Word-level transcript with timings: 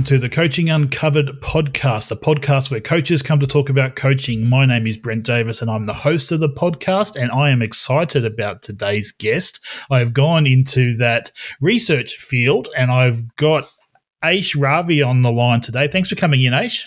Welcome 0.00 0.16
to 0.16 0.18
the 0.18 0.34
Coaching 0.34 0.70
Uncovered 0.70 1.26
podcast, 1.42 2.10
a 2.10 2.16
podcast 2.16 2.70
where 2.70 2.80
coaches 2.80 3.20
come 3.20 3.38
to 3.38 3.46
talk 3.46 3.68
about 3.68 3.96
coaching. 3.96 4.48
My 4.48 4.64
name 4.64 4.86
is 4.86 4.96
Brent 4.96 5.24
Davis 5.24 5.60
and 5.60 5.70
I'm 5.70 5.84
the 5.84 5.92
host 5.92 6.32
of 6.32 6.40
the 6.40 6.48
podcast, 6.48 7.20
and 7.20 7.30
I 7.30 7.50
am 7.50 7.60
excited 7.60 8.24
about 8.24 8.62
today's 8.62 9.12
guest. 9.12 9.60
I 9.90 9.98
have 9.98 10.14
gone 10.14 10.46
into 10.46 10.96
that 10.96 11.32
research 11.60 12.16
field 12.16 12.70
and 12.78 12.90
I've 12.90 13.36
got 13.36 13.68
Aish 14.24 14.58
Ravi 14.58 15.02
on 15.02 15.20
the 15.20 15.30
line 15.30 15.60
today. 15.60 15.86
Thanks 15.86 16.08
for 16.08 16.16
coming 16.16 16.40
in, 16.44 16.54
Aish. 16.54 16.84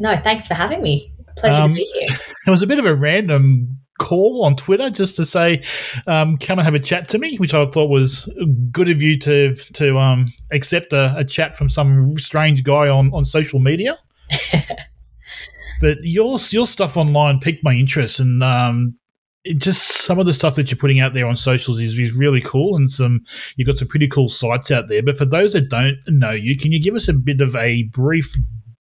No, 0.00 0.16
thanks 0.16 0.48
for 0.48 0.54
having 0.54 0.82
me. 0.82 1.12
Pleasure 1.36 1.62
um, 1.62 1.70
to 1.70 1.76
be 1.76 1.84
here. 1.84 2.18
It 2.48 2.50
was 2.50 2.62
a 2.62 2.66
bit 2.66 2.80
of 2.80 2.86
a 2.86 2.94
random 2.96 3.78
call 3.98 4.44
on 4.44 4.56
Twitter 4.56 4.90
just 4.90 5.16
to 5.16 5.26
say, 5.26 5.62
um, 6.06 6.38
come 6.38 6.58
and 6.58 6.64
have 6.64 6.74
a 6.74 6.80
chat 6.80 7.08
to 7.08 7.18
me, 7.18 7.36
which 7.36 7.54
I 7.54 7.66
thought 7.70 7.90
was 7.90 8.28
good 8.70 8.88
of 8.88 9.02
you 9.02 9.18
to 9.20 9.54
to 9.54 9.98
um, 9.98 10.32
accept 10.50 10.92
a, 10.92 11.14
a, 11.16 11.24
chat 11.24 11.56
from 11.56 11.68
some 11.68 12.16
strange 12.18 12.64
guy 12.64 12.88
on, 12.88 13.12
on 13.12 13.24
social 13.24 13.58
media. 13.58 13.98
but 15.80 15.98
your 16.02 16.38
your 16.50 16.66
stuff 16.66 16.96
online 16.96 17.40
piqued 17.40 17.64
my 17.64 17.74
interest, 17.74 18.20
and 18.20 18.42
um, 18.42 18.96
it 19.44 19.58
just 19.58 20.02
some 20.04 20.18
of 20.18 20.26
the 20.26 20.34
stuff 20.34 20.54
that 20.54 20.70
you're 20.70 20.78
putting 20.78 21.00
out 21.00 21.14
there 21.14 21.26
on 21.26 21.36
socials 21.36 21.80
is, 21.80 21.98
is 21.98 22.12
really 22.12 22.40
cool, 22.40 22.76
and 22.76 22.90
some 22.90 23.24
you've 23.56 23.66
got 23.66 23.78
some 23.78 23.88
pretty 23.88 24.08
cool 24.08 24.28
sites 24.28 24.70
out 24.70 24.88
there. 24.88 25.02
But 25.02 25.18
for 25.18 25.24
those 25.24 25.52
that 25.52 25.68
don't 25.68 25.98
know 26.08 26.32
you, 26.32 26.56
can 26.56 26.72
you 26.72 26.80
give 26.80 26.94
us 26.94 27.08
a 27.08 27.12
bit 27.12 27.40
of 27.40 27.54
a 27.56 27.84
brief 27.84 28.34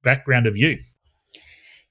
background 0.03 0.47
of 0.47 0.57
you? 0.57 0.77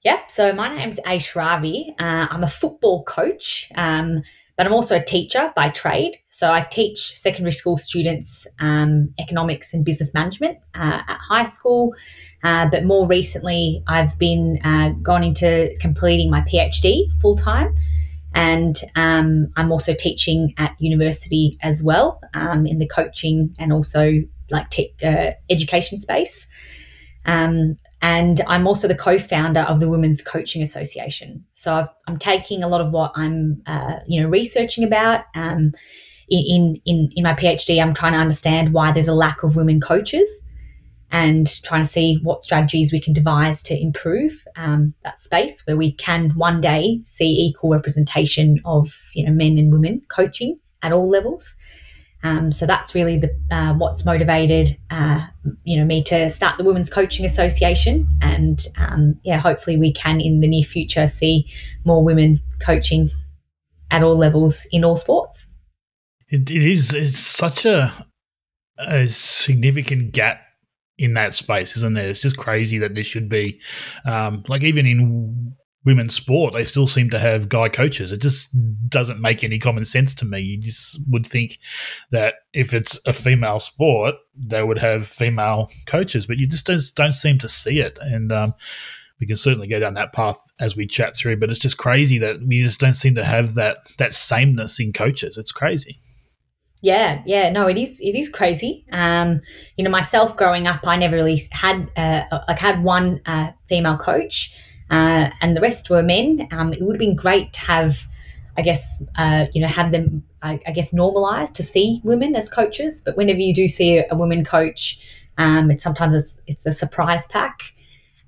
Yep. 0.07 0.31
So 0.31 0.53
my 0.53 0.73
name's 0.73 1.01
Aish 1.01 1.35
Ravi. 1.35 1.93
Uh, 1.99 2.27
I'm 2.29 2.41
a 2.41 2.47
football 2.47 3.03
coach, 3.03 3.69
um, 3.75 4.23
but 4.55 4.65
I'm 4.65 4.71
also 4.71 4.95
a 4.95 5.03
teacher 5.03 5.51
by 5.53 5.67
trade. 5.67 6.17
So 6.29 6.49
I 6.49 6.61
teach 6.61 7.19
secondary 7.19 7.51
school 7.51 7.75
students 7.75 8.47
um, 8.61 9.13
economics 9.19 9.73
and 9.73 9.83
business 9.83 10.13
management 10.13 10.59
uh, 10.75 11.01
at 11.05 11.17
high 11.17 11.43
school. 11.43 11.93
Uh, 12.41 12.69
but 12.69 12.85
more 12.85 13.05
recently, 13.05 13.83
I've 13.89 14.17
been 14.17 14.61
uh, 14.63 14.91
gone 15.01 15.25
into 15.25 15.75
completing 15.81 16.31
my 16.31 16.39
PhD 16.39 17.11
full 17.21 17.35
time. 17.35 17.75
And 18.33 18.77
um, 18.95 19.51
I'm 19.57 19.73
also 19.73 19.93
teaching 19.93 20.53
at 20.57 20.73
university 20.79 21.57
as 21.61 21.83
well 21.83 22.21
um, 22.33 22.65
in 22.65 22.79
the 22.79 22.87
coaching 22.87 23.53
and 23.59 23.73
also 23.73 24.13
like 24.51 24.69
tech, 24.69 25.03
uh, 25.03 25.31
education 25.49 25.99
space. 25.99 26.47
Um, 27.25 27.77
and 28.01 28.41
I'm 28.47 28.67
also 28.67 28.87
the 28.87 28.95
co-founder 28.95 29.61
of 29.61 29.79
the 29.79 29.89
Women's 29.89 30.21
Coaching 30.21 30.61
Association. 30.61 31.43
So 31.53 31.73
i 31.73 32.11
am 32.11 32.17
taking 32.17 32.63
a 32.63 32.67
lot 32.67 32.81
of 32.81 32.91
what 32.91 33.11
I'm, 33.15 33.61
uh, 33.65 33.99
you 34.07 34.21
know, 34.21 34.29
researching 34.29 34.83
about. 34.83 35.25
Um, 35.35 35.71
in, 36.29 36.81
in 36.85 37.09
in 37.15 37.23
my 37.23 37.33
PhD, 37.33 37.81
I'm 37.81 37.93
trying 37.93 38.11
to 38.11 38.19
understand 38.19 38.73
why 38.73 38.91
there's 38.91 39.07
a 39.07 39.13
lack 39.13 39.43
of 39.43 39.55
women 39.55 39.79
coaches, 39.79 40.43
and 41.09 41.47
trying 41.63 41.83
to 41.83 41.87
see 41.87 42.19
what 42.21 42.43
strategies 42.43 42.91
we 42.91 42.99
can 42.99 43.13
devise 43.13 43.63
to 43.63 43.81
improve 43.81 44.45
um, 44.57 44.93
that 45.03 45.21
space 45.21 45.65
where 45.65 45.77
we 45.77 45.93
can 45.93 46.31
one 46.31 46.59
day 46.59 46.99
see 47.05 47.29
equal 47.29 47.69
representation 47.69 48.59
of 48.65 48.93
you 49.13 49.25
know 49.25 49.31
men 49.31 49.57
and 49.57 49.71
women 49.71 50.01
coaching 50.09 50.59
at 50.81 50.91
all 50.91 51.09
levels. 51.09 51.55
Um, 52.23 52.51
so 52.51 52.65
that's 52.65 52.95
really 52.95 53.17
the 53.17 53.35
uh, 53.51 53.73
what's 53.73 54.03
motivated 54.03 54.77
uh, 54.89 55.27
you 55.63 55.77
know 55.77 55.85
me 55.85 56.03
to 56.03 56.29
start 56.29 56.57
the 56.57 56.63
Women's 56.63 56.89
Coaching 56.89 57.25
Association, 57.25 58.07
and 58.21 58.65
um, 58.77 59.19
yeah, 59.23 59.37
hopefully 59.37 59.77
we 59.77 59.93
can 59.93 60.19
in 60.19 60.41
the 60.41 60.47
near 60.47 60.63
future 60.63 61.07
see 61.07 61.47
more 61.85 62.03
women 62.03 62.39
coaching 62.59 63.09
at 63.91 64.03
all 64.03 64.17
levels 64.17 64.65
in 64.71 64.83
all 64.83 64.95
sports. 64.95 65.47
it, 66.29 66.49
it 66.49 66.63
is 66.63 66.93
it's 66.93 67.19
such 67.19 67.65
a 67.65 67.93
a 68.77 69.07
significant 69.07 70.11
gap 70.11 70.41
in 70.97 71.13
that 71.13 71.33
space, 71.33 71.75
isn't 71.77 71.93
there? 71.93 72.09
It's 72.09 72.21
just 72.21 72.37
crazy 72.37 72.77
that 72.79 72.95
there 72.95 73.03
should 73.03 73.29
be, 73.29 73.59
um, 74.05 74.43
like 74.47 74.63
even 74.63 74.85
in 74.85 75.55
women's 75.87 76.13
sport, 76.13 76.53
they 76.53 76.65
still 76.65 76.85
seem 76.85 77.09
to 77.09 77.17
have 77.17 77.47
guy 77.47 77.69
coaches. 77.69 78.11
It 78.11 78.21
just 78.21 78.49
doesn't 78.89 79.21
make 79.21 79.41
any 79.41 79.57
common 79.57 79.85
sense 79.85 80.13
to 80.15 80.25
me. 80.25 80.41
You 80.41 80.57
just 80.57 80.99
would 81.07 81.25
think 81.25 81.59
that 82.11 82.33
if 82.51 82.73
it's 82.73 82.99
a 83.05 83.13
female 83.13 83.61
sport, 83.61 84.15
they 84.35 84.61
would 84.61 84.79
have 84.79 85.07
female 85.07 85.71
coaches, 85.85 86.27
but 86.27 86.37
you 86.37 86.45
just 86.45 86.65
don't, 86.93 87.13
seem 87.13 87.39
to 87.39 87.47
see 87.47 87.79
it. 87.79 87.97
And 88.01 88.33
um, 88.33 88.53
we 89.21 89.27
can 89.27 89.37
certainly 89.37 89.69
go 89.69 89.79
down 89.79 89.93
that 89.93 90.11
path 90.11 90.39
as 90.59 90.75
we 90.75 90.85
chat 90.87 91.15
through. 91.15 91.37
But 91.37 91.49
it's 91.49 91.59
just 91.59 91.77
crazy 91.77 92.17
that 92.17 92.45
we 92.45 92.61
just 92.61 92.81
don't 92.81 92.93
seem 92.93 93.15
to 93.15 93.23
have 93.23 93.55
that 93.55 93.77
that 93.97 94.13
sameness 94.13 94.81
in 94.81 94.91
coaches. 94.91 95.37
It's 95.37 95.53
crazy. 95.53 96.01
Yeah, 96.81 97.23
yeah, 97.25 97.49
no, 97.49 97.67
it 97.67 97.77
is. 97.77 98.01
It 98.01 98.15
is 98.15 98.27
crazy. 98.27 98.85
Um, 98.91 99.41
you 99.77 99.85
know, 99.85 99.89
myself 99.89 100.35
growing 100.35 100.67
up, 100.67 100.81
I 100.85 100.97
never 100.97 101.15
really 101.15 101.41
had 101.51 101.89
uh, 101.95 102.41
like 102.47 102.59
had 102.59 102.83
one 102.83 103.21
uh, 103.25 103.51
female 103.69 103.97
coach 103.97 104.53
uh, 104.89 105.29
and 105.41 105.55
the 105.55 105.61
rest 105.61 105.89
were 105.89 106.03
men. 106.03 106.47
Um, 106.51 106.73
it 106.73 106.81
would 106.81 106.95
have 106.95 106.99
been 106.99 107.15
great 107.15 107.53
to 107.53 107.59
have, 107.61 108.07
I 108.57 108.61
guess, 108.61 109.03
uh, 109.17 109.45
you 109.53 109.61
know, 109.61 109.67
have 109.67 109.91
them, 109.91 110.23
I, 110.41 110.59
I, 110.65 110.71
guess, 110.71 110.93
normalized 110.93 111.55
to 111.55 111.63
see 111.63 112.01
women 112.03 112.35
as 112.35 112.49
coaches. 112.49 113.01
But 113.03 113.17
whenever 113.17 113.39
you 113.39 113.53
do 113.53 113.67
see 113.67 113.97
a, 113.97 114.05
a 114.09 114.15
woman 114.15 114.45
coach, 114.45 114.99
um, 115.37 115.71
it's 115.71 115.83
sometimes 115.83 116.15
it's, 116.15 116.37
it's 116.47 116.65
a 116.65 116.71
surprise 116.71 117.25
pack. 117.27 117.73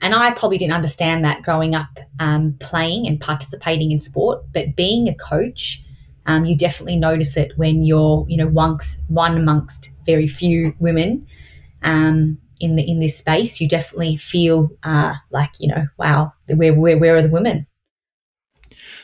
And 0.02 0.16
I 0.16 0.32
probably 0.32 0.58
didn't 0.58 0.74
understand 0.74 1.26
that 1.26 1.44
growing 1.44 1.76
up, 1.76 2.00
um, 2.20 2.56
playing 2.60 3.08
and 3.08 3.20
participating 3.20 3.92
in 3.92 4.00
sport. 4.00 4.44
But 4.54 4.76
being 4.76 5.08
a 5.08 5.16
coach, 5.16 5.84
um, 6.26 6.46
you 6.46 6.56
definitely 6.56 6.98
notice 6.98 7.36
it 7.38 7.54
when 7.58 7.84
you're, 7.84 8.26
you 8.28 8.38
know, 8.38 8.48
once 8.48 9.02
one 9.08 9.38
amongst 9.38 9.92
very 10.06 10.28
few 10.28 10.74
women. 10.80 11.26
Um, 11.84 12.38
in 12.60 12.76
the 12.76 12.88
in 12.88 13.00
this 13.00 13.18
space, 13.18 13.60
you 13.60 13.68
definitely 13.68 14.16
feel 14.16 14.70
uh, 14.84 15.16
like 15.32 15.52
you 15.60 15.68
know, 15.68 15.88
wow, 15.98 16.34
where 16.48 16.74
where 16.74 16.98
where 16.98 17.18
are 17.18 17.22
the 17.22 17.30
women? 17.30 17.68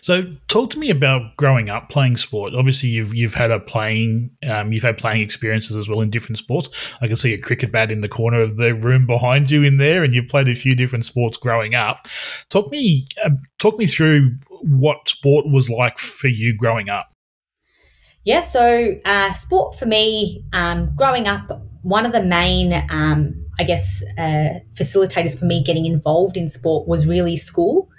So, 0.01 0.23
talk 0.47 0.69
to 0.71 0.79
me 0.79 0.89
about 0.89 1.35
growing 1.35 1.69
up 1.69 1.89
playing 1.89 2.17
sport. 2.17 2.53
Obviously, 2.53 2.89
you've 2.89 3.15
you've 3.15 3.33
had 3.33 3.51
a 3.51 3.59
playing, 3.59 4.29
um, 4.47 4.71
you've 4.71 4.83
had 4.83 4.97
playing 4.97 5.21
experiences 5.21 5.75
as 5.75 5.89
well 5.89 6.01
in 6.01 6.09
different 6.09 6.37
sports. 6.37 6.69
I 7.01 7.07
can 7.07 7.17
see 7.17 7.33
a 7.33 7.39
cricket 7.39 7.71
bat 7.71 7.91
in 7.91 8.01
the 8.01 8.09
corner 8.09 8.41
of 8.41 8.57
the 8.57 8.75
room 8.75 9.07
behind 9.07 9.49
you 9.49 9.63
in 9.63 9.77
there, 9.77 10.03
and 10.03 10.13
you've 10.13 10.27
played 10.27 10.47
a 10.47 10.55
few 10.55 10.75
different 10.75 11.05
sports 11.05 11.37
growing 11.37 11.75
up. 11.75 12.07
Talk 12.49 12.71
me, 12.71 13.07
uh, 13.23 13.31
talk 13.57 13.77
me 13.77 13.87
through 13.87 14.37
what 14.61 15.09
sport 15.09 15.47
was 15.47 15.69
like 15.69 15.97
for 15.97 16.27
you 16.27 16.55
growing 16.55 16.89
up. 16.89 17.11
Yeah, 18.23 18.41
so 18.41 18.99
uh, 19.05 19.33
sport 19.33 19.77
for 19.77 19.85
me, 19.85 20.45
um, 20.51 20.95
growing 20.95 21.27
up, 21.27 21.61
one 21.83 22.05
of 22.05 22.11
the 22.11 22.23
main 22.23 22.73
um, 22.89 23.44
I 23.59 23.63
guess, 23.63 24.03
uh, 24.17 24.59
facilitators 24.73 25.37
for 25.37 25.45
me 25.45 25.63
getting 25.63 25.85
involved 25.85 26.37
in 26.37 26.49
sport 26.49 26.87
was 26.87 27.07
really 27.07 27.37
school. 27.37 27.89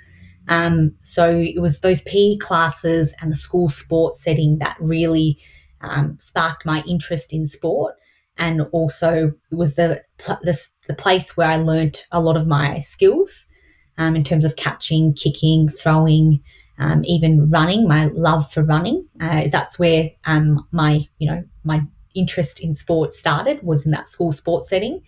Um, 0.49 0.95
so 1.03 1.31
it 1.31 1.61
was 1.61 1.81
those 1.81 2.01
PE 2.03 2.37
classes 2.39 3.15
and 3.21 3.31
the 3.31 3.37
school 3.37 3.69
sport 3.69 4.17
setting 4.17 4.59
that 4.59 4.77
really 4.81 5.39
um, 5.81 6.17
sparked 6.21 6.65
my 6.65 6.83
interest 6.87 7.33
in 7.33 7.47
sport. 7.47 7.95
And 8.39 8.63
also, 8.73 9.33
it 9.51 9.55
was 9.55 9.77
the, 9.77 10.03
the, 10.19 10.59
the 10.87 10.95
place 10.95 11.37
where 11.37 11.49
I 11.49 11.57
learnt 11.57 12.07
a 12.13 12.21
lot 12.21 12.37
of 12.37 12.47
my 12.47 12.81
skills 12.81 13.47
um, 13.99 14.15
in 14.15 14.25
terms 14.25 14.45
of 14.45 14.57
catching, 14.57 15.15
kicking, 15.15 15.69
throwing, 15.69 16.43
um, 16.79 17.03
even 17.05 17.49
running. 17.51 17.89
My 17.89 18.07
love 18.07 18.53
for 18.53 18.63
running 18.63 19.07
uh, 19.21 19.49
that's 19.51 19.79
where 19.79 20.11
um, 20.27 20.67
my 20.73 21.07
you 21.19 21.31
know 21.31 21.45
my 21.65 21.83
interest 22.15 22.61
in 22.61 22.75
sport 22.75 23.13
started 23.13 23.63
was 23.63 23.87
in 23.87 23.93
that 23.93 24.09
school 24.09 24.33
sports 24.33 24.69
setting. 24.69 25.03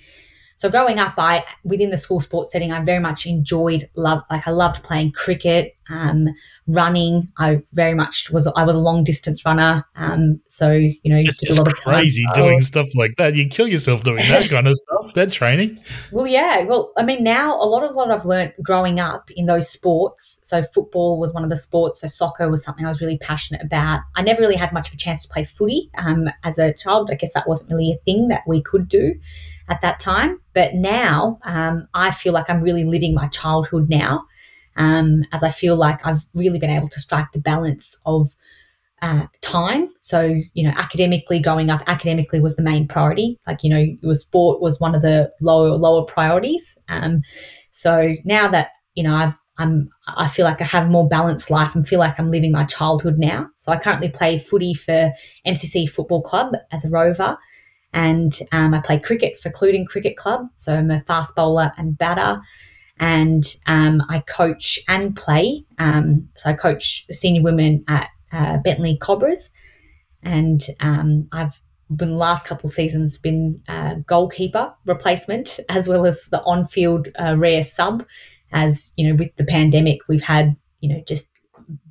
So 0.58 0.68
growing 0.68 0.98
up, 0.98 1.14
I 1.18 1.44
within 1.62 1.90
the 1.90 1.96
school 1.96 2.18
sports 2.18 2.50
setting, 2.50 2.72
I 2.72 2.82
very 2.82 2.98
much 2.98 3.26
enjoyed 3.26 3.88
love 3.94 4.24
like 4.28 4.46
I 4.46 4.50
loved 4.50 4.82
playing 4.82 5.12
cricket, 5.12 5.76
um, 5.88 6.26
running. 6.66 7.28
I 7.38 7.62
very 7.74 7.94
much 7.94 8.28
was 8.32 8.48
I 8.48 8.64
was 8.64 8.74
a 8.74 8.80
long 8.80 9.04
distance 9.04 9.46
runner. 9.46 9.86
Um, 9.94 10.40
so 10.48 10.72
you 10.72 10.98
know, 11.04 11.16
it's 11.16 11.38
just 11.38 11.64
crazy 11.76 12.24
doing 12.34 12.60
stuff 12.60 12.88
like 12.96 13.14
that. 13.18 13.36
You 13.36 13.48
kill 13.48 13.68
yourself 13.68 14.02
doing 14.02 14.26
that 14.28 14.50
kind 14.50 14.66
of 14.66 14.76
stuff. 14.76 15.14
That 15.14 15.30
training. 15.30 15.80
Well, 16.10 16.26
yeah. 16.26 16.64
Well, 16.64 16.92
I 16.96 17.04
mean, 17.04 17.22
now 17.22 17.54
a 17.54 17.62
lot 17.62 17.84
of 17.84 17.94
what 17.94 18.10
I've 18.10 18.26
learned 18.26 18.52
growing 18.60 18.98
up 18.98 19.30
in 19.30 19.46
those 19.46 19.70
sports. 19.70 20.40
So 20.42 20.64
football 20.64 21.20
was 21.20 21.32
one 21.32 21.44
of 21.44 21.50
the 21.50 21.56
sports. 21.56 22.00
So 22.00 22.08
soccer 22.08 22.50
was 22.50 22.64
something 22.64 22.84
I 22.84 22.88
was 22.88 23.00
really 23.00 23.18
passionate 23.18 23.62
about. 23.62 24.00
I 24.16 24.22
never 24.22 24.40
really 24.40 24.56
had 24.56 24.72
much 24.72 24.88
of 24.88 24.94
a 24.94 24.96
chance 24.96 25.24
to 25.24 25.32
play 25.32 25.44
footy 25.44 25.88
um, 25.96 26.28
as 26.42 26.58
a 26.58 26.72
child. 26.72 27.10
I 27.12 27.14
guess 27.14 27.32
that 27.34 27.48
wasn't 27.48 27.70
really 27.70 27.92
a 27.92 28.04
thing 28.04 28.26
that 28.26 28.42
we 28.44 28.60
could 28.60 28.88
do 28.88 29.14
at 29.68 29.80
that 29.82 30.00
time. 30.00 30.40
But 30.54 30.74
now 30.74 31.38
um, 31.44 31.88
I 31.94 32.10
feel 32.10 32.32
like 32.32 32.48
I'm 32.48 32.62
really 32.62 32.84
living 32.84 33.14
my 33.14 33.28
childhood 33.28 33.88
now, 33.88 34.24
um, 34.76 35.24
as 35.32 35.42
I 35.42 35.50
feel 35.50 35.76
like 35.76 36.06
I've 36.06 36.24
really 36.34 36.58
been 36.58 36.70
able 36.70 36.88
to 36.88 37.00
strike 37.00 37.32
the 37.32 37.40
balance 37.40 38.00
of 38.06 38.34
uh, 39.02 39.26
time. 39.40 39.88
So, 40.00 40.40
you 40.54 40.64
know, 40.64 40.74
academically 40.76 41.38
growing 41.38 41.70
up, 41.70 41.82
academically 41.86 42.40
was 42.40 42.56
the 42.56 42.62
main 42.62 42.88
priority. 42.88 43.38
Like, 43.46 43.62
you 43.62 43.70
know, 43.70 43.78
it 43.78 44.06
was 44.06 44.20
sport 44.20 44.60
was 44.60 44.80
one 44.80 44.94
of 44.94 45.02
the 45.02 45.32
lower 45.40 45.70
lower 45.70 46.04
priorities. 46.04 46.76
Um, 46.88 47.22
so 47.70 48.14
now 48.24 48.48
that 48.48 48.70
you 48.94 49.04
know 49.04 49.14
I've 49.14 49.34
I'm 49.58 49.90
I 50.06 50.28
feel 50.28 50.44
like 50.44 50.60
I 50.60 50.64
have 50.64 50.86
a 50.86 50.90
more 50.90 51.08
balanced 51.08 51.50
life 51.50 51.74
and 51.74 51.86
feel 51.86 51.98
like 51.98 52.18
I'm 52.18 52.30
living 52.30 52.52
my 52.52 52.64
childhood 52.64 53.18
now. 53.18 53.48
So 53.56 53.72
I 53.72 53.76
currently 53.76 54.08
play 54.08 54.38
footy 54.38 54.74
for 54.74 55.12
MCC 55.46 55.88
Football 55.88 56.22
Club 56.22 56.54
as 56.72 56.84
a 56.84 56.88
rover, 56.88 57.36
And 57.92 58.38
um, 58.52 58.74
I 58.74 58.80
play 58.80 58.98
cricket 58.98 59.38
for 59.38 59.50
Cluding 59.50 59.86
Cricket 59.86 60.16
Club. 60.16 60.48
So 60.56 60.74
I'm 60.74 60.90
a 60.90 61.00
fast 61.00 61.34
bowler 61.34 61.72
and 61.76 61.96
batter. 61.96 62.40
And 63.00 63.44
um, 63.66 64.02
I 64.08 64.20
coach 64.20 64.78
and 64.88 65.16
play. 65.16 65.64
Um, 65.78 66.28
so 66.36 66.50
I 66.50 66.52
coach 66.52 67.06
senior 67.10 67.42
women 67.42 67.84
at 67.88 68.08
uh, 68.32 68.58
Bentleigh 68.58 68.98
Cobras. 69.00 69.50
And 70.22 70.60
um, 70.80 71.28
I've 71.32 71.60
been 71.94 72.10
the 72.10 72.16
last 72.16 72.46
couple 72.46 72.68
of 72.68 72.74
seasons 72.74 73.18
been 73.18 73.62
uh, 73.68 73.94
goalkeeper 74.06 74.72
replacement 74.84 75.58
as 75.68 75.88
well 75.88 76.06
as 76.06 76.24
the 76.26 76.42
on-field 76.42 77.08
uh, 77.20 77.36
rare 77.36 77.64
sub 77.64 78.04
as 78.52 78.92
you 78.96 79.08
know 79.08 79.14
with 79.14 79.34
the 79.36 79.44
pandemic 79.44 80.00
we've 80.08 80.22
had 80.22 80.56
you 80.80 80.88
know 80.88 81.02
just 81.06 81.28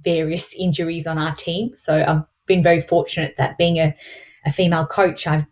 various 0.03 0.53
injuries 0.59 1.07
on 1.07 1.17
our 1.17 1.35
team 1.35 1.71
so 1.75 2.03
i've 2.07 2.23
been 2.45 2.63
very 2.63 2.81
fortunate 2.81 3.35
that 3.38 3.57
being 3.57 3.77
a, 3.77 3.95
a 4.45 4.51
female 4.51 4.85
coach 4.85 5.27
i've 5.27 5.45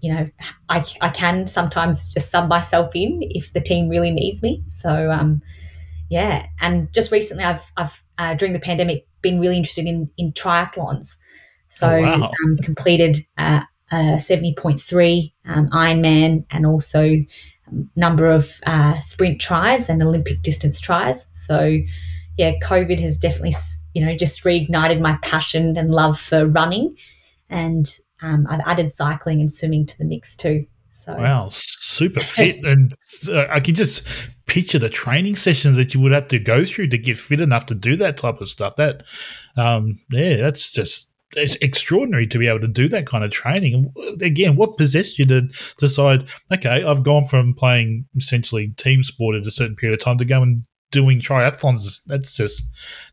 you 0.00 0.12
know 0.12 0.28
I, 0.68 0.84
I 1.00 1.08
can 1.10 1.46
sometimes 1.46 2.12
just 2.12 2.30
sub 2.30 2.48
myself 2.48 2.94
in 2.94 3.20
if 3.22 3.52
the 3.52 3.60
team 3.60 3.88
really 3.88 4.10
needs 4.10 4.42
me 4.42 4.62
so 4.66 5.10
um 5.10 5.42
yeah 6.08 6.46
and 6.60 6.92
just 6.92 7.12
recently 7.12 7.44
i've 7.44 7.70
i've 7.76 8.02
uh, 8.18 8.34
during 8.34 8.52
the 8.52 8.60
pandemic 8.60 9.06
been 9.22 9.40
really 9.40 9.56
interested 9.56 9.86
in 9.86 10.10
in 10.18 10.32
triathlons 10.32 11.16
so 11.68 11.88
Oh, 11.88 12.00
wow. 12.02 12.32
um, 12.44 12.56
completed 12.62 13.24
uh, 13.38 13.60
uh, 13.92 14.18
70.3 14.18 15.32
um, 15.46 15.68
Ironman 15.70 16.44
and 16.50 16.66
also 16.66 17.02
a 17.04 17.26
number 17.96 18.28
of 18.30 18.60
uh, 18.66 18.98
sprint 19.00 19.40
tries 19.40 19.88
and 19.88 20.02
Olympic 20.02 20.42
distance 20.42 20.80
tries. 20.80 21.28
So 21.32 21.78
yeah, 22.36 22.52
COVID 22.62 23.00
has 23.00 23.18
definitely 23.18 23.54
you 23.94 24.04
know 24.04 24.16
just 24.16 24.42
reignited 24.44 25.00
my 25.00 25.18
passion 25.22 25.76
and 25.76 25.90
love 25.90 26.18
for 26.18 26.46
running, 26.46 26.94
and 27.48 27.86
um, 28.22 28.46
I've 28.48 28.60
added 28.66 28.92
cycling 28.92 29.40
and 29.40 29.52
swimming 29.52 29.86
to 29.86 29.98
the 29.98 30.04
mix 30.04 30.36
too. 30.36 30.66
So 30.92 31.14
Wow, 31.14 31.48
super 31.52 32.20
fit, 32.20 32.58
and 32.64 32.92
uh, 33.28 33.46
I 33.50 33.60
can 33.60 33.74
just 33.74 34.02
picture 34.46 34.78
the 34.78 34.90
training 34.90 35.36
sessions 35.36 35.76
that 35.76 35.94
you 35.94 36.00
would 36.00 36.12
have 36.12 36.28
to 36.28 36.38
go 36.38 36.64
through 36.64 36.88
to 36.88 36.98
get 36.98 37.16
fit 37.16 37.40
enough 37.40 37.66
to 37.66 37.74
do 37.74 37.96
that 37.96 38.16
type 38.16 38.40
of 38.40 38.48
stuff. 38.48 38.76
That, 38.76 39.04
um, 39.56 40.00
yeah, 40.10 40.36
that's 40.36 40.70
just 40.70 41.06
it's 41.36 41.56
extraordinary 41.56 42.26
to 42.26 42.38
be 42.38 42.48
able 42.48 42.60
to 42.60 42.68
do 42.68 42.88
that 42.88 43.06
kind 43.06 43.24
of 43.24 43.30
training. 43.30 43.92
Again, 44.20 44.56
what 44.56 44.76
possessed 44.76 45.18
you 45.18 45.26
to 45.26 45.48
decide? 45.78 46.26
Okay, 46.52 46.82
I've 46.82 47.04
gone 47.04 47.26
from 47.26 47.54
playing 47.54 48.06
essentially 48.16 48.68
team 48.76 49.02
sport 49.02 49.36
at 49.36 49.46
a 49.46 49.50
certain 49.50 49.76
period 49.76 49.98
of 49.98 50.04
time 50.04 50.18
to 50.18 50.24
go 50.24 50.42
and 50.42 50.62
doing 50.90 51.20
triathlons. 51.20 52.00
That's 52.06 52.34
just 52.34 52.62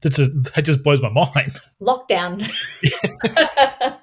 that's 0.01 0.19
a, 0.19 0.27
that 0.27 0.63
just 0.63 0.83
blows 0.83 1.01
my 1.01 1.09
mind. 1.09 1.59
lockdown. 1.81 2.49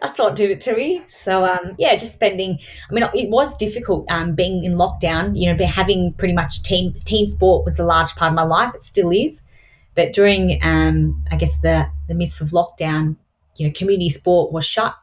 That's 0.00 0.18
what 0.18 0.36
did 0.36 0.50
it 0.50 0.60
to 0.62 0.76
me. 0.76 1.02
So 1.10 1.44
um, 1.44 1.74
yeah, 1.78 1.96
just 1.96 2.12
spending. 2.12 2.58
I 2.88 2.94
mean, 2.94 3.04
it 3.14 3.30
was 3.30 3.56
difficult 3.56 4.06
um, 4.10 4.34
being 4.34 4.64
in 4.64 4.74
lockdown. 4.74 5.38
You 5.38 5.52
know, 5.52 5.66
having 5.66 6.12
pretty 6.14 6.34
much 6.34 6.62
team 6.62 6.92
team 6.92 7.26
sport 7.26 7.64
was 7.64 7.78
a 7.78 7.84
large 7.84 8.14
part 8.14 8.32
of 8.32 8.36
my 8.36 8.44
life. 8.44 8.74
It 8.74 8.82
still 8.82 9.10
is. 9.10 9.42
But 9.94 10.12
during, 10.12 10.60
um, 10.62 11.24
I 11.30 11.36
guess 11.36 11.58
the 11.60 11.88
the 12.06 12.14
midst 12.14 12.40
of 12.40 12.50
lockdown, 12.50 13.16
you 13.56 13.66
know, 13.66 13.72
community 13.74 14.10
sport 14.10 14.52
was 14.52 14.64
shut. 14.64 14.94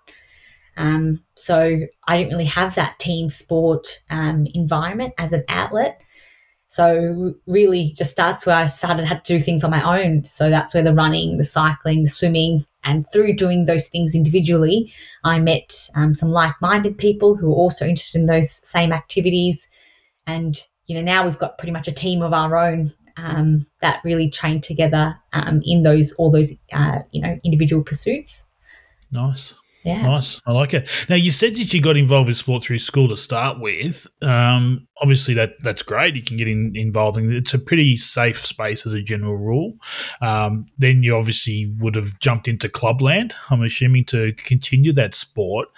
Um, 0.77 1.23
so 1.35 1.79
I 2.07 2.17
didn't 2.17 2.31
really 2.31 2.45
have 2.45 2.75
that 2.75 2.99
team 2.99 3.29
sport 3.29 4.01
um, 4.09 4.47
environment 4.53 5.13
as 5.17 5.31
an 5.33 5.43
outlet. 5.47 6.01
So 6.75 7.33
really, 7.47 7.93
just 7.95 8.11
starts 8.11 8.45
where 8.45 8.57
I 8.57 8.65
started 8.65 9.05
had 9.05 9.23
to 9.23 9.37
do 9.37 9.41
things 9.41 9.63
on 9.63 9.71
my 9.71 10.03
own. 10.03 10.25
So 10.25 10.49
that's 10.49 10.73
where 10.73 10.83
the 10.83 10.93
running, 10.93 11.37
the 11.37 11.45
cycling, 11.45 12.03
the 12.03 12.09
swimming, 12.09 12.65
and 12.83 13.05
through 13.13 13.37
doing 13.37 13.63
those 13.63 13.87
things 13.87 14.13
individually, 14.13 14.91
I 15.23 15.39
met 15.39 15.89
um, 15.95 16.13
some 16.13 16.31
like-minded 16.31 16.97
people 16.97 17.37
who 17.37 17.47
were 17.47 17.55
also 17.55 17.85
interested 17.85 18.19
in 18.19 18.25
those 18.25 18.59
same 18.67 18.91
activities. 18.91 19.69
And 20.27 20.59
you 20.87 20.95
know, 20.97 21.01
now 21.01 21.23
we've 21.23 21.37
got 21.37 21.57
pretty 21.57 21.71
much 21.71 21.87
a 21.87 21.93
team 21.93 22.21
of 22.21 22.33
our 22.33 22.57
own 22.57 22.91
um, 23.15 23.65
that 23.79 24.01
really 24.03 24.29
train 24.29 24.59
together 24.59 25.17
um, 25.31 25.61
in 25.63 25.83
those 25.83 26.11
all 26.17 26.29
those 26.29 26.51
uh, 26.73 26.99
you 27.11 27.21
know 27.21 27.39
individual 27.45 27.83
pursuits. 27.85 28.49
Nice. 29.13 29.53
Yeah. 29.85 30.01
Nice. 30.01 30.41
I 30.47 30.51
like 30.51 30.73
it. 30.73 30.89
Now 31.09 31.15
you 31.15 31.29
said 31.29 31.55
that 31.55 31.71
you 31.71 31.79
got 31.79 31.95
involved 31.95 32.27
with 32.27 32.37
sport 32.37 32.63
through 32.63 32.79
school 32.79 33.07
to 33.07 33.15
start 33.15 33.59
with. 33.59 34.07
Um, 34.23 34.87
obviously 34.99 35.35
that 35.35 35.51
that's 35.61 35.83
great. 35.83 36.15
You 36.15 36.23
can 36.23 36.37
get 36.37 36.47
in, 36.47 36.73
involved 36.75 37.19
in 37.19 37.31
it's 37.31 37.53
a 37.53 37.59
pretty 37.59 37.95
safe 37.95 38.43
space 38.43 38.87
as 38.87 38.93
a 38.93 39.01
general 39.01 39.37
rule. 39.37 39.77
Um, 40.23 40.65
then 40.79 41.03
you 41.03 41.15
obviously 41.15 41.71
would 41.77 41.93
have 41.93 42.17
jumped 42.19 42.47
into 42.47 42.67
clubland, 42.67 43.35
I'm 43.51 43.61
assuming, 43.61 44.05
to 44.05 44.33
continue 44.33 44.91
that 44.93 45.13
sport. 45.13 45.69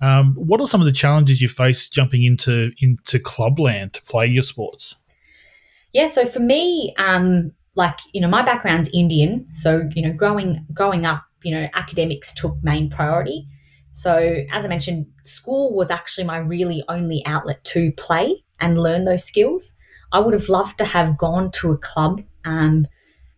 Um, 0.00 0.34
what 0.36 0.60
are 0.60 0.68
some 0.68 0.80
of 0.80 0.86
the 0.86 0.92
challenges 0.92 1.42
you 1.42 1.48
face 1.48 1.88
jumping 1.88 2.22
into 2.22 2.70
into 2.78 3.18
clubland 3.18 3.94
to 3.94 4.02
play 4.04 4.28
your 4.28 4.44
sports? 4.44 4.94
Yeah, 5.92 6.06
so 6.06 6.24
for 6.24 6.40
me, 6.40 6.94
um, 6.98 7.50
like 7.74 7.98
you 8.12 8.20
know, 8.20 8.28
my 8.28 8.42
background's 8.42 8.90
Indian, 8.94 9.48
so 9.54 9.88
you 9.92 10.02
know, 10.02 10.12
growing 10.12 10.64
growing 10.72 11.04
up, 11.04 11.24
you 11.42 11.50
know, 11.50 11.68
academics 11.74 12.32
took 12.32 12.56
main 12.62 12.88
priority. 12.88 13.48
So 13.96 14.44
as 14.52 14.66
I 14.66 14.68
mentioned, 14.68 15.06
school 15.22 15.74
was 15.74 15.90
actually 15.90 16.24
my 16.24 16.36
really 16.36 16.84
only 16.86 17.22
outlet 17.24 17.64
to 17.64 17.92
play 17.92 18.44
and 18.60 18.76
learn 18.76 19.06
those 19.06 19.24
skills. 19.24 19.74
I 20.12 20.20
would 20.20 20.34
have 20.34 20.50
loved 20.50 20.76
to 20.78 20.84
have 20.84 21.16
gone 21.16 21.50
to 21.52 21.70
a 21.72 21.78
club, 21.78 22.20
um, 22.44 22.86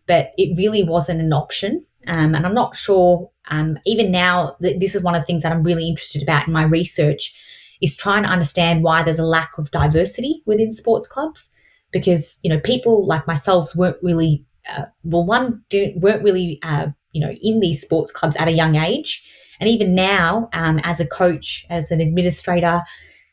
but 0.05 0.31
it 0.37 0.57
really 0.57 0.83
wasn't 0.83 1.21
an 1.21 1.31
option. 1.31 1.85
Um, 2.07 2.35
and 2.35 2.45
I'm 2.45 2.53
not 2.53 2.75
sure. 2.75 3.31
Um, 3.49 3.79
even 3.85 4.11
now, 4.11 4.57
th- 4.61 4.81
this 4.81 4.95
is 4.95 5.01
one 5.01 5.15
of 5.15 5.21
the 5.21 5.25
things 5.25 5.43
that 5.43 5.53
I'm 5.53 5.63
really 5.63 5.87
interested 5.87 6.21
about 6.21 6.45
in 6.45 6.51
my 6.51 6.63
research 6.63 7.33
is 7.81 7.95
trying 7.95 8.23
to 8.23 8.29
understand 8.29 8.83
why 8.83 9.01
there's 9.01 9.17
a 9.17 9.25
lack 9.25 9.57
of 9.57 9.71
diversity 9.71 10.43
within 10.45 10.73
sports 10.73 11.07
clubs 11.07 11.51
because 11.91 12.37
you 12.43 12.49
know 12.49 12.59
people 12.59 13.07
like 13.07 13.25
myself 13.27 13.73
weren't 13.77 13.97
really 14.03 14.43
uh, 14.69 14.83
well 15.05 15.25
one 15.25 15.63
didn't 15.69 16.01
weren't 16.01 16.21
really 16.21 16.59
uh, 16.63 16.87
you 17.13 17.21
know 17.21 17.31
in 17.41 17.61
these 17.61 17.81
sports 17.81 18.11
clubs 18.11 18.35
at 18.35 18.49
a 18.49 18.53
young 18.53 18.75
age 18.75 19.23
and 19.59 19.69
even 19.69 19.95
now 19.95 20.49
um, 20.53 20.79
as 20.83 20.99
a 20.99 21.07
coach 21.07 21.65
as 21.69 21.91
an 21.91 22.01
administrator 22.01 22.81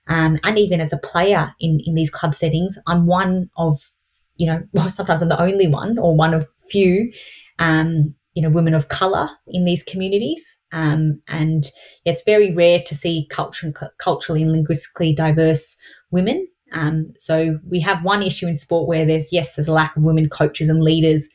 um, 0.08 0.38
and 0.44 0.58
even 0.58 0.80
as 0.80 0.92
a 0.92 0.98
player 0.98 1.54
in 1.60 1.80
in 1.84 1.94
these 1.94 2.10
club 2.10 2.34
settings 2.34 2.78
i'm 2.86 3.06
one 3.06 3.50
of 3.56 3.90
you 4.36 4.46
know 4.46 4.62
well, 4.72 4.88
sometimes 4.98 5.22
i'm 5.22 5.28
the 5.28 5.40
only 5.40 5.66
one 5.66 5.98
or 5.98 6.16
one 6.16 6.34
of 6.34 6.46
few 6.68 7.12
um, 7.58 8.14
you 8.36 8.42
know 8.42 8.50
women 8.50 8.74
of 8.74 8.88
color 8.88 9.28
in 9.48 9.64
these 9.64 9.82
communities. 9.82 10.58
Um, 10.70 11.20
and 11.26 11.64
it's 12.04 12.22
very 12.22 12.52
rare 12.52 12.80
to 12.86 12.94
see 12.94 13.26
culture, 13.30 13.72
culturally 13.98 14.42
and 14.42 14.52
linguistically 14.52 15.14
diverse 15.14 15.76
women. 16.10 16.46
Um, 16.72 17.12
so 17.18 17.58
we 17.66 17.80
have 17.80 18.04
one 18.04 18.22
issue 18.22 18.46
in 18.46 18.58
sport 18.58 18.86
where 18.86 19.06
there's 19.06 19.32
yes, 19.32 19.56
there's 19.56 19.68
a 19.68 19.72
lack 19.72 19.96
of 19.96 20.04
women 20.04 20.28
coaches 20.28 20.68
and 20.68 20.82
leaders 20.82 21.28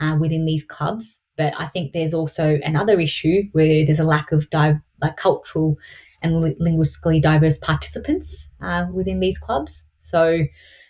uh, 0.00 0.16
within 0.18 0.46
these 0.46 0.64
clubs, 0.64 1.20
but 1.36 1.52
I 1.58 1.66
think 1.66 1.92
there's 1.92 2.14
also 2.14 2.58
another 2.62 2.98
issue 3.00 3.42
where 3.52 3.84
there's 3.84 4.00
a 4.00 4.04
lack 4.04 4.32
of 4.32 4.48
di- 4.50 4.80
like 5.02 5.16
cultural 5.16 5.78
and 6.22 6.40
li- 6.40 6.56
linguistically 6.58 7.20
diverse 7.20 7.58
participants 7.58 8.48
uh, 8.60 8.86
within 8.92 9.20
these 9.20 9.38
clubs. 9.38 9.86
So, 9.98 10.40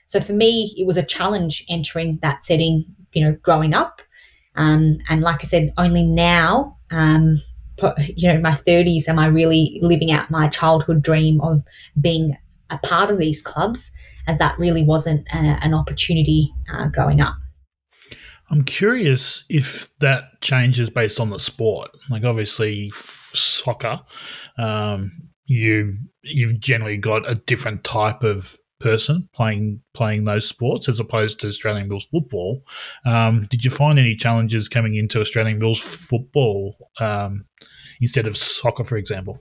so 0.07 0.21
for 0.21 0.33
me, 0.33 0.75
it 0.77 0.87
was 0.87 0.97
a 0.97 1.03
challenge 1.03 1.65
entering 1.69 2.19
that 2.23 2.45
setting. 2.45 2.85
You 3.13 3.25
know, 3.25 3.33
growing 3.43 3.73
up, 3.73 4.03
um, 4.57 4.99
and 5.09 5.23
like 5.23 5.41
I 5.41 5.45
said, 5.45 5.73
only 5.79 6.03
now. 6.03 6.77
Um, 6.91 7.37
you 8.15 8.29
know, 8.29 8.35
in 8.35 8.43
my 8.43 8.53
30s, 8.53 9.09
am 9.09 9.19
I 9.19 9.27
really 9.27 9.79
living 9.83 10.11
out 10.11 10.31
my 10.31 10.49
childhood 10.49 11.03
dream 11.03 11.41
of 11.41 11.65
being 12.01 12.37
a 12.71 12.79
part 12.79 13.11
of 13.11 13.19
these 13.19 13.43
clubs, 13.43 13.93
as 14.27 14.39
that 14.39 14.59
really 14.59 14.83
wasn't 14.83 15.27
a, 15.29 15.37
an 15.37 15.75
opportunity 15.75 16.53
uh, 16.73 16.89
growing 16.89 17.21
up. 17.21 17.37
I'm 18.51 18.63
curious 18.63 19.45
if 19.49 19.91
that 19.99 20.41
changes 20.41 20.89
based 20.91 21.19
on 21.19 21.31
the 21.31 21.39
sport. 21.39 21.91
Like 22.11 22.25
obviously, 22.25 22.93
soccer, 22.95 24.01
um, 24.59 25.13
you 25.47 25.97
you've 26.23 26.59
generally 26.61 26.97
got 26.97 27.29
a 27.31 27.37
different 27.37 27.85
type 27.85 28.23
of 28.23 28.57
person 28.79 29.29
playing 29.35 29.81
playing 29.95 30.25
those 30.25 30.47
sports 30.47 30.89
as 30.89 31.01
opposed 31.01 31.41
to 31.41 31.49
Australian 31.49 31.89
rules 31.89 32.05
football. 32.05 32.63
Um, 33.05 33.47
did 33.51 33.65
you 33.65 33.71
find 33.71 33.99
any 33.99 34.15
challenges 34.15 34.69
coming 34.69 34.95
into 34.95 35.21
Australian 35.21 35.59
rules 35.61 35.81
football 35.81 36.77
um, 37.01 37.45
instead 38.01 38.27
of 38.27 38.37
soccer, 38.37 38.85
for 38.85 38.97
example? 38.97 39.41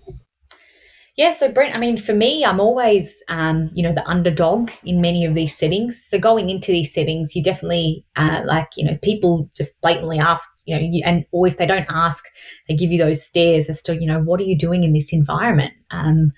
Yeah, 1.18 1.32
so 1.32 1.50
Brent, 1.50 1.74
I 1.74 1.78
mean, 1.78 1.96
for 1.98 2.14
me, 2.14 2.44
I'm 2.44 2.60
always, 2.60 3.24
um, 3.30 3.70
you 3.74 3.82
know, 3.82 3.94
the 3.94 4.06
underdog 4.06 4.70
in 4.84 5.00
many 5.00 5.24
of 5.24 5.34
these 5.34 5.58
settings. 5.58 6.04
So 6.04 6.20
going 6.20 6.50
into 6.50 6.74
these 6.74 6.94
settings, 6.94 7.38
you 7.38 7.42
definitely, 7.42 8.06
uh, 8.18 8.42
like, 8.46 8.68
you 8.76 8.84
know, 8.84 8.98
people 9.02 9.50
just 9.56 9.80
blatantly 9.80 10.20
ask, 10.20 10.50
you 10.66 10.76
know, 10.76 10.82
you, 10.82 11.02
and 11.06 11.26
or 11.32 11.48
if 11.48 11.56
they 11.56 11.66
don't 11.66 11.86
ask, 11.88 12.26
they 12.68 12.76
give 12.76 12.92
you 12.92 12.98
those 12.98 13.26
stares 13.26 13.70
as 13.70 13.82
to, 13.84 13.96
you 13.98 14.06
know, 14.06 14.20
what 14.20 14.42
are 14.42 14.44
you 14.44 14.58
doing 14.58 14.84
in 14.84 14.92
this 14.92 15.14
environment? 15.14 15.72
Um, 15.90 16.34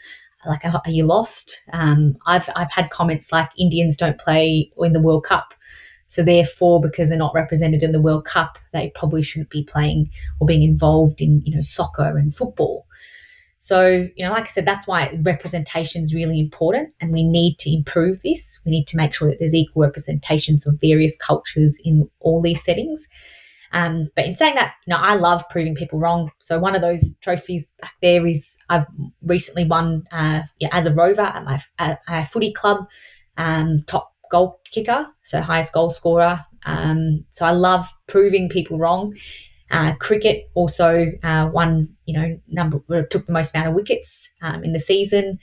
like, 0.45 0.63
are, 0.63 0.79
are 0.85 0.91
you 0.91 1.05
lost? 1.05 1.63
Um, 1.73 2.15
I've 2.27 2.47
I've 2.55 2.71
had 2.71 2.91
comments 2.91 3.31
like 3.31 3.49
Indians 3.57 3.97
don't 3.97 4.19
play 4.19 4.71
in 4.77 4.93
the 4.93 5.01
World 5.01 5.23
Cup. 5.23 5.55
So 6.07 6.21
therefore, 6.21 6.79
because 6.79 7.09
they're 7.09 7.17
not 7.17 7.33
represented 7.33 7.81
in 7.81 7.93
the 7.93 8.01
World 8.01 8.25
Cup, 8.25 8.59
they 8.73 8.91
probably 8.95 9.23
shouldn't 9.23 9.49
be 9.49 9.63
playing 9.63 10.11
or 10.39 10.45
being 10.45 10.61
involved 10.61 11.19
in, 11.19 11.41
you 11.43 11.55
know, 11.55 11.61
soccer 11.61 12.15
and 12.15 12.33
football. 12.33 12.85
So, 13.59 14.07
you 14.15 14.25
know, 14.25 14.31
like 14.31 14.45
I 14.45 14.47
said, 14.47 14.67
that's 14.67 14.87
why 14.87 15.17
representation 15.23 16.03
is 16.03 16.13
really 16.13 16.39
important 16.39 16.93
and 17.01 17.11
we 17.11 17.23
need 17.23 17.57
to 17.59 17.73
improve 17.73 18.21
this. 18.21 18.61
We 18.65 18.71
need 18.71 18.87
to 18.87 18.97
make 18.97 19.13
sure 19.13 19.29
that 19.29 19.39
there's 19.39 19.55
equal 19.55 19.83
representations 19.83 20.67
of 20.67 20.79
various 20.79 21.17
cultures 21.17 21.79
in 21.83 22.09
all 22.19 22.41
these 22.41 22.63
settings. 22.63 23.07
Um, 23.73 24.05
but 24.15 24.25
in 24.25 24.37
saying 24.37 24.55
that, 24.55 24.75
you 24.85 24.91
know, 24.91 25.01
I 25.01 25.15
love 25.15 25.43
proving 25.49 25.75
people 25.75 25.99
wrong. 25.99 26.31
So 26.39 26.59
one 26.59 26.75
of 26.75 26.81
those 26.81 27.15
trophies 27.21 27.73
back 27.81 27.93
there 28.01 28.25
is 28.25 28.57
I've 28.69 28.85
recently 29.21 29.65
won 29.65 30.03
uh, 30.11 30.43
yeah, 30.59 30.69
as 30.71 30.85
a 30.85 30.93
rover 30.93 31.21
at 31.21 31.43
my 31.43 31.59
at, 31.79 32.31
footy 32.31 32.53
club, 32.53 32.85
um, 33.37 33.83
top 33.87 34.13
goal 34.31 34.59
kicker, 34.71 35.07
so 35.23 35.41
highest 35.41 35.73
goal 35.73 35.89
scorer. 35.89 36.45
Um, 36.65 37.25
so 37.29 37.45
I 37.45 37.51
love 37.51 37.87
proving 38.07 38.49
people 38.49 38.77
wrong. 38.77 39.15
Uh, 39.69 39.93
cricket 39.95 40.49
also 40.53 41.05
uh, 41.23 41.49
won, 41.53 41.89
you 42.05 42.13
know, 42.17 42.39
number 42.47 42.79
took 43.03 43.25
the 43.25 43.33
most 43.33 43.53
amount 43.53 43.69
of 43.69 43.73
wickets 43.75 44.31
um, 44.41 44.63
in 44.63 44.73
the 44.73 44.79
season. 44.79 45.39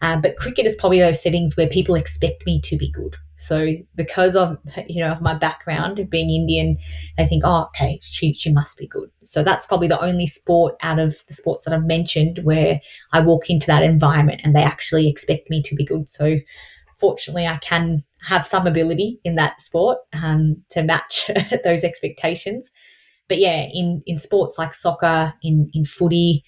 Uh, 0.00 0.16
but 0.16 0.36
cricket 0.36 0.64
is 0.66 0.76
probably 0.76 1.00
those 1.00 1.22
settings 1.22 1.56
where 1.56 1.68
people 1.68 1.94
expect 1.94 2.46
me 2.46 2.60
to 2.60 2.76
be 2.76 2.90
good. 2.90 3.16
So 3.40 3.74
because 3.94 4.34
of 4.34 4.58
you 4.88 5.00
know 5.00 5.12
of 5.12 5.20
my 5.20 5.34
background 5.34 5.98
of 5.98 6.10
being 6.10 6.30
Indian, 6.30 6.76
they 7.16 7.26
think, 7.26 7.42
oh, 7.44 7.64
okay, 7.74 8.00
she 8.02 8.32
she 8.34 8.52
must 8.52 8.76
be 8.76 8.86
good. 8.86 9.10
So 9.22 9.42
that's 9.42 9.66
probably 9.66 9.88
the 9.88 10.00
only 10.00 10.26
sport 10.26 10.76
out 10.82 10.98
of 10.98 11.22
the 11.28 11.34
sports 11.34 11.64
that 11.64 11.74
I've 11.74 11.84
mentioned 11.84 12.40
where 12.42 12.80
I 13.12 13.20
walk 13.20 13.50
into 13.50 13.66
that 13.68 13.82
environment 13.82 14.40
and 14.44 14.54
they 14.54 14.62
actually 14.62 15.08
expect 15.08 15.50
me 15.50 15.62
to 15.62 15.74
be 15.74 15.84
good. 15.84 16.08
So 16.08 16.36
fortunately, 16.98 17.46
I 17.46 17.58
can 17.58 18.04
have 18.26 18.46
some 18.46 18.66
ability 18.66 19.20
in 19.24 19.36
that 19.36 19.60
sport 19.62 19.98
um, 20.12 20.56
to 20.70 20.82
match 20.82 21.30
those 21.64 21.84
expectations 21.84 22.70
but 23.28 23.38
yeah, 23.38 23.66
in 23.72 24.02
in 24.06 24.18
sports 24.18 24.58
like 24.58 24.74
soccer, 24.74 25.34
in 25.42 25.70
in 25.74 25.84
footy, 25.84 26.42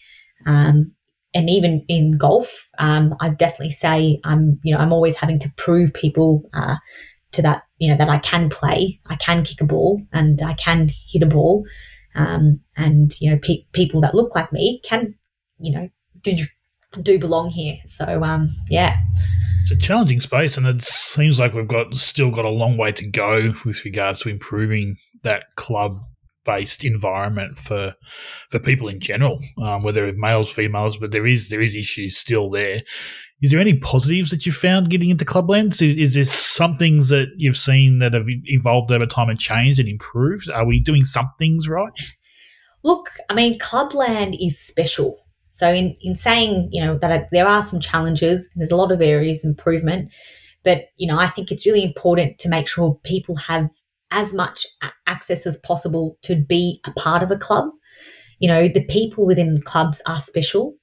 um, 0.46 0.94
and 1.34 1.48
even 1.48 1.84
in 1.88 2.16
golf, 2.16 2.68
um, 2.78 3.14
I 3.20 3.28
definitely 3.28 3.72
say 3.72 4.20
I'm 4.24 4.58
you 4.62 4.74
know 4.74 4.80
I'm 4.80 4.92
always 4.92 5.16
having 5.16 5.38
to 5.40 5.52
prove 5.56 5.92
people 5.92 6.48
uh, 6.54 6.76
to 7.32 7.42
that 7.42 7.64
you 7.78 7.88
know 7.88 7.96
that 7.96 8.08
I 8.08 8.18
can 8.18 8.48
play, 8.48 9.00
I 9.06 9.16
can 9.16 9.44
kick 9.44 9.60
a 9.60 9.66
ball, 9.66 10.02
and 10.12 10.40
I 10.42 10.54
can 10.54 10.90
hit 11.08 11.22
a 11.22 11.26
ball, 11.26 11.66
um, 12.14 12.60
and 12.76 13.12
you 13.20 13.30
know 13.30 13.38
pe- 13.42 13.66
people 13.72 14.00
that 14.00 14.14
look 14.14 14.34
like 14.34 14.52
me 14.52 14.80
can 14.82 15.14
you 15.58 15.72
know 15.72 15.88
do 16.22 16.36
do 17.02 17.18
belong 17.18 17.50
here. 17.50 17.76
So 17.86 18.22
um, 18.24 18.48
yeah. 18.68 18.96
It's 19.62 19.72
a 19.72 19.76
challenging 19.76 20.20
space, 20.20 20.56
and 20.56 20.66
it 20.66 20.82
seems 20.82 21.38
like 21.38 21.52
we've 21.52 21.68
got 21.68 21.94
still 21.94 22.30
got 22.30 22.46
a 22.46 22.50
long 22.50 22.76
way 22.76 22.90
to 22.92 23.06
go 23.06 23.52
with 23.64 23.84
regards 23.84 24.20
to 24.20 24.30
improving 24.30 24.96
that 25.22 25.44
club 25.56 26.00
based 26.50 26.84
environment 26.84 27.58
for 27.58 27.94
for 28.50 28.58
people 28.58 28.88
in 28.88 29.00
general, 29.00 29.38
um, 29.62 29.82
whether 29.82 30.12
males, 30.16 30.50
females, 30.50 30.96
but 30.96 31.10
there 31.10 31.26
is 31.26 31.48
there 31.48 31.62
is 31.62 31.74
issues 31.74 32.16
still 32.16 32.50
there. 32.50 32.82
Is 33.42 33.50
there 33.50 33.60
any 33.60 33.78
positives 33.78 34.30
that 34.30 34.44
you 34.44 34.52
found 34.52 34.90
getting 34.90 35.10
into 35.10 35.24
Clubland? 35.24 35.80
Is, 35.80 35.96
is 35.96 36.14
there 36.14 36.26
some 36.26 36.76
things 36.76 37.08
that 37.08 37.28
you've 37.36 37.56
seen 37.56 37.98
that 38.00 38.12
have 38.12 38.26
evolved 38.28 38.90
over 38.92 39.06
time 39.06 39.30
and 39.30 39.38
changed 39.38 39.80
and 39.80 39.88
improved? 39.88 40.50
Are 40.50 40.66
we 40.66 40.80
doing 40.80 41.04
some 41.04 41.30
things 41.38 41.66
right? 41.66 41.98
Look, 42.82 43.10
I 43.30 43.34
mean, 43.34 43.58
Clubland 43.58 44.36
is 44.38 44.60
special. 44.60 45.18
So 45.52 45.72
in, 45.72 45.96
in 46.00 46.16
saying, 46.16 46.68
you 46.72 46.84
know, 46.84 46.98
that 46.98 47.28
there 47.32 47.48
are 47.48 47.62
some 47.62 47.80
challenges 47.80 48.50
there's 48.56 48.70
a 48.70 48.76
lot 48.76 48.92
of 48.92 49.00
areas 49.00 49.44
improvement, 49.44 50.10
but, 50.62 50.84
you 50.96 51.06
know, 51.08 51.18
I 51.18 51.26
think 51.26 51.50
it's 51.50 51.66
really 51.66 51.84
important 51.84 52.38
to 52.40 52.48
make 52.48 52.68
sure 52.68 53.00
people 53.04 53.36
have 53.36 53.70
as 54.10 54.32
much 54.32 54.66
access 55.06 55.46
as 55.46 55.56
possible 55.58 56.18
to 56.22 56.36
be 56.36 56.80
a 56.86 56.92
part 56.92 57.22
of 57.22 57.30
a 57.30 57.36
club. 57.36 57.70
You 58.38 58.48
know, 58.48 58.68
the 58.68 58.84
people 58.84 59.26
within 59.26 59.60
clubs 59.62 60.00
are 60.06 60.20
special, 60.20 60.74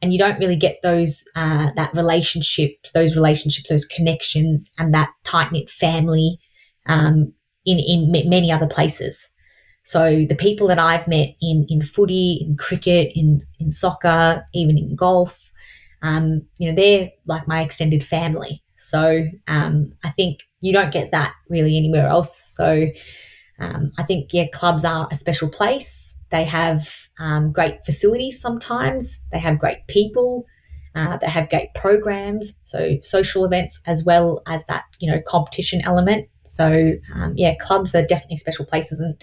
and 0.00 0.12
you 0.12 0.18
don't 0.18 0.38
really 0.38 0.56
get 0.56 0.78
those 0.82 1.24
uh, 1.34 1.70
that 1.76 1.92
relationships, 1.94 2.92
those 2.92 3.16
relationships, 3.16 3.68
those 3.68 3.84
connections, 3.84 4.70
and 4.78 4.94
that 4.94 5.10
tight 5.24 5.52
knit 5.52 5.70
family 5.70 6.38
um, 6.86 7.32
in 7.66 7.78
in 7.78 8.10
many 8.28 8.52
other 8.52 8.68
places. 8.68 9.28
So 9.84 10.24
the 10.28 10.36
people 10.36 10.68
that 10.68 10.78
I've 10.78 11.08
met 11.08 11.30
in 11.40 11.66
in 11.68 11.82
footy, 11.82 12.44
in 12.46 12.56
cricket, 12.56 13.12
in 13.14 13.42
in 13.58 13.70
soccer, 13.70 14.44
even 14.54 14.78
in 14.78 14.94
golf, 14.94 15.50
um, 16.02 16.42
you 16.58 16.68
know, 16.68 16.74
they're 16.74 17.10
like 17.26 17.48
my 17.48 17.62
extended 17.62 18.04
family. 18.04 18.62
So 18.76 19.26
um, 19.48 19.92
I 20.04 20.10
think 20.10 20.40
you 20.60 20.72
don't 20.72 20.92
get 20.92 21.10
that 21.12 21.34
really 21.48 21.76
anywhere 21.76 22.06
else. 22.08 22.36
So 22.36 22.86
um, 23.58 23.92
I 23.98 24.02
think, 24.02 24.32
yeah, 24.32 24.46
clubs 24.52 24.84
are 24.84 25.08
a 25.10 25.16
special 25.16 25.48
place. 25.48 26.16
They 26.30 26.44
have 26.44 27.08
um, 27.18 27.52
great 27.52 27.84
facilities 27.84 28.40
sometimes, 28.40 29.22
they 29.32 29.38
have 29.38 29.58
great 29.58 29.86
people. 29.88 30.46
Uh, 30.92 31.16
they 31.18 31.28
have 31.28 31.48
great 31.48 31.72
programs, 31.72 32.54
so 32.64 32.96
social 33.02 33.44
events 33.44 33.80
as 33.86 34.02
well 34.02 34.42
as 34.48 34.66
that 34.66 34.82
you 34.98 35.08
know 35.08 35.20
competition 35.24 35.80
element. 35.84 36.28
So 36.42 36.94
um, 37.14 37.32
yeah, 37.36 37.54
clubs 37.60 37.94
are 37.94 38.04
definitely 38.04 38.38
special 38.38 38.64
places, 38.64 38.98
and 38.98 39.14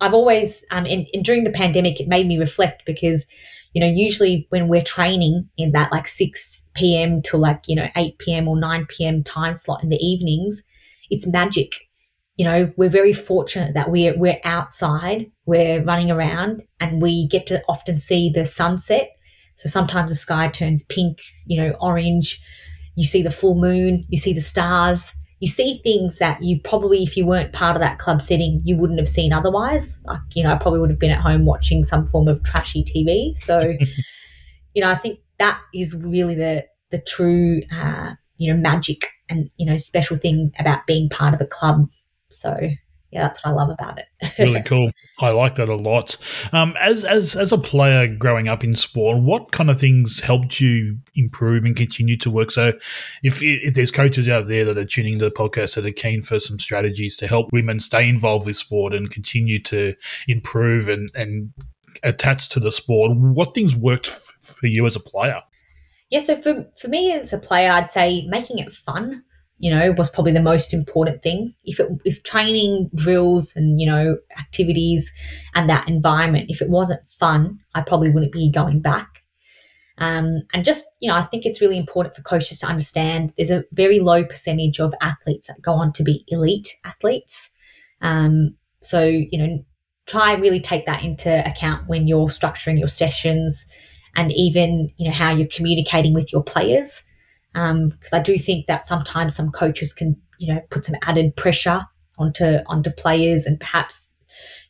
I've 0.00 0.14
always 0.14 0.64
um, 0.70 0.86
in, 0.86 1.06
in 1.12 1.22
during 1.24 1.42
the 1.42 1.50
pandemic 1.50 2.00
it 2.00 2.06
made 2.06 2.28
me 2.28 2.38
reflect 2.38 2.84
because 2.86 3.26
you 3.72 3.80
know, 3.80 3.86
usually 3.86 4.46
when 4.50 4.68
we're 4.68 4.82
training 4.82 5.48
in 5.56 5.72
that 5.72 5.92
like 5.92 6.06
6 6.06 6.68
p.m. 6.74 7.22
to 7.22 7.36
like, 7.36 7.68
you 7.68 7.76
know, 7.76 7.88
8 7.96 8.18
p.m. 8.18 8.48
or 8.48 8.58
9 8.58 8.86
p.m. 8.86 9.22
time 9.22 9.56
slot 9.56 9.82
in 9.82 9.88
the 9.88 10.04
evenings, 10.04 10.62
it's 11.10 11.26
magic. 11.26 11.74
You 12.36 12.44
know, 12.44 12.72
we're 12.76 12.90
very 12.90 13.12
fortunate 13.12 13.74
that 13.74 13.90
we're 13.90 14.16
we're 14.16 14.40
outside, 14.44 15.30
we're 15.46 15.82
running 15.82 16.10
around 16.10 16.62
and 16.80 17.02
we 17.02 17.28
get 17.28 17.46
to 17.48 17.62
often 17.68 17.98
see 17.98 18.30
the 18.30 18.46
sunset. 18.46 19.10
So 19.56 19.68
sometimes 19.68 20.10
the 20.10 20.16
sky 20.16 20.48
turns 20.48 20.82
pink, 20.82 21.20
you 21.46 21.60
know, 21.60 21.76
orange. 21.80 22.40
You 22.96 23.06
see 23.06 23.22
the 23.22 23.30
full 23.30 23.54
moon, 23.54 24.04
you 24.08 24.18
see 24.18 24.32
the 24.32 24.40
stars, 24.40 25.14
you 25.42 25.48
see 25.48 25.80
things 25.82 26.18
that 26.18 26.40
you 26.40 26.60
probably, 26.62 27.02
if 27.02 27.16
you 27.16 27.26
weren't 27.26 27.52
part 27.52 27.76
of 27.76 27.82
that 27.82 27.98
club 27.98 28.22
setting, 28.22 28.62
you 28.64 28.76
wouldn't 28.76 29.00
have 29.00 29.08
seen 29.08 29.32
otherwise. 29.32 30.00
Like, 30.06 30.20
you 30.34 30.44
know, 30.44 30.52
I 30.52 30.56
probably 30.56 30.78
would 30.78 30.90
have 30.90 31.00
been 31.00 31.10
at 31.10 31.20
home 31.20 31.46
watching 31.46 31.82
some 31.82 32.06
form 32.06 32.28
of 32.28 32.44
trashy 32.44 32.84
TV. 32.84 33.36
So, 33.36 33.74
you 34.74 34.82
know, 34.82 34.90
I 34.90 34.94
think 34.94 35.20
that 35.38 35.60
is 35.74 35.96
really 35.96 36.34
the 36.34 36.64
the 36.90 36.98
true, 37.00 37.62
uh, 37.72 38.14
you 38.36 38.52
know, 38.52 38.60
magic 38.60 39.08
and 39.28 39.50
you 39.56 39.66
know 39.66 39.78
special 39.78 40.16
thing 40.16 40.52
about 40.60 40.86
being 40.86 41.08
part 41.08 41.34
of 41.34 41.40
a 41.40 41.46
club. 41.46 41.90
So 42.30 42.56
yeah, 43.12 43.24
that's 43.24 43.44
what 43.44 43.52
I 43.52 43.54
love 43.54 43.68
about 43.68 43.98
it. 43.98 44.06
really 44.38 44.62
cool. 44.62 44.90
I 45.20 45.30
like 45.30 45.56
that 45.56 45.68
a 45.68 45.76
lot. 45.76 46.16
Um, 46.52 46.74
as 46.80 47.04
as 47.04 47.36
as 47.36 47.52
a 47.52 47.58
player 47.58 48.06
growing 48.08 48.48
up 48.48 48.64
in 48.64 48.74
sport, 48.74 49.18
what 49.18 49.52
kind 49.52 49.68
of 49.68 49.78
things 49.78 50.20
helped 50.20 50.60
you 50.60 50.96
improve 51.14 51.64
and 51.64 51.76
continue 51.76 52.16
to 52.16 52.30
work? 52.30 52.50
So, 52.50 52.72
if 53.22 53.42
if 53.42 53.74
there's 53.74 53.90
coaches 53.90 54.28
out 54.28 54.46
there 54.46 54.64
that 54.64 54.78
are 54.78 54.86
tuning 54.86 55.18
to 55.18 55.26
the 55.26 55.30
podcast 55.30 55.74
that 55.74 55.84
are 55.84 55.92
keen 55.92 56.22
for 56.22 56.40
some 56.40 56.58
strategies 56.58 57.18
to 57.18 57.28
help 57.28 57.52
women 57.52 57.80
stay 57.80 58.08
involved 58.08 58.46
with 58.46 58.56
sport 58.56 58.94
and 58.94 59.10
continue 59.10 59.62
to 59.64 59.94
improve 60.26 60.88
and 60.88 61.10
and 61.14 61.52
attach 62.02 62.48
to 62.48 62.60
the 62.60 62.72
sport, 62.72 63.14
what 63.14 63.54
things 63.54 63.76
worked 63.76 64.08
f- 64.08 64.32
for 64.40 64.66
you 64.66 64.86
as 64.86 64.96
a 64.96 65.00
player? 65.00 65.42
Yeah, 66.08 66.20
so 66.20 66.34
for 66.36 66.66
for 66.78 66.88
me 66.88 67.12
as 67.12 67.34
a 67.34 67.38
player, 67.38 67.70
I'd 67.70 67.90
say 67.90 68.26
making 68.26 68.58
it 68.58 68.72
fun 68.72 69.24
you 69.62 69.70
know, 69.70 69.92
was 69.92 70.10
probably 70.10 70.32
the 70.32 70.42
most 70.42 70.74
important 70.74 71.22
thing. 71.22 71.54
If 71.62 71.78
it, 71.78 71.88
if 72.04 72.24
training 72.24 72.90
drills 72.96 73.54
and 73.54 73.80
you 73.80 73.86
know 73.86 74.18
activities 74.36 75.12
and 75.54 75.70
that 75.70 75.88
environment, 75.88 76.46
if 76.48 76.60
it 76.60 76.68
wasn't 76.68 77.08
fun, 77.08 77.60
I 77.72 77.82
probably 77.82 78.10
wouldn't 78.10 78.32
be 78.32 78.50
going 78.50 78.80
back. 78.80 79.22
Um, 79.98 80.42
and 80.52 80.64
just 80.64 80.84
you 81.00 81.08
know, 81.08 81.16
I 81.16 81.22
think 81.22 81.46
it's 81.46 81.60
really 81.60 81.78
important 81.78 82.16
for 82.16 82.22
coaches 82.22 82.58
to 82.58 82.66
understand 82.66 83.32
there's 83.36 83.52
a 83.52 83.62
very 83.70 84.00
low 84.00 84.24
percentage 84.24 84.80
of 84.80 84.94
athletes 85.00 85.46
that 85.46 85.62
go 85.62 85.74
on 85.74 85.92
to 85.92 86.02
be 86.02 86.24
elite 86.26 86.74
athletes. 86.84 87.48
Um, 88.00 88.56
so 88.82 89.04
you 89.04 89.38
know, 89.38 89.64
try 90.06 90.32
really 90.34 90.60
take 90.60 90.86
that 90.86 91.04
into 91.04 91.48
account 91.48 91.86
when 91.86 92.08
you're 92.08 92.26
structuring 92.26 92.80
your 92.80 92.88
sessions 92.88 93.64
and 94.16 94.32
even 94.32 94.90
you 94.96 95.06
know 95.06 95.14
how 95.14 95.30
you're 95.30 95.46
communicating 95.46 96.14
with 96.14 96.32
your 96.32 96.42
players 96.42 97.04
because 97.52 98.12
um, 98.12 98.18
I 98.18 98.20
do 98.20 98.38
think 98.38 98.66
that 98.66 98.86
sometimes 98.86 99.36
some 99.36 99.50
coaches 99.50 99.92
can, 99.92 100.16
you 100.38 100.52
know, 100.52 100.60
put 100.70 100.86
some 100.86 100.96
added 101.02 101.36
pressure 101.36 101.82
onto 102.18 102.58
onto 102.66 102.90
players 102.90 103.46
and 103.46 103.60
perhaps, 103.60 104.06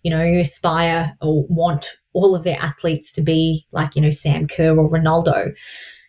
you 0.03 0.11
know, 0.11 0.23
aspire 0.23 1.17
or 1.21 1.47
want 1.49 1.93
all 2.13 2.35
of 2.35 2.45
their 2.45 2.59
athletes 2.61 3.13
to 3.13 3.21
be 3.23 3.67
like, 3.73 3.95
you 3.95 4.03
know, 4.03 4.11
Sam 4.11 4.47
Kerr 4.47 4.77
or 4.77 4.91
Ronaldo. 4.91 5.53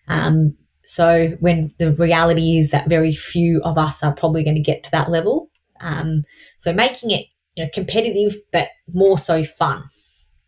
Um, 0.07 0.55
so 0.85 1.29
when 1.39 1.73
the 1.79 1.93
reality 1.93 2.57
is 2.57 2.71
that 2.71 2.89
very 2.89 3.13
few 3.13 3.61
of 3.63 3.77
us 3.77 4.03
are 4.03 4.13
probably 4.13 4.43
going 4.43 4.55
to 4.55 4.61
get 4.61 4.83
to 4.83 4.91
that 4.91 5.09
level. 5.09 5.49
Um, 5.79 6.23
so 6.57 6.73
making 6.73 7.11
it, 7.11 7.27
you 7.55 7.63
know, 7.63 7.69
competitive 7.73 8.35
but 8.51 8.69
more 8.91 9.17
so 9.17 9.43
fun. 9.43 9.83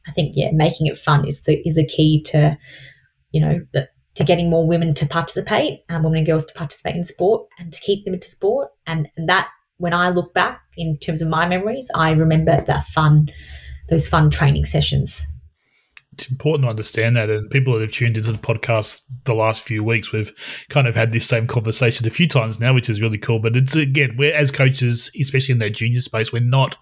I 0.08 0.12
think 0.12 0.34
yeah, 0.36 0.51
making 0.51 0.88
it 0.88 0.98
fun 0.98 1.25
is 1.25 1.44
the 1.44 1.62
is 1.67 1.75
the 1.75 1.86
key 1.86 2.22
to, 2.24 2.58
you 3.32 3.41
know, 3.41 3.62
to 4.15 4.24
getting 4.24 4.50
more 4.50 4.65
women 4.65 4.93
to 4.95 5.05
participate, 5.05 5.84
um, 5.89 6.03
women 6.03 6.19
and 6.19 6.27
girls 6.27 6.45
to 6.45 6.53
participate 6.53 6.95
in 6.95 7.03
sport 7.03 7.48
and 7.60 7.72
to 7.74 7.81
keep 7.81 8.05
them 8.05 8.13
into 8.13 8.29
sport. 8.29 8.69
And, 8.88 9.10
and 9.17 9.27
that, 9.29 9.50
when 9.77 9.93
I 9.93 10.10
look 10.10 10.34
back 10.34 10.62
in 10.77 10.98
terms 10.98 11.22
of 11.22 11.27
my 11.27 11.45
memories, 11.48 11.91
I 11.93 12.12
remember 12.12 12.63
that 12.65 12.86
fun, 12.86 13.27
those 13.89 14.07
fun 14.07 14.29
training 14.29 14.65
sessions. 14.65 15.25
it's 16.17 16.29
important 16.29 16.63
to 16.65 16.69
understand 16.69 17.17
that. 17.17 17.29
And 17.29 17.50
people 17.50 17.74
that 17.74 17.81
have 17.81 17.91
tuned 17.91 18.15
into 18.17 18.31
the 18.31 18.38
podcast 18.38 19.01
the 19.25 19.36
last 19.36 19.63
few 19.63 19.84
weeks, 19.84 20.12
we've 20.12 20.31
kind 20.69 20.88
of 20.88 20.95
had 20.95 21.12
this 21.12 21.27
same 21.27 21.45
conversation 21.48 22.07
a 22.07 22.10
few 22.12 22.27
times 22.27 22.60
now, 22.60 22.74
which 22.74 22.89
is 22.89 23.01
really 23.01 23.17
cool. 23.17 23.39
But 23.39 23.57
it's 23.57 23.75
again, 23.75 24.15
we're 24.17 24.34
as 24.34 24.51
coaches, 24.51 25.12
especially 25.19 25.53
in 25.53 25.60
that 25.60 25.72
junior 25.72 26.01
space, 26.01 26.31
we're 26.31 26.39
not 26.41 26.77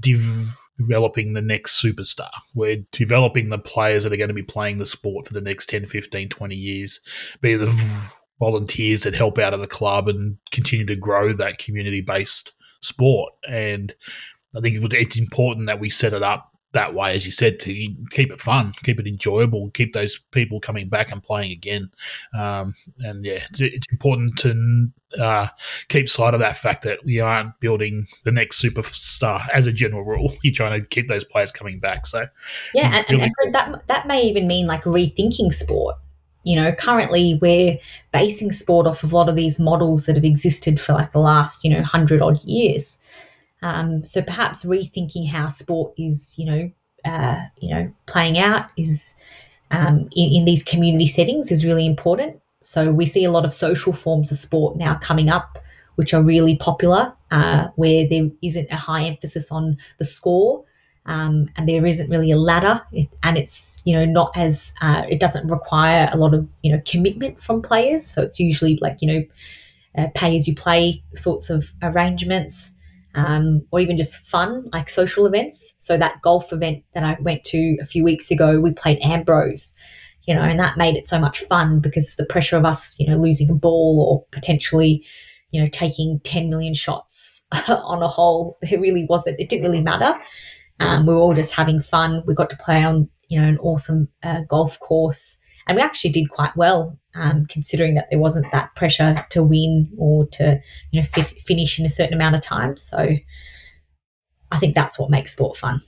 div- 0.00 0.56
developing 0.86 1.32
the 1.32 1.40
next 1.40 1.82
superstar. 1.82 2.30
We're 2.54 2.84
developing 2.92 3.48
the 3.48 3.58
players 3.58 4.02
that 4.02 4.12
are 4.12 4.16
going 4.16 4.28
to 4.28 4.34
be 4.34 4.42
playing 4.42 4.78
the 4.78 4.86
sport 4.86 5.26
for 5.26 5.34
the 5.34 5.40
next 5.40 5.68
10, 5.68 5.86
15, 5.86 6.28
20 6.28 6.54
years, 6.54 7.00
be 7.40 7.54
the 7.54 7.74
volunteers 8.38 9.02
that 9.02 9.14
help 9.14 9.38
out 9.38 9.54
of 9.54 9.60
the 9.60 9.66
club 9.66 10.08
and 10.08 10.36
continue 10.50 10.86
to 10.86 10.96
grow 10.96 11.32
that 11.32 11.58
community 11.58 12.00
based 12.00 12.52
sport. 12.80 13.32
And 13.48 13.94
I 14.56 14.60
think 14.60 14.76
it's 14.92 15.18
important 15.18 15.66
that 15.66 15.80
we 15.80 15.90
set 15.90 16.12
it 16.12 16.22
up 16.22 16.51
that 16.72 16.94
way, 16.94 17.14
as 17.14 17.26
you 17.26 17.32
said, 17.32 17.60
to 17.60 17.72
keep 18.10 18.30
it 18.32 18.40
fun, 18.40 18.72
keep 18.82 18.98
it 18.98 19.06
enjoyable, 19.06 19.70
keep 19.70 19.92
those 19.92 20.18
people 20.30 20.60
coming 20.60 20.88
back 20.88 21.12
and 21.12 21.22
playing 21.22 21.52
again. 21.52 21.90
Um, 22.38 22.74
and 23.00 23.24
yeah, 23.24 23.40
it's, 23.50 23.60
it's 23.60 23.86
important 23.90 24.38
to 24.38 24.88
uh, 25.20 25.48
keep 25.88 26.08
sight 26.08 26.34
of 26.34 26.40
that 26.40 26.56
fact 26.56 26.82
that 26.84 27.04
we 27.04 27.20
aren't 27.20 27.58
building 27.60 28.06
the 28.24 28.32
next 28.32 28.62
superstar 28.62 29.46
as 29.52 29.66
a 29.66 29.72
general 29.72 30.04
rule. 30.04 30.34
You're 30.42 30.54
trying 30.54 30.80
to 30.80 30.86
keep 30.86 31.08
those 31.08 31.24
players 31.24 31.52
coming 31.52 31.78
back. 31.78 32.06
So 32.06 32.26
yeah, 32.74 33.04
and, 33.08 33.18
really 33.18 33.32
and 33.42 33.54
that 33.54 33.86
that 33.88 34.06
may 34.06 34.22
even 34.22 34.46
mean 34.46 34.66
like 34.66 34.84
rethinking 34.84 35.52
sport. 35.52 35.96
You 36.44 36.56
know, 36.56 36.72
currently 36.72 37.38
we're 37.40 37.78
basing 38.12 38.50
sport 38.50 38.86
off 38.86 39.04
of 39.04 39.12
a 39.12 39.16
lot 39.16 39.28
of 39.28 39.36
these 39.36 39.60
models 39.60 40.06
that 40.06 40.16
have 40.16 40.24
existed 40.24 40.80
for 40.80 40.92
like 40.92 41.12
the 41.12 41.20
last 41.20 41.64
you 41.64 41.70
know 41.70 41.82
hundred 41.82 42.22
odd 42.22 42.42
years. 42.42 42.98
Um, 43.62 44.04
so 44.04 44.22
perhaps 44.22 44.64
rethinking 44.64 45.28
how 45.28 45.48
sport 45.48 45.94
is, 45.96 46.34
you 46.36 46.46
know, 46.46 46.70
uh, 47.04 47.42
you 47.58 47.70
know, 47.70 47.92
playing 48.06 48.38
out 48.38 48.66
is 48.76 49.14
um, 49.70 50.08
in, 50.14 50.32
in 50.32 50.44
these 50.44 50.62
community 50.62 51.06
settings 51.06 51.50
is 51.50 51.64
really 51.64 51.86
important. 51.86 52.40
So 52.60 52.92
we 52.92 53.06
see 53.06 53.24
a 53.24 53.30
lot 53.30 53.44
of 53.44 53.54
social 53.54 53.92
forms 53.92 54.30
of 54.30 54.36
sport 54.36 54.76
now 54.76 54.96
coming 54.96 55.28
up, 55.28 55.58
which 55.96 56.14
are 56.14 56.22
really 56.22 56.56
popular, 56.56 57.12
uh, 57.30 57.68
where 57.76 58.08
there 58.08 58.30
isn't 58.42 58.68
a 58.70 58.76
high 58.76 59.04
emphasis 59.04 59.50
on 59.50 59.78
the 59.98 60.04
score. 60.04 60.64
Um, 61.04 61.48
and 61.56 61.68
there 61.68 61.84
isn't 61.84 62.08
really 62.08 62.30
a 62.30 62.36
ladder, 62.36 62.80
and 63.24 63.36
it's 63.36 63.82
you 63.84 63.92
know 63.92 64.04
not 64.04 64.30
as 64.36 64.72
uh, 64.80 65.02
it 65.10 65.18
doesn't 65.18 65.48
require 65.48 66.08
a 66.12 66.16
lot 66.16 66.32
of 66.32 66.48
you 66.62 66.70
know 66.70 66.80
commitment 66.86 67.42
from 67.42 67.60
players. 67.60 68.06
So 68.06 68.22
it's 68.22 68.38
usually 68.38 68.78
like 68.80 69.02
you 69.02 69.08
know 69.08 69.24
uh, 69.98 70.08
pay 70.14 70.36
as 70.36 70.46
you 70.46 70.54
play 70.54 71.02
sorts 71.16 71.50
of 71.50 71.72
arrangements 71.82 72.71
um, 73.14 73.66
or 73.70 73.80
even 73.80 73.96
just 73.96 74.16
fun, 74.18 74.68
like 74.72 74.88
social 74.88 75.26
events. 75.26 75.74
So 75.78 75.96
that 75.96 76.22
golf 76.22 76.52
event 76.52 76.84
that 76.94 77.04
I 77.04 77.16
went 77.20 77.44
to 77.44 77.76
a 77.80 77.86
few 77.86 78.04
weeks 78.04 78.30
ago, 78.30 78.60
we 78.60 78.72
played 78.72 78.98
Ambrose, 79.02 79.74
you 80.26 80.34
know, 80.34 80.42
and 80.42 80.58
that 80.60 80.76
made 80.78 80.96
it 80.96 81.06
so 81.06 81.18
much 81.18 81.40
fun 81.40 81.80
because 81.80 82.16
the 82.16 82.24
pressure 82.24 82.56
of 82.56 82.64
us, 82.64 82.98
you 82.98 83.06
know, 83.06 83.16
losing 83.16 83.50
a 83.50 83.54
ball 83.54 84.06
or 84.08 84.26
potentially, 84.36 85.04
you 85.50 85.60
know, 85.60 85.68
taking 85.72 86.20
10 86.24 86.48
million 86.48 86.74
shots 86.74 87.42
on 87.68 88.02
a 88.02 88.08
hole, 88.08 88.58
it 88.62 88.80
really 88.80 89.06
wasn't, 89.08 89.38
it 89.38 89.48
didn't 89.48 89.64
really 89.64 89.82
matter. 89.82 90.18
Um, 90.80 91.06
we 91.06 91.14
were 91.14 91.20
all 91.20 91.34
just 91.34 91.52
having 91.52 91.80
fun. 91.80 92.22
We 92.26 92.34
got 92.34 92.50
to 92.50 92.56
play 92.56 92.82
on, 92.82 93.08
you 93.28 93.40
know, 93.40 93.46
an 93.46 93.58
awesome 93.58 94.08
uh, 94.22 94.40
golf 94.48 94.78
course. 94.80 95.38
And 95.66 95.76
we 95.76 95.82
actually 95.82 96.10
did 96.10 96.30
quite 96.30 96.56
well 96.56 96.98
um, 97.14 97.46
considering 97.46 97.94
that 97.94 98.08
there 98.10 98.18
wasn't 98.18 98.50
that 98.52 98.74
pressure 98.74 99.24
to 99.30 99.42
win 99.42 99.90
or 99.98 100.26
to 100.28 100.60
you 100.90 101.00
know 101.00 101.06
fi- 101.06 101.22
finish 101.22 101.78
in 101.78 101.86
a 101.86 101.90
certain 101.90 102.14
amount 102.14 102.34
of 102.34 102.40
time. 102.40 102.76
So 102.76 103.16
I 104.50 104.58
think 104.58 104.74
that's 104.74 104.98
what 104.98 105.10
makes 105.10 105.32
sport 105.32 105.56
fun. 105.56 105.80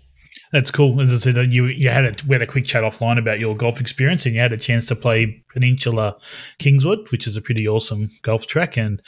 That's 0.55 0.71
cool. 0.71 1.01
As 1.01 1.13
I 1.13 1.17
said, 1.17 1.53
you 1.53 1.65
you 1.65 1.89
had 1.89 2.05
a 2.05 2.15
we 2.29 2.35
had 2.37 2.41
a 2.41 2.47
quick 2.47 2.65
chat 2.65 2.85
offline 2.85 3.19
about 3.19 3.41
your 3.41 3.57
golf 3.57 3.81
experience, 3.81 4.25
and 4.25 4.37
you 4.37 4.41
had 4.41 4.53
a 4.53 4.57
chance 4.57 4.87
to 4.87 4.95
play 4.95 5.43
Peninsula 5.53 6.17
Kingswood, 6.61 7.11
which 7.11 7.27
is 7.27 7.37
a 7.37 7.41
pretty 7.41 7.67
awesome 7.67 8.09
golf 8.23 8.47
track. 8.47 8.77
And 8.77 9.03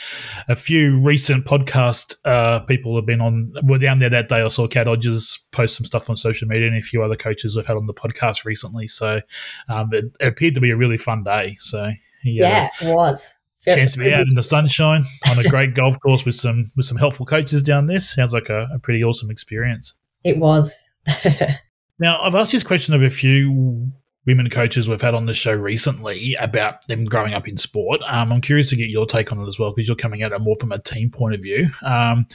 a 0.49 0.57
few 0.57 1.01
recent 1.01 1.45
podcast 1.45 2.17
uh, 2.25 2.65
people 2.65 2.97
have 2.97 3.07
been 3.07 3.21
on. 3.21 3.53
Were 3.63 3.79
down 3.79 4.01
there 4.01 4.11
that 4.11 4.29
day. 4.29 4.43
I 4.43 4.49
saw 4.49 4.67
Cat 4.67 4.89
Hodges 4.89 5.39
post 5.53 5.77
some 5.77 5.85
stuff 5.85 6.11
on 6.11 6.17
social 6.17 6.49
media, 6.49 6.67
and 6.67 6.77
a 6.77 6.83
few 6.83 7.01
other 7.01 7.15
coaches 7.15 7.55
have 7.55 7.67
had 7.67 7.77
on 7.77 7.87
the 7.87 7.95
podcast 7.95 8.45
recently. 8.45 8.89
So 8.89 9.21
um, 9.69 9.91
it, 9.93 10.07
it 10.19 10.27
appeared 10.27 10.57
to 10.57 10.61
be 10.61 10.73
a 10.73 10.77
really 10.77 10.99
fun 10.99 11.23
day. 11.23 11.59
So 11.61 11.93
yeah, 12.25 12.71
it 12.83 12.93
was. 12.93 13.37
Chance 13.65 13.93
to 13.93 13.99
be 14.01 14.13
out 14.13 14.23
in 14.23 14.35
the 14.35 14.43
sunshine 14.43 15.05
on 15.29 15.39
a 15.39 15.45
great 15.45 15.75
golf 15.75 15.97
course 16.01 16.25
with 16.25 16.35
some 16.35 16.73
with 16.77 16.87
some 16.87 16.99
helpful 16.99 17.25
coaches 17.25 17.63
down 17.63 17.87
this 17.87 18.13
sounds 18.13 18.33
like 18.33 18.49
a, 18.49 18.67
a 18.75 18.81
pretty 18.81 19.05
awesome 19.05 19.31
experience. 19.31 19.95
It 20.25 20.39
was. 20.39 20.75
now 21.99 22.21
I've 22.21 22.35
asked 22.35 22.53
this 22.53 22.63
question 22.63 22.95
of 22.95 23.03
a 23.03 23.11
few 23.11 23.93
women 24.27 24.51
coaches 24.51 24.89
we've 24.89 25.01
had 25.01 25.15
on 25.15 25.27
the 25.27 25.35
show 25.35 25.53
recently 25.53 26.37
about 26.41 26.87
them 26.89 27.05
growing 27.05 27.33
up 27.33 27.47
in 27.47 27.57
sport. 27.57 28.01
Um, 28.09 28.33
I'm 28.33 28.41
curious 28.41 28.69
to 28.71 28.77
get 28.77 28.91
your 28.91 29.07
take 29.07 29.31
on 29.31 29.41
it 29.41 29.49
as 29.49 29.59
well 29.59 29.73
because 29.73 29.89
you're 29.89 29.97
coming 29.97 30.23
at 30.23 30.33
it 30.33 30.41
more 30.41 30.57
from 30.59 30.73
a 30.73 30.81
team 30.81 31.11
point 31.11 31.35
of 31.35 31.41
view. 31.41 31.71
Um, 31.83 32.27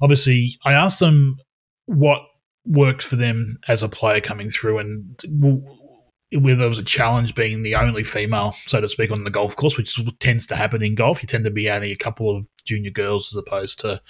obviously, 0.00 0.58
I 0.64 0.72
asked 0.72 1.00
them 1.00 1.36
what 1.84 2.22
worked 2.66 3.02
for 3.02 3.16
them 3.16 3.58
as 3.68 3.82
a 3.82 3.88
player 3.88 4.20
coming 4.20 4.48
through 4.48 4.78
and 4.78 5.20
where 6.36 6.56
there 6.56 6.68
was 6.68 6.78
a 6.78 6.84
challenge 6.84 7.34
being 7.34 7.62
the 7.62 7.74
only 7.74 8.04
female, 8.04 8.54
so 8.66 8.80
to 8.80 8.88
speak, 8.88 9.10
on 9.10 9.24
the 9.24 9.30
golf 9.30 9.56
course, 9.56 9.76
which 9.76 9.98
tends 10.20 10.46
to 10.48 10.56
happen 10.56 10.82
in 10.82 10.94
golf. 10.94 11.22
You 11.22 11.26
tend 11.26 11.44
to 11.44 11.50
be 11.50 11.70
only 11.70 11.92
a 11.92 11.96
couple 11.96 12.34
of 12.34 12.44
junior 12.64 12.90
girls 12.90 13.32
as 13.32 13.36
opposed 13.36 13.78
to 13.80 14.00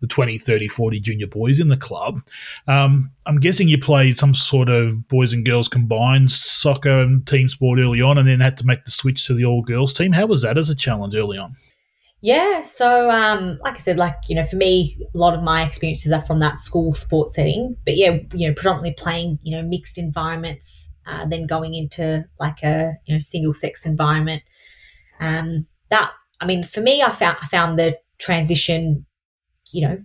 the 0.00 0.06
20, 0.06 0.38
30, 0.38 0.68
40 0.68 1.00
junior 1.00 1.26
boys 1.26 1.60
in 1.60 1.68
the 1.68 1.76
club. 1.76 2.20
Um, 2.66 3.10
I'm 3.26 3.38
guessing 3.40 3.68
you 3.68 3.78
played 3.78 4.18
some 4.18 4.34
sort 4.34 4.68
of 4.68 5.08
boys 5.08 5.32
and 5.32 5.44
girls 5.44 5.68
combined 5.68 6.32
soccer 6.32 7.00
and 7.00 7.26
team 7.26 7.48
sport 7.48 7.78
early 7.78 8.02
on 8.02 8.18
and 8.18 8.28
then 8.28 8.40
had 8.40 8.56
to 8.58 8.66
make 8.66 8.84
the 8.84 8.90
switch 8.90 9.26
to 9.26 9.34
the 9.34 9.44
all 9.44 9.62
girls 9.62 9.94
team. 9.94 10.12
How 10.12 10.26
was 10.26 10.42
that 10.42 10.58
as 10.58 10.70
a 10.70 10.74
challenge 10.74 11.14
early 11.14 11.38
on? 11.38 11.56
Yeah, 12.24 12.64
so 12.64 13.10
um, 13.10 13.58
like 13.62 13.74
I 13.74 13.80
said, 13.80 13.98
like 13.98 14.16
you 14.28 14.34
know, 14.34 14.46
for 14.46 14.56
me, 14.56 14.98
a 15.14 15.18
lot 15.18 15.34
of 15.34 15.42
my 15.42 15.62
experiences 15.62 16.10
are 16.10 16.22
from 16.22 16.40
that 16.40 16.58
school 16.58 16.94
sports 16.94 17.34
setting. 17.34 17.76
But 17.84 17.98
yeah, 17.98 18.16
you 18.32 18.48
know, 18.48 18.54
predominantly 18.54 18.94
playing 18.94 19.40
you 19.42 19.54
know 19.54 19.62
mixed 19.62 19.98
environments, 19.98 20.90
uh, 21.06 21.26
then 21.26 21.46
going 21.46 21.74
into 21.74 22.24
like 22.38 22.62
a 22.62 22.94
you 23.06 23.14
know 23.14 23.20
single 23.20 23.54
sex 23.54 23.86
environment. 23.86 24.42
Um, 25.20 25.66
that 25.90 26.10
I 26.40 26.46
mean, 26.46 26.64
for 26.64 26.80
me, 26.80 27.02
I 27.02 27.12
found 27.12 27.36
I 27.42 27.46
found 27.46 27.78
the 27.78 27.98
transition, 28.18 29.06
you 29.72 29.86
know, 29.86 29.96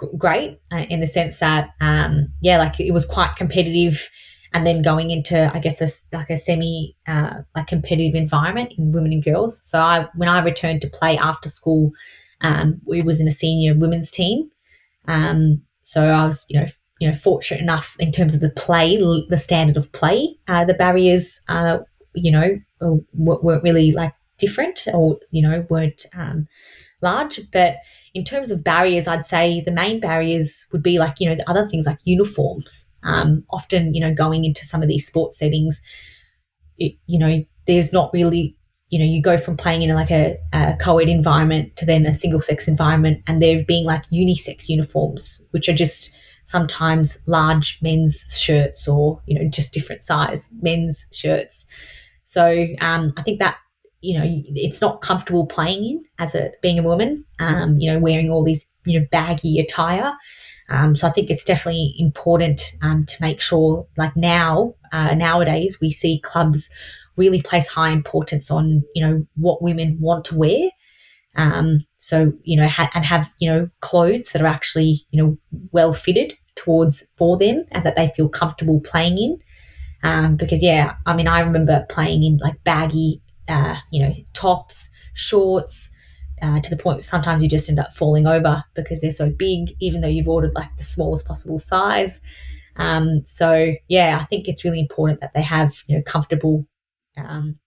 g- 0.00 0.08
great 0.16 0.60
uh, 0.72 0.84
in 0.88 1.00
the 1.00 1.06
sense 1.06 1.38
that 1.38 1.70
um, 1.80 2.28
yeah, 2.40 2.58
like 2.58 2.80
it 2.80 2.92
was 2.92 3.04
quite 3.04 3.36
competitive 3.36 4.10
and 4.52 4.66
then 4.66 4.80
going 4.82 5.10
into 5.10 5.50
I 5.54 5.58
guess 5.58 5.80
a, 5.82 6.16
like 6.16 6.30
a 6.30 6.38
semi 6.38 6.96
uh, 7.06 7.42
like 7.54 7.66
competitive 7.66 8.14
environment 8.14 8.72
in 8.78 8.92
women 8.92 9.12
and 9.12 9.24
girls. 9.24 9.62
So 9.62 9.80
I 9.80 10.06
when 10.14 10.28
I 10.28 10.42
returned 10.42 10.80
to 10.82 10.88
play 10.88 11.18
after 11.18 11.48
school, 11.48 11.92
um, 12.40 12.80
we 12.86 13.02
was 13.02 13.20
in 13.20 13.28
a 13.28 13.32
senior 13.32 13.74
women's 13.74 14.10
team. 14.10 14.50
Um, 15.08 15.62
so 15.82 16.06
I 16.06 16.24
was 16.24 16.46
you 16.48 16.60
know 16.60 16.66
you 16.98 17.08
know 17.08 17.14
fortunate 17.14 17.60
enough 17.60 17.96
in 17.98 18.12
terms 18.12 18.34
of 18.34 18.40
the 18.40 18.50
play, 18.50 18.96
the 18.96 19.38
standard 19.38 19.76
of 19.76 19.92
play, 19.92 20.36
uh, 20.48 20.64
the 20.64 20.74
barriers 20.74 21.40
uh, 21.48 21.78
you 22.14 22.30
know 22.30 22.60
weren't 23.14 23.62
really 23.62 23.92
like 23.92 24.12
different 24.38 24.86
or 24.92 25.18
you 25.30 25.42
know 25.42 25.66
weren't 25.68 26.06
um, 26.14 26.46
large, 27.02 27.40
but 27.52 27.76
in 28.14 28.24
terms 28.24 28.50
of 28.50 28.64
barriers, 28.64 29.06
I'd 29.06 29.26
say 29.26 29.60
the 29.60 29.70
main 29.70 30.00
barriers 30.00 30.66
would 30.72 30.82
be 30.82 30.98
like, 30.98 31.20
you 31.20 31.28
know, 31.28 31.34
the 31.34 31.48
other 31.48 31.66
things 31.66 31.86
like 31.86 31.98
uniforms. 32.04 32.90
Um, 33.02 33.44
often, 33.50 33.94
you 33.94 34.00
know, 34.00 34.12
going 34.12 34.44
into 34.44 34.64
some 34.64 34.82
of 34.82 34.88
these 34.88 35.06
sports 35.06 35.38
settings, 35.38 35.80
it, 36.78 36.94
you 37.06 37.18
know, 37.18 37.44
there's 37.66 37.92
not 37.92 38.10
really, 38.12 38.56
you 38.88 38.98
know, 38.98 39.04
you 39.04 39.20
go 39.20 39.38
from 39.38 39.56
playing 39.56 39.82
in 39.82 39.94
like 39.94 40.10
a, 40.10 40.38
a 40.52 40.76
co 40.80 40.98
ed 40.98 41.08
environment 41.08 41.76
to 41.76 41.84
then 41.84 42.06
a 42.06 42.14
single 42.14 42.40
sex 42.40 42.66
environment, 42.66 43.22
and 43.26 43.42
there 43.42 43.62
being 43.64 43.84
like 43.84 44.08
unisex 44.10 44.68
uniforms, 44.68 45.40
which 45.50 45.68
are 45.68 45.74
just 45.74 46.16
sometimes 46.46 47.18
large 47.26 47.78
men's 47.82 48.24
shirts 48.34 48.88
or, 48.88 49.20
you 49.26 49.38
know, 49.38 49.48
just 49.50 49.74
different 49.74 50.00
size 50.00 50.48
men's 50.62 51.06
shirts. 51.12 51.66
So 52.24 52.66
um, 52.80 53.12
I 53.16 53.22
think 53.22 53.40
that 53.40 53.58
you 54.02 54.18
know 54.18 54.24
it's 54.24 54.80
not 54.80 55.00
comfortable 55.00 55.46
playing 55.46 55.84
in 55.84 56.04
as 56.18 56.34
a 56.34 56.52
being 56.62 56.78
a 56.78 56.82
woman 56.82 57.24
um, 57.38 57.78
you 57.78 57.90
know 57.90 57.98
wearing 57.98 58.30
all 58.30 58.44
these 58.44 58.66
you 58.84 58.98
know 58.98 59.06
baggy 59.10 59.58
attire 59.58 60.12
um, 60.68 60.94
so 60.94 61.08
i 61.08 61.10
think 61.10 61.30
it's 61.30 61.44
definitely 61.44 61.94
important 61.98 62.72
um, 62.82 63.04
to 63.06 63.16
make 63.20 63.40
sure 63.40 63.86
like 63.96 64.14
now 64.16 64.74
uh, 64.92 65.14
nowadays 65.14 65.78
we 65.80 65.90
see 65.90 66.20
clubs 66.20 66.68
really 67.16 67.40
place 67.40 67.68
high 67.68 67.90
importance 67.90 68.50
on 68.50 68.84
you 68.94 69.04
know 69.04 69.26
what 69.36 69.62
women 69.62 69.96
want 70.00 70.24
to 70.26 70.36
wear 70.36 70.68
um, 71.36 71.78
so 72.06 72.32
you 72.42 72.56
know 72.56 72.68
ha- 72.68 72.90
and 72.94 73.04
have 73.04 73.32
you 73.38 73.48
know 73.48 73.68
clothes 73.80 74.30
that 74.32 74.42
are 74.42 74.46
actually 74.46 75.06
you 75.10 75.22
know 75.22 75.38
well 75.72 75.92
fitted 75.92 76.36
towards 76.54 77.06
for 77.16 77.36
them 77.36 77.64
and 77.72 77.84
that 77.84 77.96
they 77.96 78.08
feel 78.08 78.28
comfortable 78.28 78.80
playing 78.80 79.18
in 79.18 79.38
um, 80.02 80.36
because 80.36 80.62
yeah 80.62 80.94
i 81.06 81.14
mean 81.14 81.28
i 81.28 81.40
remember 81.40 81.84
playing 81.88 82.22
in 82.22 82.38
like 82.38 82.62
baggy 82.64 83.20
uh, 83.48 83.76
you 83.90 84.02
know, 84.02 84.12
tops, 84.32 84.90
shorts, 85.14 85.90
uh, 86.42 86.60
to 86.60 86.68
the 86.68 86.76
point 86.76 87.00
sometimes 87.00 87.42
you 87.42 87.48
just 87.48 87.68
end 87.68 87.78
up 87.78 87.94
falling 87.94 88.26
over 88.26 88.62
because 88.74 89.00
they're 89.00 89.10
so 89.10 89.30
big, 89.30 89.74
even 89.80 90.00
though 90.00 90.08
you've 90.08 90.28
ordered 90.28 90.54
like 90.54 90.74
the 90.76 90.82
smallest 90.82 91.24
possible 91.24 91.58
size. 91.58 92.20
Um, 92.76 93.22
so 93.24 93.72
yeah, 93.88 94.18
I 94.20 94.24
think 94.24 94.48
it's 94.48 94.64
really 94.64 94.80
important 94.80 95.20
that 95.20 95.32
they 95.32 95.42
have 95.42 95.82
you 95.86 95.96
know 95.96 96.02
comfortable, 96.02 96.66
um, 97.16 97.58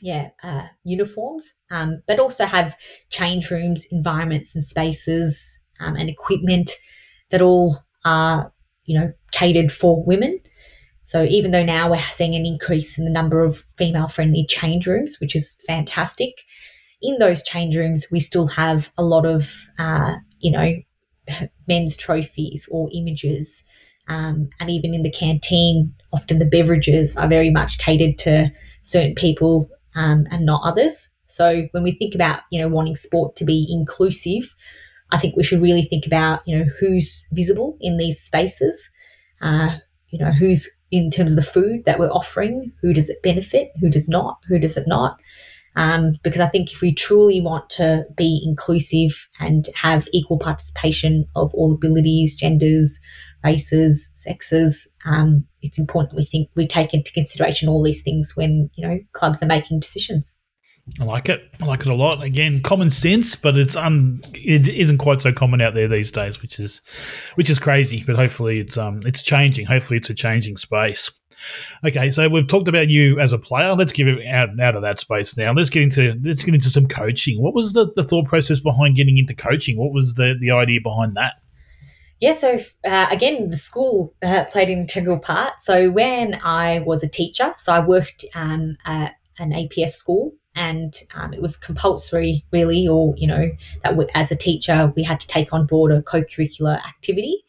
yeah, 0.00 0.30
uh, 0.42 0.66
uniforms, 0.84 1.52
um, 1.70 2.02
but 2.06 2.18
also 2.18 2.46
have 2.46 2.76
change 3.10 3.50
rooms, 3.50 3.86
environments, 3.90 4.54
and 4.54 4.64
spaces 4.64 5.58
um, 5.80 5.96
and 5.96 6.08
equipment 6.08 6.72
that 7.30 7.42
all 7.42 7.78
are 8.04 8.52
you 8.84 8.98
know 8.98 9.12
catered 9.32 9.70
for 9.70 10.04
women. 10.04 10.40
So 11.02 11.24
even 11.24 11.50
though 11.50 11.64
now 11.64 11.90
we're 11.90 12.02
seeing 12.12 12.34
an 12.34 12.46
increase 12.46 12.98
in 12.98 13.04
the 13.04 13.10
number 13.10 13.42
of 13.42 13.64
female 13.76 14.08
friendly 14.08 14.46
change 14.46 14.86
rooms, 14.86 15.16
which 15.20 15.34
is 15.34 15.56
fantastic, 15.66 16.34
in 17.02 17.18
those 17.18 17.42
change 17.42 17.76
rooms 17.76 18.06
we 18.10 18.20
still 18.20 18.46
have 18.48 18.92
a 18.96 19.02
lot 19.02 19.26
of 19.26 19.68
uh, 19.78 20.16
you 20.38 20.50
know 20.50 20.74
men's 21.68 21.96
trophies 21.96 22.68
or 22.70 22.88
images 22.92 23.64
um, 24.10 24.50
and 24.58 24.68
even 24.68 24.92
in 24.92 25.04
the 25.04 25.10
canteen, 25.10 25.94
often 26.12 26.40
the 26.40 26.44
beverages 26.44 27.16
are 27.16 27.28
very 27.28 27.48
much 27.48 27.78
catered 27.78 28.18
to 28.18 28.50
certain 28.82 29.14
people 29.14 29.70
um, 29.94 30.26
and 30.30 30.46
not 30.46 30.62
others. 30.64 31.10
So 31.26 31.68
when 31.72 31.82
we 31.82 31.92
think 31.92 32.14
about 32.14 32.42
you 32.50 32.60
know 32.60 32.68
wanting 32.68 32.96
sport 32.96 33.36
to 33.36 33.44
be 33.44 33.66
inclusive, 33.70 34.54
I 35.10 35.18
think 35.18 35.36
we 35.36 35.44
should 35.44 35.62
really 35.62 35.82
think 35.82 36.06
about 36.06 36.40
you 36.46 36.58
know 36.58 36.64
who's 36.78 37.26
visible 37.32 37.76
in 37.80 37.96
these 37.96 38.20
spaces, 38.20 38.90
uh, 39.40 39.78
you 40.08 40.18
know 40.18 40.32
who's 40.32 40.68
in 40.90 41.10
terms 41.10 41.32
of 41.32 41.36
the 41.36 41.42
food 41.42 41.84
that 41.86 41.98
we're 41.98 42.10
offering, 42.10 42.72
who 42.82 42.92
does 42.92 43.08
it 43.08 43.22
benefit, 43.22 43.70
who 43.80 43.88
does 43.88 44.08
not, 44.08 44.38
who 44.48 44.58
does 44.58 44.76
it 44.76 44.88
not. 44.88 45.18
Um, 45.76 46.12
because 46.24 46.40
I 46.40 46.48
think 46.48 46.72
if 46.72 46.80
we 46.80 46.92
truly 46.92 47.40
want 47.40 47.70
to 47.70 48.04
be 48.16 48.42
inclusive 48.44 49.28
and 49.38 49.68
have 49.76 50.08
equal 50.12 50.36
participation 50.36 51.26
of 51.36 51.54
all 51.54 51.72
abilities, 51.72 52.34
genders, 52.34 52.98
races, 53.44 54.10
sexes. 54.14 54.88
Um, 55.04 55.46
it's 55.62 55.78
important 55.78 56.16
we 56.16 56.24
think 56.24 56.48
we 56.54 56.66
take 56.66 56.94
into 56.94 57.12
consideration 57.12 57.68
all 57.68 57.82
these 57.82 58.02
things 58.02 58.32
when 58.36 58.70
you 58.74 58.86
know 58.86 58.98
clubs 59.12 59.42
are 59.42 59.46
making 59.46 59.80
decisions. 59.80 60.38
I 60.98 61.04
like 61.04 61.28
it. 61.28 61.42
I 61.60 61.66
like 61.66 61.80
it 61.82 61.86
a 61.86 61.94
lot. 61.94 62.22
Again, 62.22 62.62
common 62.62 62.90
sense, 62.90 63.36
but 63.36 63.56
it's 63.56 63.76
um 63.76 64.20
it 64.34 64.68
isn't 64.68 64.98
quite 64.98 65.22
so 65.22 65.32
common 65.32 65.60
out 65.60 65.74
there 65.74 65.88
these 65.88 66.10
days, 66.10 66.42
which 66.42 66.58
is 66.58 66.80
which 67.36 67.50
is 67.50 67.58
crazy. 67.58 68.02
But 68.04 68.16
hopefully 68.16 68.58
it's 68.58 68.76
um 68.76 69.00
it's 69.04 69.22
changing. 69.22 69.66
Hopefully 69.66 69.98
it's 69.98 70.10
a 70.10 70.14
changing 70.14 70.56
space. 70.56 71.10
Okay, 71.84 72.10
so 72.10 72.28
we've 72.28 72.46
talked 72.46 72.68
about 72.68 72.88
you 72.88 73.18
as 73.18 73.32
a 73.32 73.38
player. 73.38 73.74
Let's 73.74 73.92
give 73.92 74.08
it 74.08 74.26
out, 74.26 74.60
out 74.60 74.76
of 74.76 74.82
that 74.82 75.00
space 75.00 75.36
now. 75.36 75.52
Let's 75.52 75.70
get 75.70 75.82
into 75.82 76.18
let's 76.22 76.44
get 76.44 76.54
into 76.54 76.70
some 76.70 76.86
coaching. 76.86 77.40
What 77.40 77.54
was 77.54 77.72
the, 77.72 77.90
the 77.96 78.04
thought 78.04 78.26
process 78.26 78.60
behind 78.60 78.96
getting 78.96 79.18
into 79.18 79.34
coaching? 79.34 79.78
What 79.78 79.92
was 79.92 80.14
the, 80.14 80.36
the 80.38 80.50
idea 80.50 80.80
behind 80.82 81.16
that? 81.16 81.34
Yeah, 82.20 82.32
so 82.32 82.58
uh, 82.84 83.06
again, 83.10 83.48
the 83.48 83.56
school 83.56 84.14
uh, 84.22 84.44
played 84.44 84.68
an 84.68 84.80
integral 84.80 85.18
part. 85.18 85.60
So 85.60 85.90
when 85.90 86.38
I 86.44 86.80
was 86.80 87.02
a 87.02 87.08
teacher, 87.08 87.54
so 87.56 87.72
I 87.72 87.80
worked 87.80 88.24
um, 88.34 88.76
at 88.84 89.14
an 89.38 89.52
APS 89.52 89.92
school, 89.92 90.34
and 90.54 90.94
um, 91.14 91.32
it 91.32 91.40
was 91.40 91.56
compulsory, 91.56 92.44
really, 92.52 92.86
or 92.86 93.14
you 93.16 93.26
know, 93.26 93.50
that 93.82 93.96
we, 93.96 94.06
as 94.14 94.30
a 94.30 94.36
teacher 94.36 94.92
we 94.96 95.02
had 95.02 95.18
to 95.20 95.26
take 95.28 95.52
on 95.52 95.66
board 95.66 95.92
a 95.92 96.02
co-curricular 96.02 96.76
activity, 96.84 97.42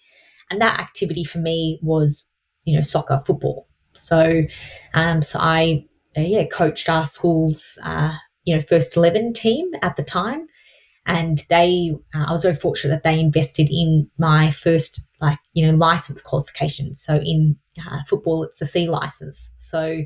and 0.49 0.61
that 0.61 0.79
activity 0.79 1.25
for 1.25 1.39
me 1.39 1.77
was, 1.81 2.27
you 2.63 2.75
know, 2.75 2.81
soccer, 2.81 3.21
football. 3.25 3.67
So, 3.93 4.43
um, 4.93 5.21
so 5.21 5.37
I 5.39 5.85
uh, 6.17 6.21
yeah 6.21 6.45
coached 6.45 6.87
our 6.87 7.05
school's 7.05 7.77
uh, 7.83 8.15
you 8.45 8.55
know 8.55 8.61
first 8.61 8.95
eleven 8.95 9.33
team 9.33 9.71
at 9.81 9.97
the 9.97 10.03
time 10.03 10.47
and 11.11 11.43
they 11.49 11.93
uh, 12.15 12.23
i 12.27 12.31
was 12.31 12.43
very 12.43 12.55
fortunate 12.55 12.91
that 12.91 13.03
they 13.03 13.19
invested 13.19 13.69
in 13.69 14.09
my 14.17 14.49
first 14.49 15.01
like 15.19 15.37
you 15.53 15.65
know 15.65 15.77
license 15.77 16.21
qualification. 16.21 16.95
So 16.95 17.17
in 17.17 17.57
uh, 17.79 17.99
football 18.07 18.43
it's 18.43 18.59
the 18.59 18.65
c 18.65 18.87
license. 18.89 19.53
So 19.57 20.05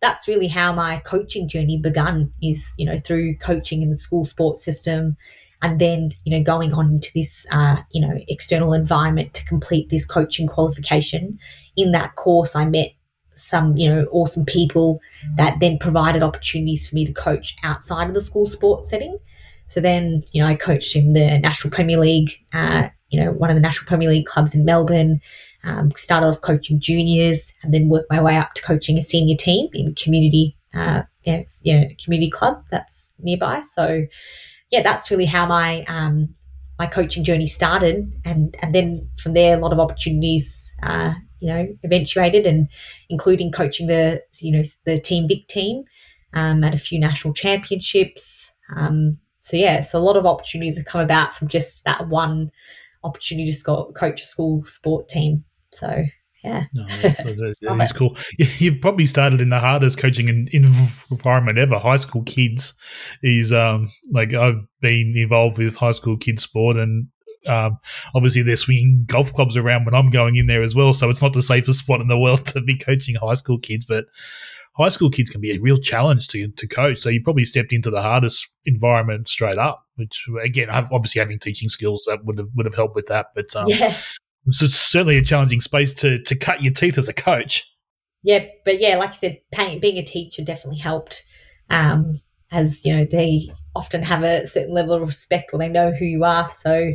that's 0.00 0.28
really 0.28 0.48
how 0.48 0.72
my 0.72 1.00
coaching 1.00 1.48
journey 1.48 1.78
begun 1.78 2.32
is 2.42 2.74
you 2.78 2.86
know 2.86 2.98
through 2.98 3.36
coaching 3.38 3.82
in 3.82 3.90
the 3.90 3.98
school 3.98 4.24
sports 4.24 4.64
system 4.64 5.16
and 5.62 5.80
then 5.80 6.10
you 6.24 6.36
know 6.36 6.44
going 6.44 6.72
on 6.72 6.86
into 6.88 7.10
this 7.14 7.46
uh, 7.50 7.76
you 7.92 8.00
know 8.00 8.18
external 8.28 8.72
environment 8.72 9.34
to 9.34 9.44
complete 9.46 9.90
this 9.90 10.06
coaching 10.06 10.46
qualification. 10.46 11.38
In 11.76 11.92
that 11.92 12.16
course 12.16 12.56
i 12.56 12.64
met 12.64 12.92
some 13.34 13.76
you 13.76 13.88
know 13.88 14.06
awesome 14.12 14.46
people 14.46 15.00
that 15.36 15.60
then 15.60 15.78
provided 15.78 16.22
opportunities 16.22 16.88
for 16.88 16.94
me 16.94 17.04
to 17.04 17.12
coach 17.12 17.54
outside 17.62 18.08
of 18.08 18.14
the 18.14 18.20
school 18.20 18.46
sports 18.46 18.88
setting 18.88 19.18
so 19.68 19.80
then, 19.80 20.22
you 20.32 20.42
know, 20.42 20.48
I 20.48 20.54
coached 20.54 20.96
in 20.96 21.12
the 21.12 21.38
National 21.38 21.70
Premier 21.70 21.98
League, 21.98 22.32
uh, 22.52 22.88
you 23.08 23.20
know, 23.20 23.32
one 23.32 23.50
of 23.50 23.56
the 23.56 23.60
National 23.60 23.86
Premier 23.86 24.08
League 24.08 24.26
clubs 24.26 24.54
in 24.54 24.64
Melbourne. 24.64 25.20
Um, 25.64 25.90
started 25.96 26.28
off 26.28 26.42
coaching 26.42 26.78
juniors 26.78 27.52
and 27.64 27.74
then 27.74 27.88
worked 27.88 28.08
my 28.08 28.22
way 28.22 28.36
up 28.36 28.54
to 28.54 28.62
coaching 28.62 28.96
a 28.98 29.02
senior 29.02 29.36
team 29.36 29.68
in 29.72 29.96
community, 29.96 30.56
uh, 30.72 31.02
you 31.24 31.44
know, 31.74 31.88
community 32.02 32.30
club 32.30 32.62
that's 32.70 33.12
nearby. 33.18 33.62
So, 33.62 34.06
yeah, 34.70 34.82
that's 34.82 35.10
really 35.10 35.24
how 35.24 35.44
my 35.46 35.82
um, 35.88 36.34
my 36.78 36.86
coaching 36.86 37.24
journey 37.24 37.46
started, 37.46 38.12
and 38.24 38.54
and 38.60 38.74
then 38.74 39.10
from 39.18 39.34
there, 39.34 39.56
a 39.56 39.60
lot 39.60 39.72
of 39.72 39.80
opportunities, 39.80 40.74
uh, 40.82 41.14
you 41.40 41.48
know, 41.48 41.66
eventuated, 41.84 42.46
and 42.46 42.68
including 43.08 43.50
coaching 43.50 43.86
the 43.86 44.22
you 44.40 44.52
know 44.52 44.62
the 44.84 44.96
Team 44.96 45.26
Vic 45.26 45.48
team 45.48 45.84
um, 46.34 46.62
at 46.64 46.74
a 46.74 46.78
few 46.78 46.98
national 46.98 47.34
championships. 47.34 48.52
Um, 48.76 49.18
so 49.46 49.56
yeah, 49.56 49.80
so 49.80 49.96
a 49.96 50.02
lot 50.02 50.16
of 50.16 50.26
opportunities 50.26 50.76
have 50.76 50.86
come 50.86 51.00
about 51.00 51.32
from 51.32 51.46
just 51.46 51.84
that 51.84 52.08
one 52.08 52.50
opportunity 53.04 53.52
to 53.52 53.56
score, 53.56 53.92
coach 53.92 54.20
a 54.20 54.24
school 54.24 54.64
sport 54.64 55.08
team. 55.08 55.44
So 55.72 56.02
yeah, 56.42 56.64
no, 56.74 56.84
that 56.88 57.80
is 57.80 57.92
cool. 57.92 58.16
You've 58.58 58.80
probably 58.80 59.06
started 59.06 59.40
in 59.40 59.50
the 59.50 59.60
hardest 59.60 59.98
coaching 59.98 60.26
in, 60.28 60.48
environment 61.12 61.58
ever. 61.58 61.78
High 61.78 61.98
school 61.98 62.24
kids 62.24 62.74
is 63.22 63.52
um 63.52 63.88
like 64.10 64.34
I've 64.34 64.66
been 64.80 65.14
involved 65.16 65.58
with 65.58 65.76
high 65.76 65.92
school 65.92 66.16
kids 66.16 66.42
sport 66.42 66.76
and 66.76 67.06
um, 67.46 67.78
obviously, 68.16 68.42
they're 68.42 68.56
swinging 68.56 69.04
golf 69.06 69.32
clubs 69.32 69.56
around 69.56 69.84
when 69.84 69.94
I'm 69.94 70.10
going 70.10 70.34
in 70.34 70.48
there 70.48 70.64
as 70.64 70.74
well. 70.74 70.92
So 70.92 71.08
it's 71.10 71.22
not 71.22 71.32
the 71.32 71.44
safest 71.44 71.78
spot 71.78 72.00
in 72.00 72.08
the 72.08 72.18
world 72.18 72.44
to 72.46 72.60
be 72.60 72.76
coaching 72.76 73.14
high 73.14 73.34
school 73.34 73.60
kids. 73.60 73.84
But 73.84 74.06
high 74.76 74.88
school 74.88 75.10
kids 75.10 75.30
can 75.30 75.40
be 75.40 75.52
a 75.52 75.60
real 75.60 75.78
challenge 75.78 76.28
to 76.28 76.48
to 76.48 76.66
coach. 76.66 76.98
So 76.98 77.08
you 77.08 77.22
probably 77.22 77.44
stepped 77.44 77.72
into 77.72 77.90
the 77.90 78.02
hardest 78.02 78.46
environment 78.64 79.28
straight 79.28 79.58
up, 79.58 79.84
which 79.96 80.26
again, 80.42 80.68
obviously 80.70 81.20
having 81.20 81.38
teaching 81.38 81.68
skills 81.68 82.04
that 82.06 82.24
would 82.24 82.38
have 82.38 82.48
would 82.54 82.66
have 82.66 82.74
helped 82.74 82.94
with 82.94 83.06
that. 83.06 83.26
But 83.34 83.54
um, 83.56 83.68
yeah, 83.68 83.96
it's 84.46 84.58
certainly 84.58 85.18
a 85.18 85.22
challenging 85.22 85.60
space 85.60 85.92
to 85.94 86.22
to 86.22 86.36
cut 86.36 86.62
your 86.62 86.72
teeth 86.72 86.98
as 86.98 87.08
a 87.08 87.14
coach. 87.14 87.64
Yeah, 88.22 88.44
but 88.64 88.80
yeah, 88.80 88.96
like 88.96 89.10
I 89.10 89.12
said, 89.12 89.40
being 89.80 89.98
a 89.98 90.04
teacher 90.04 90.42
definitely 90.42 90.80
helped. 90.80 91.24
Um, 91.70 92.14
as 92.50 92.84
you 92.84 92.96
know, 92.96 93.04
they 93.04 93.52
often 93.74 94.02
have 94.02 94.22
a 94.22 94.46
certain 94.46 94.74
level 94.74 94.94
of 94.94 95.06
respect 95.06 95.50
or 95.52 95.58
they 95.58 95.68
know 95.68 95.92
who 95.92 96.04
you 96.04 96.24
are. 96.24 96.48
So 96.50 96.92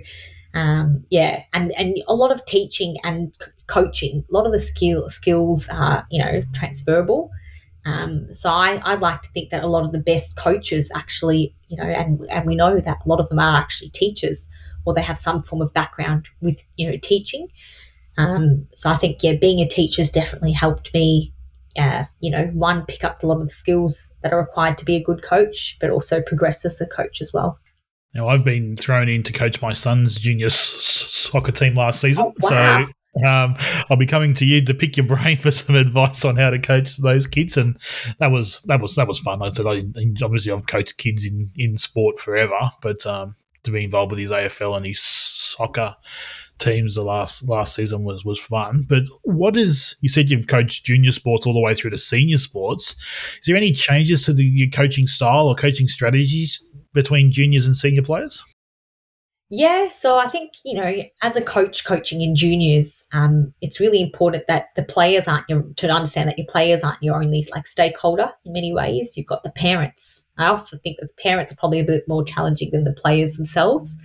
um, 0.54 1.06
yeah, 1.10 1.44
and 1.54 1.72
and 1.74 1.98
a 2.08 2.16
lot 2.16 2.32
of 2.32 2.46
teaching 2.46 2.98
and 3.04 3.38
coaching, 3.68 4.26
a 4.30 4.34
lot 4.34 4.46
of 4.46 4.52
the 4.52 4.60
skill 4.60 5.10
skills 5.10 5.70
are 5.70 6.06
you 6.12 6.24
know 6.24 6.44
transferable. 6.54 7.32
Um, 7.86 8.34
so 8.34 8.50
I, 8.50 8.82
I 8.84 8.96
like 8.96 9.24
to 9.24 9.30
think 9.30 9.50
that 9.50 9.64
a 9.64 9.68
lot 9.68 9.86
of 9.86 9.92
the 9.92 10.00
best 10.00 10.38
coaches 10.38 10.92
actually, 10.94 11.56
you 11.68 11.78
know, 11.78 11.84
and, 11.84 12.22
and 12.30 12.46
we 12.46 12.56
know 12.56 12.80
that 12.80 12.98
a 13.06 13.10
lot 13.10 13.20
of 13.20 13.30
them 13.30 13.40
are 13.40 13.56
actually 13.56 13.90
teachers 13.90 14.50
or 14.86 14.94
they 14.94 15.02
have 15.02 15.18
some 15.18 15.42
form 15.42 15.62
of 15.62 15.74
background 15.74 16.28
with, 16.42 16.66
you 16.78 16.90
know, 16.90 16.98
teaching. 17.02 17.48
Um, 18.18 18.68
so 18.76 18.90
I 18.90 18.96
think, 18.96 19.24
yeah, 19.24 19.34
being 19.34 19.60
a 19.60 19.68
teacher 19.68 20.02
has 20.02 20.12
definitely 20.12 20.52
helped 20.52 20.94
me, 20.94 21.34
uh, 21.78 22.06
you 22.20 22.30
know, 22.30 22.48
one, 22.48 22.86
pick 22.86 23.04
up 23.04 23.24
a 23.24 23.28
lot 23.28 23.38
of 23.38 23.48
the 23.48 23.54
skills 23.54 24.14
that 24.22 24.34
are 24.34 24.40
required 24.40 24.78
to 24.80 24.86
be 24.86 24.96
a 24.96 25.04
good 25.04 25.24
coach, 25.24 25.78
but 25.80 25.90
also 25.90 26.22
progress 26.22 26.66
as 26.66 26.80
a 26.82 26.88
coach 26.88 27.22
as 27.22 27.32
well. 27.34 27.58
Now, 28.14 28.28
I've 28.28 28.44
been 28.44 28.76
thrown 28.76 29.08
in 29.08 29.24
to 29.24 29.32
coach 29.32 29.62
my 29.62 29.74
son's 29.74 30.20
junior 30.20 30.48
s- 30.48 30.56
soccer 30.56 31.54
team 31.54 31.76
last 31.76 32.02
season. 32.02 32.26
Oh, 32.26 32.34
wow. 32.42 32.86
So 32.86 32.92
um, 33.18 33.56
I'll 33.90 33.98
be 33.98 34.06
coming 34.06 34.34
to 34.36 34.46
you 34.46 34.64
to 34.66 34.74
pick 34.74 34.96
your 34.98 35.06
brain 35.06 35.38
for 35.38 35.52
some 35.52 35.76
advice 35.76 36.24
on 36.24 36.38
how 36.38 36.50
to 36.50 36.60
coach 36.60 36.98
those 36.98 37.28
kids, 37.28 37.58
and 37.58 37.78
that 38.20 38.32
was 38.32 38.62
that 38.66 38.82
was 38.82 38.96
that 38.96 39.08
was 39.08 39.20
fun. 39.20 39.42
I 39.42 39.50
said 39.50 39.68
I, 39.68 39.84
obviously 40.24 40.52
I've 40.52 40.68
coached 40.68 40.98
kids 40.98 41.26
in 41.26 41.52
in 41.58 41.78
sport 41.78 42.20
forever, 42.20 42.72
but 42.82 43.06
um, 43.06 43.36
to 43.64 43.72
be 43.72 43.84
involved 43.84 44.12
with 44.12 44.20
his 44.20 44.32
AFL 44.32 44.78
and 44.78 44.86
his 44.86 45.02
soccer 45.02 45.96
teams 46.60 46.94
the 46.96 47.02
last 47.02 47.48
last 47.48 47.76
season 47.76 48.04
was 48.04 48.24
was 48.24 48.40
fun. 48.40 48.86
But 48.88 49.04
what 49.24 49.58
is 49.58 49.96
you 50.00 50.10
said 50.10 50.32
you've 50.32 50.48
coached 50.48 50.86
junior 50.86 51.12
sports 51.12 51.46
all 51.46 51.54
the 51.54 51.60
way 51.60 51.76
through 51.76 51.92
to 51.92 51.98
senior 51.98 52.38
sports? 52.38 52.96
Is 53.40 53.48
there 53.48 53.58
any 53.58 53.74
changes 53.74 54.24
to 54.24 54.34
the 54.34 54.44
your 54.44 54.70
coaching 54.70 55.08
style 55.08 55.48
or 55.48 55.56
coaching 55.56 55.88
strategies 55.88 56.64
between 56.94 57.32
juniors 57.32 57.66
and 57.66 57.76
senior 57.76 58.04
players? 58.04 58.44
Yeah, 59.54 59.90
so 59.90 60.18
I 60.18 60.28
think 60.28 60.54
you 60.64 60.76
know, 60.76 61.04
as 61.22 61.36
a 61.36 61.42
coach 61.42 61.84
coaching 61.84 62.22
in 62.22 62.36
juniors, 62.36 63.04
um, 63.12 63.54
it's 63.60 63.82
really 63.82 64.02
important 64.02 64.48
that 64.48 64.70
the 64.78 64.84
players 64.84 65.28
aren't 65.28 65.50
your 65.50 65.64
to 65.76 65.90
understand 65.90 66.30
that 66.30 66.38
your 66.38 66.48
players 66.48 66.86
aren't 66.86 67.04
your 67.04 67.22
only 67.22 67.46
like 67.54 67.68
stakeholder 67.68 68.32
in 68.46 68.54
many 68.54 68.74
ways. 68.74 69.18
You've 69.18 69.28
got 69.28 69.44
the 69.44 69.52
parents. 69.52 70.26
I 70.38 70.46
often 70.46 70.80
think 70.80 71.00
that 71.02 71.08
the 71.08 71.22
parents 71.22 71.52
are 71.52 71.58
probably 71.58 71.82
a 71.82 71.84
bit 71.84 72.08
more 72.08 72.24
challenging 72.24 72.72
than 72.72 72.86
the 72.86 72.94
players 72.94 73.34
themselves. 73.34 73.98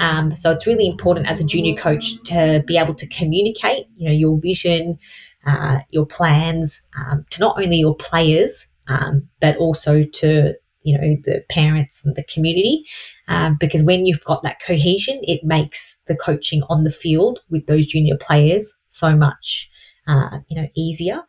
Um, 0.00 0.36
so 0.36 0.50
it's 0.50 0.66
really 0.66 0.86
important 0.86 1.28
as 1.28 1.40
a 1.40 1.44
junior 1.44 1.74
coach 1.74 2.22
to 2.24 2.62
be 2.66 2.76
able 2.76 2.94
to 2.94 3.06
communicate, 3.06 3.86
you 3.96 4.06
know, 4.06 4.12
your 4.12 4.38
vision, 4.38 4.98
uh, 5.46 5.78
your 5.88 6.04
plans 6.04 6.86
um, 6.94 7.24
to 7.30 7.40
not 7.40 7.58
only 7.58 7.76
your 7.76 7.96
players 7.96 8.68
um, 8.86 9.28
but 9.40 9.56
also 9.56 10.04
to 10.04 10.54
you 10.84 10.96
know 10.96 11.16
the 11.24 11.42
parents 11.50 12.04
and 12.04 12.14
the 12.16 12.24
community 12.24 12.84
um, 13.28 13.56
because 13.58 13.82
when 13.82 14.06
you've 14.06 14.24
got 14.24 14.42
that 14.42 14.60
cohesion 14.64 15.18
it 15.22 15.42
makes 15.42 16.00
the 16.06 16.16
coaching 16.16 16.62
on 16.68 16.84
the 16.84 16.90
field 16.90 17.40
with 17.50 17.66
those 17.66 17.86
junior 17.86 18.16
players 18.20 18.74
so 18.88 19.16
much 19.16 19.70
uh, 20.06 20.38
you 20.48 20.60
know 20.60 20.68
easier. 20.76 21.22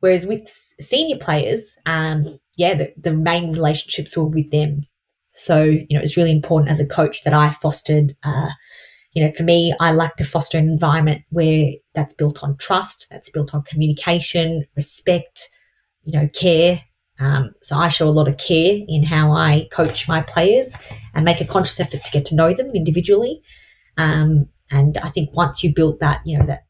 Whereas 0.00 0.26
with 0.26 0.48
senior 0.48 1.18
players 1.18 1.76
um, 1.86 2.24
yeah 2.56 2.74
the, 2.74 2.92
the 2.96 3.12
main 3.12 3.52
relationships 3.52 4.16
were 4.16 4.26
with 4.26 4.50
them. 4.50 4.82
So 5.34 5.62
you 5.64 5.86
know 5.92 6.00
it's 6.00 6.16
really 6.16 6.32
important 6.32 6.70
as 6.70 6.80
a 6.80 6.86
coach 6.86 7.24
that 7.24 7.32
i 7.34 7.50
fostered 7.50 8.16
uh, 8.24 8.48
you 9.12 9.24
know 9.24 9.32
for 9.32 9.42
me 9.44 9.74
i 9.80 9.92
like 9.92 10.16
to 10.16 10.24
foster 10.24 10.58
an 10.58 10.68
environment 10.68 11.22
where 11.30 11.72
that's 11.94 12.14
built 12.14 12.42
on 12.42 12.56
trust 12.56 13.06
that's 13.10 13.30
built 13.30 13.54
on 13.54 13.62
communication 13.62 14.64
respect 14.76 15.50
you 16.04 16.18
know 16.18 16.28
care 16.28 16.82
um, 17.18 17.54
so 17.62 17.76
I 17.76 17.88
show 17.88 18.08
a 18.08 18.10
lot 18.10 18.28
of 18.28 18.38
care 18.38 18.78
in 18.86 19.02
how 19.02 19.32
I 19.32 19.68
coach 19.72 20.08
my 20.08 20.22
players 20.22 20.76
and 21.14 21.24
make 21.24 21.40
a 21.40 21.44
conscious 21.44 21.80
effort 21.80 22.04
to 22.04 22.10
get 22.12 22.24
to 22.26 22.36
know 22.36 22.54
them 22.54 22.70
individually. 22.70 23.42
Um, 23.96 24.48
and 24.70 24.96
I 24.98 25.08
think 25.08 25.36
once 25.36 25.64
you 25.64 25.74
build 25.74 25.98
that, 26.00 26.20
you 26.24 26.38
know, 26.38 26.46
that 26.46 26.64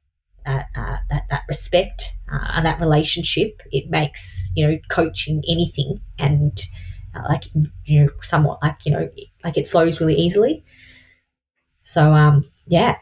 that 0.46 0.66
uh, 0.74 0.96
that, 1.10 1.24
that 1.28 1.42
respect 1.48 2.14
uh, 2.32 2.52
and 2.54 2.64
that 2.64 2.80
relationship, 2.80 3.60
it 3.70 3.90
makes 3.90 4.50
you 4.56 4.66
know 4.66 4.78
coaching 4.88 5.42
anything 5.46 6.00
and 6.18 6.64
uh, 7.14 7.22
like 7.28 7.44
you 7.84 8.04
know 8.04 8.10
somewhat 8.22 8.62
like 8.62 8.86
you 8.86 8.92
know 8.92 9.10
like 9.44 9.58
it 9.58 9.68
flows 9.68 10.00
really 10.00 10.16
easily. 10.16 10.64
So 11.82 12.14
um, 12.14 12.44
yeah. 12.66 12.96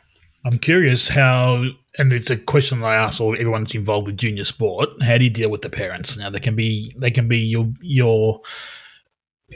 I'm 0.44 0.59
curious 0.59 1.09
how 1.09 1.64
and 1.98 2.12
it's 2.12 2.30
a 2.30 2.37
question 2.37 2.82
I 2.82 2.94
ask 2.94 3.20
all 3.20 3.35
everyone's 3.35 3.74
involved 3.74 4.06
with 4.06 4.16
junior 4.16 4.44
sport. 4.44 4.90
How 5.02 5.18
do 5.18 5.24
you 5.24 5.30
deal 5.30 5.50
with 5.50 5.62
the 5.62 5.70
parents? 5.70 6.16
Now 6.16 6.30
they 6.30 6.40
can 6.40 6.56
be 6.56 6.92
they 6.96 7.11
can 7.11 7.28
be 7.28 7.38
your 7.38 7.72
your 7.80 8.40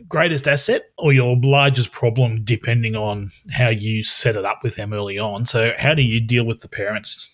greatest 0.08 0.46
asset 0.46 0.84
or 0.98 1.12
your 1.12 1.36
largest 1.42 1.92
problem 1.92 2.44
depending 2.44 2.94
on 2.94 3.32
how 3.50 3.68
you 3.68 4.04
set 4.04 4.36
it 4.36 4.44
up 4.44 4.60
with 4.62 4.76
them 4.76 4.92
early 4.92 5.18
on. 5.18 5.46
So 5.46 5.72
how 5.78 5.94
do 5.94 6.02
you 6.02 6.20
deal 6.20 6.44
with 6.44 6.60
the 6.60 6.68
parents? 6.68 7.28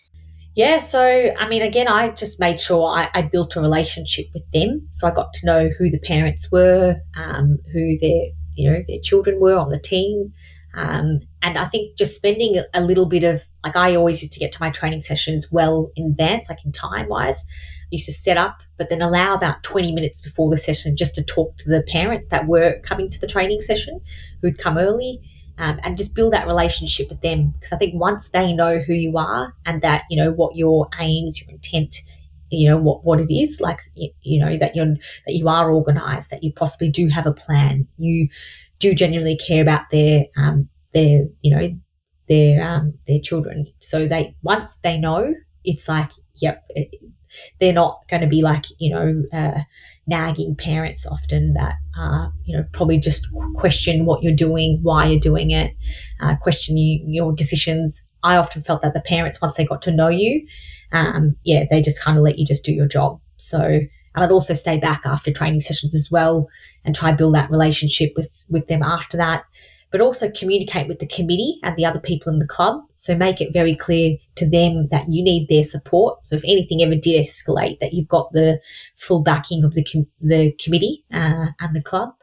Yeah, 0.54 0.78
so 0.78 1.34
I 1.38 1.46
mean, 1.48 1.60
again, 1.60 1.86
I 1.86 2.08
just 2.08 2.40
made 2.40 2.58
sure 2.58 2.88
I, 2.88 3.10
I 3.12 3.22
built 3.22 3.56
a 3.56 3.60
relationship 3.60 4.26
with 4.32 4.50
them. 4.52 4.88
So 4.90 5.06
I 5.06 5.10
got 5.10 5.34
to 5.34 5.46
know 5.46 5.68
who 5.78 5.90
the 5.90 5.98
parents 5.98 6.50
were, 6.50 6.96
um, 7.14 7.58
who 7.72 7.98
their 7.98 8.28
you 8.54 8.70
know 8.70 8.82
their 8.88 9.00
children 9.02 9.38
were 9.38 9.56
on 9.58 9.68
the 9.68 9.78
team, 9.78 10.32
um, 10.76 11.20
and 11.40 11.56
I 11.56 11.64
think 11.64 11.96
just 11.96 12.14
spending 12.14 12.62
a 12.74 12.82
little 12.82 13.06
bit 13.06 13.24
of, 13.24 13.42
like, 13.64 13.76
I 13.76 13.94
always 13.96 14.20
used 14.20 14.34
to 14.34 14.38
get 14.38 14.52
to 14.52 14.60
my 14.60 14.70
training 14.70 15.00
sessions 15.00 15.50
well 15.50 15.90
in 15.96 16.08
advance, 16.08 16.50
like 16.50 16.64
in 16.64 16.72
time 16.72 17.08
wise. 17.08 17.44
I 17.48 17.88
used 17.92 18.06
to 18.06 18.12
set 18.12 18.36
up, 18.36 18.62
but 18.76 18.90
then 18.90 19.00
allow 19.00 19.34
about 19.34 19.62
20 19.62 19.92
minutes 19.92 20.20
before 20.20 20.50
the 20.50 20.58
session 20.58 20.94
just 20.94 21.14
to 21.14 21.24
talk 21.24 21.56
to 21.58 21.70
the 21.70 21.82
parents 21.82 22.28
that 22.30 22.46
were 22.46 22.78
coming 22.82 23.08
to 23.08 23.18
the 23.18 23.26
training 23.26 23.62
session 23.62 24.00
who'd 24.42 24.58
come 24.58 24.76
early 24.76 25.20
um, 25.56 25.80
and 25.82 25.96
just 25.96 26.14
build 26.14 26.34
that 26.34 26.46
relationship 26.46 27.08
with 27.08 27.22
them. 27.22 27.52
Because 27.52 27.72
I 27.72 27.78
think 27.78 27.94
once 27.94 28.28
they 28.28 28.52
know 28.52 28.78
who 28.78 28.92
you 28.92 29.16
are 29.16 29.54
and 29.64 29.80
that, 29.80 30.02
you 30.10 30.16
know, 30.16 30.30
what 30.30 30.56
your 30.56 30.88
aims, 30.98 31.40
your 31.40 31.50
intent, 31.50 32.02
you 32.50 32.68
know 32.68 32.76
what 32.76 33.04
what 33.04 33.20
it 33.20 33.32
is 33.32 33.58
like 33.60 33.80
you, 33.94 34.08
you 34.22 34.38
know 34.38 34.56
that 34.56 34.76
you're 34.76 34.86
that 35.26 35.34
you 35.34 35.48
are 35.48 35.68
organized 35.68 36.30
that 36.30 36.44
you 36.44 36.52
possibly 36.52 36.88
do 36.88 37.08
have 37.08 37.26
a 37.26 37.32
plan 37.32 37.88
you 37.96 38.28
do 38.78 38.94
genuinely 38.94 39.36
care 39.36 39.62
about 39.62 39.90
their 39.90 40.26
um, 40.36 40.68
their 40.92 41.24
you 41.40 41.56
know 41.56 41.68
their 42.28 42.62
um, 42.62 42.94
their 43.06 43.20
children. 43.20 43.64
So 43.80 44.06
they 44.06 44.34
once 44.42 44.76
they 44.82 44.98
know, 44.98 45.34
it's 45.64 45.88
like 45.88 46.10
yep, 46.36 46.64
it, 46.70 46.94
they're 47.60 47.72
not 47.72 48.00
going 48.08 48.22
to 48.22 48.26
be 48.26 48.42
like 48.42 48.64
you 48.78 48.90
know 48.90 49.22
uh, 49.32 49.60
nagging 50.06 50.56
parents 50.56 51.06
often 51.06 51.54
that 51.54 51.74
uh, 51.98 52.28
you 52.44 52.56
know 52.56 52.64
probably 52.72 52.98
just 52.98 53.26
question 53.54 54.04
what 54.04 54.22
you're 54.22 54.34
doing, 54.34 54.80
why 54.82 55.06
you're 55.06 55.20
doing 55.20 55.50
it, 55.50 55.74
uh, 56.20 56.36
question 56.36 56.76
you, 56.76 57.04
your 57.06 57.32
decisions. 57.32 58.02
I 58.22 58.36
often 58.36 58.62
felt 58.62 58.82
that 58.82 58.94
the 58.94 59.00
parents 59.00 59.40
once 59.40 59.54
they 59.54 59.64
got 59.64 59.82
to 59.82 59.92
know 59.92 60.08
you, 60.08 60.46
um, 60.92 61.36
yeah, 61.44 61.64
they 61.70 61.80
just 61.80 62.02
kind 62.02 62.18
of 62.18 62.24
let 62.24 62.38
you 62.38 62.46
just 62.46 62.64
do 62.64 62.72
your 62.72 62.88
job. 62.88 63.20
So 63.36 63.80
and 64.16 64.24
I'd 64.24 64.32
also 64.32 64.54
stay 64.54 64.78
back 64.78 65.02
after 65.04 65.30
training 65.30 65.60
sessions 65.60 65.94
as 65.94 66.10
well 66.10 66.48
and 66.84 66.94
try 66.94 67.12
build 67.12 67.34
that 67.34 67.50
relationship 67.50 68.14
with 68.16 68.44
with 68.48 68.66
them 68.66 68.82
after 68.82 69.16
that. 69.18 69.44
But 69.92 70.00
also 70.00 70.30
communicate 70.30 70.88
with 70.88 70.98
the 70.98 71.06
committee 71.06 71.60
and 71.62 71.76
the 71.76 71.84
other 71.84 72.00
people 72.00 72.32
in 72.32 72.40
the 72.40 72.46
club. 72.46 72.82
So 72.96 73.14
make 73.14 73.40
it 73.40 73.52
very 73.52 73.76
clear 73.76 74.16
to 74.34 74.48
them 74.48 74.88
that 74.88 75.08
you 75.08 75.22
need 75.22 75.48
their 75.48 75.62
support. 75.62 76.26
So 76.26 76.34
if 76.34 76.42
anything 76.44 76.82
ever 76.82 76.96
did 76.96 77.24
escalate, 77.24 77.78
that 77.78 77.92
you've 77.92 78.08
got 78.08 78.32
the 78.32 78.60
full 78.96 79.22
backing 79.22 79.62
of 79.62 79.74
the 79.74 79.84
com- 79.84 80.08
the 80.20 80.52
committee 80.52 81.04
uh, 81.12 81.48
and 81.60 81.76
the 81.76 81.82
club. 81.82 82.14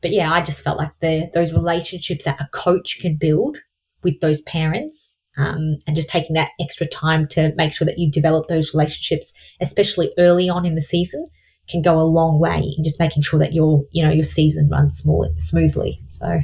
But 0.00 0.12
yeah, 0.12 0.32
I 0.32 0.40
just 0.40 0.62
felt 0.62 0.78
like 0.78 0.92
the 1.00 1.28
those 1.34 1.52
relationships 1.52 2.24
that 2.24 2.40
a 2.40 2.48
coach 2.52 2.98
can 3.00 3.16
build 3.16 3.58
with 4.02 4.20
those 4.20 4.40
parents 4.42 5.15
um, 5.36 5.78
and 5.86 5.94
just 5.96 6.08
taking 6.08 6.34
that 6.34 6.50
extra 6.60 6.86
time 6.86 7.26
to 7.28 7.52
make 7.56 7.72
sure 7.72 7.86
that 7.86 7.98
you 7.98 8.10
develop 8.10 8.48
those 8.48 8.74
relationships, 8.74 9.32
especially 9.60 10.10
early 10.18 10.48
on 10.48 10.64
in 10.64 10.74
the 10.74 10.80
season, 10.80 11.28
can 11.68 11.82
go 11.82 11.98
a 11.98 12.02
long 12.02 12.38
way 12.38 12.74
in 12.76 12.84
just 12.84 13.00
making 13.00 13.22
sure 13.22 13.38
that 13.40 13.52
your 13.52 13.84
you 13.90 14.04
know 14.04 14.10
your 14.10 14.24
season 14.24 14.68
runs 14.70 14.96
small, 14.96 15.28
smoothly. 15.38 16.00
So, 16.06 16.40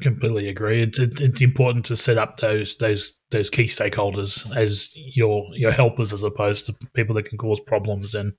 completely 0.00 0.48
agree. 0.48 0.82
It's 0.82 0.98
it's 0.98 1.40
important 1.40 1.84
to 1.86 1.96
set 1.96 2.18
up 2.18 2.38
those 2.38 2.76
those 2.76 3.14
those 3.30 3.50
key 3.50 3.64
stakeholders 3.64 4.48
as 4.56 4.90
your 4.94 5.44
your 5.52 5.72
helpers 5.72 6.12
as 6.12 6.22
opposed 6.22 6.66
to 6.66 6.74
people 6.94 7.14
that 7.14 7.24
can 7.24 7.38
cause 7.38 7.60
problems. 7.60 8.14
And 8.14 8.32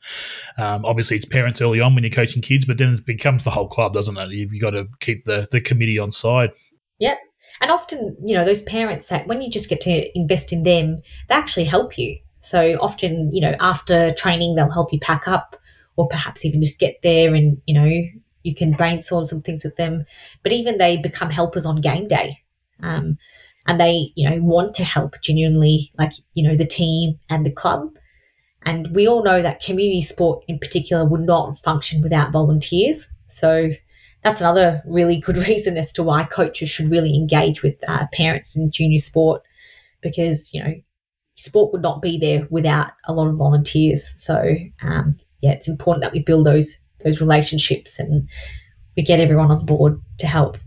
um, 0.58 0.86
obviously, 0.86 1.18
it's 1.18 1.26
parents 1.26 1.62
early 1.62 1.82
on 1.82 1.96
when 1.96 2.04
you're 2.04 2.12
coaching 2.12 2.42
kids, 2.42 2.66
but 2.66 2.78
then 2.78 2.96
it 2.96 3.06
becomes 3.06 3.44
the 3.44 3.52
whole 3.52 3.68
club, 3.68 3.94
doesn't 3.94 4.18
it? 4.18 4.32
You've 4.32 4.62
got 4.62 4.72
to 4.72 4.88
keep 5.00 5.26
the 5.26 5.48
the 5.52 5.62
committee 5.62 6.00
on 6.00 6.12
side. 6.12 6.52
Yep, 7.00 7.20
and 7.62 7.72
often, 7.72 8.15
you 8.24 8.36
know, 8.36 8.46
those 8.46 8.62
parents 8.62 9.08
that 9.08 9.28
when 9.28 9.41
you 9.41 9.50
just 9.50 9.70
get 9.70 9.82
to 9.82 10.17
invest 10.17 10.54
in 10.54 10.63
them, 10.63 11.02
they 11.28 11.36
actually 11.36 11.65
help 11.65 11.98
you. 11.98 12.20
So 12.41 12.78
often, 12.80 13.32
you 13.34 13.41
know, 13.41 13.56
after 13.60 14.13
training, 14.13 14.56
they'll 14.56 14.70
help 14.70 14.93
you 14.93 15.00
pack 15.00 15.28
up 15.28 15.60
or 15.96 16.08
perhaps 16.08 16.46
even 16.46 16.62
just 16.62 16.80
get 16.80 17.02
there 17.02 17.34
and, 17.34 17.62
you 17.65 17.74
know, 17.74 17.91
you 18.43 18.56
can 18.56 18.72
brainstorm 18.72 19.26
some 19.26 19.41
things 19.41 19.63
with 19.63 19.76
them. 19.76 20.06
But 20.43 20.54
even 20.54 20.78
they 20.78 20.98
become 20.98 21.30
helpers 21.30 21.65
on 21.65 21.82
game 21.82 22.08
day. 22.08 22.43
Um, 22.82 23.17
and 23.65 23.80
they, 23.80 24.12
you 24.15 24.30
know, 24.30 24.41
want 24.41 24.76
to 24.76 24.84
help 24.84 25.20
genuinely, 25.22 25.91
like, 25.98 26.13
you 26.34 26.48
know, 26.48 26.56
the 26.56 26.65
team 26.65 27.20
and 27.30 27.46
the 27.46 27.52
club. 27.52 27.89
And 28.63 28.96
we 28.96 29.08
all 29.08 29.24
know 29.24 29.41
that 29.41 29.62
community 29.62 30.02
sport 30.02 30.46
in 30.48 30.60
particular 30.60 31.04
would 31.04 31.22
not 31.22 31.60
function 31.60 32.02
without 32.02 32.32
volunteers. 32.32 33.08
So 33.28 33.72
that's 34.28 34.42
another 34.42 34.82
really 34.86 35.18
good 35.18 35.38
reason 35.48 35.78
as 35.78 35.92
to 35.94 36.04
why 36.04 36.24
coaches 36.24 36.70
should 36.70 36.90
really 36.90 37.16
engage 37.16 37.63
with 37.63 37.76
uh, 37.88 38.06
parents 38.13 38.56
in 38.56 38.70
junior 38.72 39.00
sport 39.00 39.42
because 40.02 40.54
you 40.54 40.63
know 40.63 40.74
sport 41.36 41.72
would 41.72 41.82
not 41.82 42.02
be 42.02 42.18
there 42.18 42.48
without 42.50 42.92
a 43.06 43.13
lot 43.13 43.28
of 43.28 43.36
volunteers. 43.36 44.13
So 44.22 44.56
um, 44.82 45.16
yeah 45.42 45.52
it's 45.52 45.68
important 45.68 46.04
that 46.04 46.13
we 46.13 46.24
build 46.24 46.46
those 46.46 46.78
those 47.04 47.22
relationships 47.22 48.00
and 48.00 48.28
we 48.96 49.04
get 49.04 49.20
everyone 49.20 49.52
on 49.52 49.66
board 49.66 50.02
to 50.18 50.28
help 50.28 50.58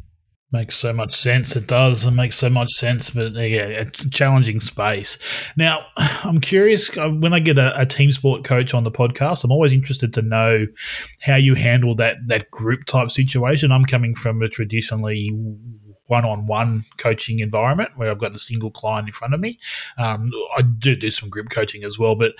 Makes 0.52 0.78
so 0.78 0.92
much 0.92 1.14
sense. 1.14 1.54
It 1.54 1.68
does. 1.68 2.04
It 2.06 2.10
makes 2.10 2.36
so 2.36 2.50
much 2.50 2.72
sense. 2.72 3.10
But 3.10 3.34
yeah, 3.34 3.66
a 3.66 3.84
challenging 3.84 4.58
space. 4.58 5.16
Now, 5.56 5.86
I'm 5.96 6.40
curious 6.40 6.96
uh, 6.98 7.08
when 7.08 7.32
I 7.32 7.38
get 7.38 7.56
a, 7.56 7.80
a, 7.80 7.86
team 7.86 8.10
sport 8.10 8.42
coach 8.42 8.74
on 8.74 8.82
the 8.82 8.90
podcast, 8.90 9.44
I'm 9.44 9.52
always 9.52 9.72
interested 9.72 10.12
to 10.14 10.22
know 10.22 10.66
how 11.20 11.36
you 11.36 11.54
handle 11.54 11.94
that 11.96 12.16
that 12.26 12.50
group 12.50 12.84
type 12.86 13.12
situation. 13.12 13.70
I'm 13.70 13.84
coming 13.84 14.16
from 14.16 14.42
a 14.42 14.48
traditionally 14.48 15.30
one-on-one 16.06 16.84
coaching 16.98 17.38
environment 17.38 17.90
where 17.94 18.10
I've 18.10 18.18
got 18.18 18.34
a 18.34 18.38
single 18.38 18.72
client 18.72 19.06
in 19.06 19.12
front 19.12 19.32
of 19.32 19.38
me. 19.38 19.60
Um, 19.96 20.32
I 20.58 20.62
do 20.62 20.96
do 20.96 21.12
some 21.12 21.30
group 21.30 21.50
coaching 21.50 21.84
as 21.84 22.00
well, 22.00 22.16
but 22.16 22.32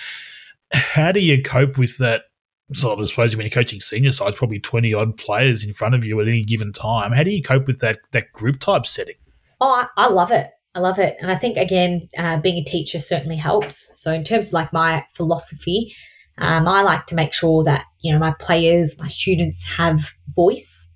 how 0.73 1.12
do 1.12 1.20
you 1.20 1.40
cope 1.40 1.79
with 1.79 1.99
that 1.99 2.23
so 2.72 3.00
I 3.00 3.04
suppose 3.04 3.37
when 3.37 3.44
you're 3.44 3.50
coaching 3.50 3.80
senior 3.80 4.12
sides, 4.12 4.37
probably 4.37 4.61
20 4.61 4.94
odd 4.94 5.16
players 5.16 5.64
in 5.64 5.74
front 5.74 5.94
of 5.94 6.04
you 6.04 6.20
at 6.20 6.28
any 6.28 6.44
given 6.44 6.72
time. 6.72 7.12
How 7.12 7.22
do 7.22 7.30
you 7.30 7.42
cope 7.42 7.66
with 7.66 7.80
that 7.80 7.98
that 8.12 8.33
group 8.33 8.61
type 8.61 8.87
setting? 8.87 9.16
Oh, 9.61 9.87
I, 9.96 10.04
I 10.04 10.09
love 10.09 10.30
it. 10.30 10.50
I 10.74 10.78
love 10.78 10.98
it. 10.98 11.16
And 11.20 11.30
I 11.30 11.35
think, 11.35 11.56
again, 11.56 12.02
uh, 12.16 12.38
being 12.38 12.59
a 12.59 12.64
teacher 12.64 13.00
certainly 13.00 13.37
helps. 13.37 14.00
So, 14.00 14.12
in 14.12 14.22
terms 14.22 14.48
of 14.48 14.52
like 14.52 14.72
my 14.72 15.04
philosophy, 15.14 15.92
um, 16.38 16.68
I 16.68 16.83
like 16.83 17.06
to 17.06 17.14
make 17.14 17.33
sure 17.33 17.64
that, 17.64 17.85
you 18.00 18.12
know, 18.12 18.18
my 18.18 18.33
players, 18.38 18.98
my 18.98 19.09
students 19.09 19.64
have 19.76 20.12
voice. 20.35 20.88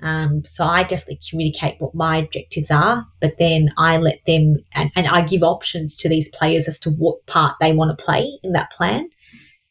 Um, 0.00 0.42
so 0.46 0.64
I 0.64 0.84
definitely 0.84 1.20
communicate 1.28 1.80
what 1.80 1.94
my 1.94 2.18
objectives 2.18 2.70
are, 2.70 3.04
but 3.20 3.34
then 3.40 3.70
I 3.76 3.96
let 3.96 4.24
them 4.26 4.58
and, 4.72 4.92
and 4.94 5.08
I 5.08 5.22
give 5.22 5.42
options 5.42 5.96
to 5.98 6.08
these 6.08 6.28
players 6.28 6.68
as 6.68 6.78
to 6.80 6.90
what 6.90 7.26
part 7.26 7.56
they 7.60 7.72
want 7.72 7.96
to 7.96 8.04
play 8.04 8.38
in 8.44 8.52
that 8.52 8.70
plan. 8.70 9.10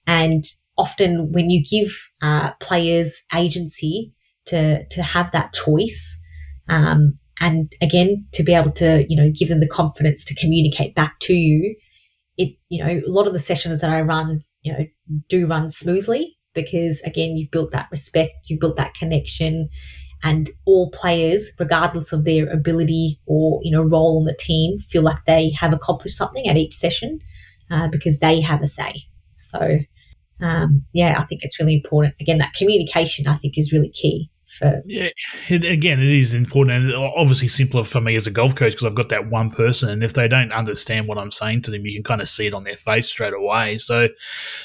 And 0.05 0.43
often 0.77 1.31
when 1.31 1.49
you 1.49 1.63
give 1.63 1.91
uh, 2.21 2.51
players 2.59 3.21
agency 3.35 4.13
to 4.45 4.85
to 4.87 5.03
have 5.03 5.31
that 5.31 5.53
choice 5.53 6.19
um, 6.69 7.17
and 7.39 7.73
again, 7.81 8.25
to 8.33 8.43
be 8.43 8.53
able 8.53 8.71
to, 8.71 9.05
you 9.07 9.15
know, 9.15 9.31
give 9.31 9.49
them 9.49 9.59
the 9.59 9.67
confidence 9.67 10.23
to 10.25 10.35
communicate 10.35 10.95
back 10.95 11.19
to 11.21 11.33
you. 11.33 11.75
It, 12.37 12.55
you 12.69 12.83
know, 12.83 13.01
a 13.05 13.11
lot 13.11 13.27
of 13.27 13.33
the 13.33 13.39
sessions 13.39 13.81
that 13.81 13.89
I 13.89 14.01
run, 14.01 14.41
you 14.61 14.73
know, 14.73 14.85
do 15.29 15.47
run 15.47 15.69
smoothly 15.69 16.37
because 16.53 17.01
again, 17.01 17.35
you've 17.35 17.51
built 17.51 17.71
that 17.71 17.87
respect, 17.91 18.33
you've 18.45 18.59
built 18.59 18.77
that 18.77 18.95
connection, 18.95 19.69
and 20.23 20.49
all 20.65 20.89
players, 20.91 21.51
regardless 21.59 22.11
of 22.11 22.25
their 22.25 22.49
ability 22.49 23.19
or 23.27 23.59
you 23.63 23.71
know 23.71 23.83
role 23.83 24.19
in 24.19 24.25
the 24.25 24.35
team, 24.39 24.79
feel 24.79 25.03
like 25.03 25.25
they 25.25 25.51
have 25.51 25.73
accomplished 25.73 26.17
something 26.17 26.47
at 26.47 26.57
each 26.57 26.73
session 26.73 27.19
uh, 27.69 27.87
because 27.87 28.19
they 28.19 28.41
have 28.41 28.61
a 28.63 28.67
say. 28.67 29.03
So, 29.35 29.79
um, 30.41 30.83
yeah, 30.93 31.15
I 31.19 31.25
think 31.25 31.41
it's 31.43 31.59
really 31.59 31.75
important. 31.75 32.15
Again, 32.19 32.37
that 32.39 32.53
communication 32.53 33.27
I 33.27 33.35
think 33.35 33.57
is 33.57 33.71
really 33.71 33.89
key 33.89 34.29
for 34.47 34.81
yeah 34.85 35.09
it, 35.49 35.65
again 35.65 35.99
it 35.99 36.07
is 36.07 36.33
important 36.33 36.85
and 36.85 36.95
obviously 36.95 37.47
simpler 37.47 37.83
for 37.83 37.99
me 37.99 38.15
as 38.15 38.27
a 38.27 38.31
golf 38.31 38.55
coach 38.55 38.73
because 38.73 38.85
i've 38.85 38.95
got 38.95 39.09
that 39.09 39.29
one 39.29 39.51
person 39.51 39.89
and 39.89 40.03
if 40.03 40.13
they 40.13 40.27
don't 40.27 40.53
understand 40.53 41.07
what 41.07 41.17
i'm 41.17 41.31
saying 41.31 41.61
to 41.61 41.69
them 41.69 41.85
you 41.85 41.93
can 41.93 42.03
kind 42.03 42.21
of 42.21 42.29
see 42.29 42.47
it 42.47 42.53
on 42.53 42.63
their 42.63 42.77
face 42.77 43.07
straight 43.07 43.33
away 43.33 43.77
so 43.77 44.07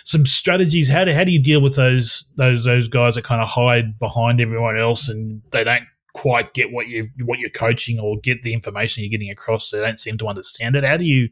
some 0.05 0.25
strategies 0.25 0.89
how 0.89 1.05
do, 1.05 1.13
how 1.13 1.25
do 1.25 1.33
you 1.33 1.43
deal 1.43 1.61
with 1.61 1.75
those 1.75 2.25
those 2.37 2.65
those 2.65 2.87
guys 2.87 3.17
that 3.17 3.25
kind 3.25 3.43
of 3.43 3.49
hide 3.49 3.99
behind 3.99 4.41
everyone 4.41 4.79
else 4.79 5.09
and 5.09 5.43
they 5.51 5.65
don't 5.65 5.85
quite 6.15 6.53
get 6.53 6.73
what 6.73 6.89
you 6.89 7.09
what 7.25 7.39
you're 7.39 7.51
coaching 7.51 7.99
or 7.99 8.19
get 8.19 8.43
the 8.43 8.53
information 8.53 9.03
you're 9.03 9.11
getting 9.11 9.31
across 9.31 9.71
they 9.71 9.81
don't 9.81 9.99
seem 9.99 10.19
to 10.19 10.27
understand 10.27 10.77
it 10.77 10.85
how 10.85 10.97
do 10.97 11.05
you 11.05 11.29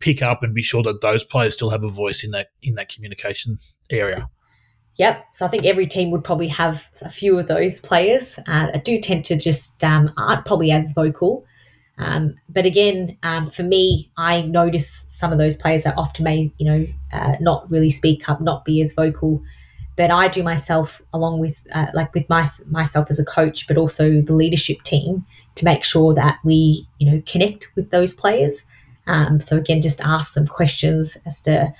pick 0.00 0.20
up 0.20 0.42
and 0.42 0.54
be 0.54 0.62
sure 0.62 0.82
that 0.82 1.00
those 1.00 1.24
players 1.24 1.54
still 1.54 1.70
have 1.70 1.82
a 1.82 1.88
voice 1.88 2.22
in 2.22 2.30
that 2.30 2.48
in 2.62 2.74
that 2.74 2.92
communication 2.92 3.58
area 3.90 4.28
Yep. 4.98 5.26
So 5.34 5.46
I 5.46 5.48
think 5.48 5.64
every 5.64 5.86
team 5.86 6.10
would 6.10 6.24
probably 6.24 6.48
have 6.48 6.90
a 7.02 7.08
few 7.08 7.38
of 7.38 7.46
those 7.46 7.80
players. 7.80 8.38
Uh, 8.48 8.66
I 8.74 8.78
do 8.78 9.00
tend 9.00 9.24
to 9.26 9.36
just 9.36 9.82
um, 9.84 10.12
aren't 10.16 10.44
probably 10.44 10.72
as 10.72 10.92
vocal. 10.92 11.46
Um, 11.98 12.34
but 12.48 12.66
again, 12.66 13.16
um, 13.22 13.46
for 13.46 13.62
me, 13.62 14.10
I 14.16 14.42
notice 14.42 15.04
some 15.08 15.32
of 15.32 15.38
those 15.38 15.56
players 15.56 15.84
that 15.84 15.96
often 15.96 16.24
may, 16.24 16.52
you 16.58 16.66
know, 16.66 16.86
uh, 17.12 17.36
not 17.40 17.70
really 17.70 17.90
speak 17.90 18.28
up, 18.28 18.40
not 18.40 18.64
be 18.64 18.80
as 18.82 18.92
vocal. 18.92 19.42
But 19.98 20.10
I 20.10 20.28
do 20.28 20.42
myself, 20.42 21.02
along 21.12 21.40
with 21.40 21.62
uh, 21.74 21.88
like 21.92 22.14
with 22.14 22.26
my, 22.30 22.48
myself 22.70 23.08
as 23.10 23.18
a 23.18 23.24
coach, 23.24 23.66
but 23.66 23.76
also 23.76 24.22
the 24.22 24.32
leadership 24.32 24.82
team, 24.82 25.26
to 25.56 25.64
make 25.66 25.84
sure 25.84 26.14
that 26.14 26.38
we, 26.44 26.88
you 26.98 27.10
know, 27.10 27.22
connect 27.26 27.68
with 27.76 27.90
those 27.90 28.14
players. 28.14 28.64
Um, 29.06 29.40
so 29.40 29.56
again, 29.56 29.82
just 29.82 30.00
ask 30.00 30.34
them 30.34 30.46
questions 30.46 31.18
as 31.26 31.40
to, 31.42 31.74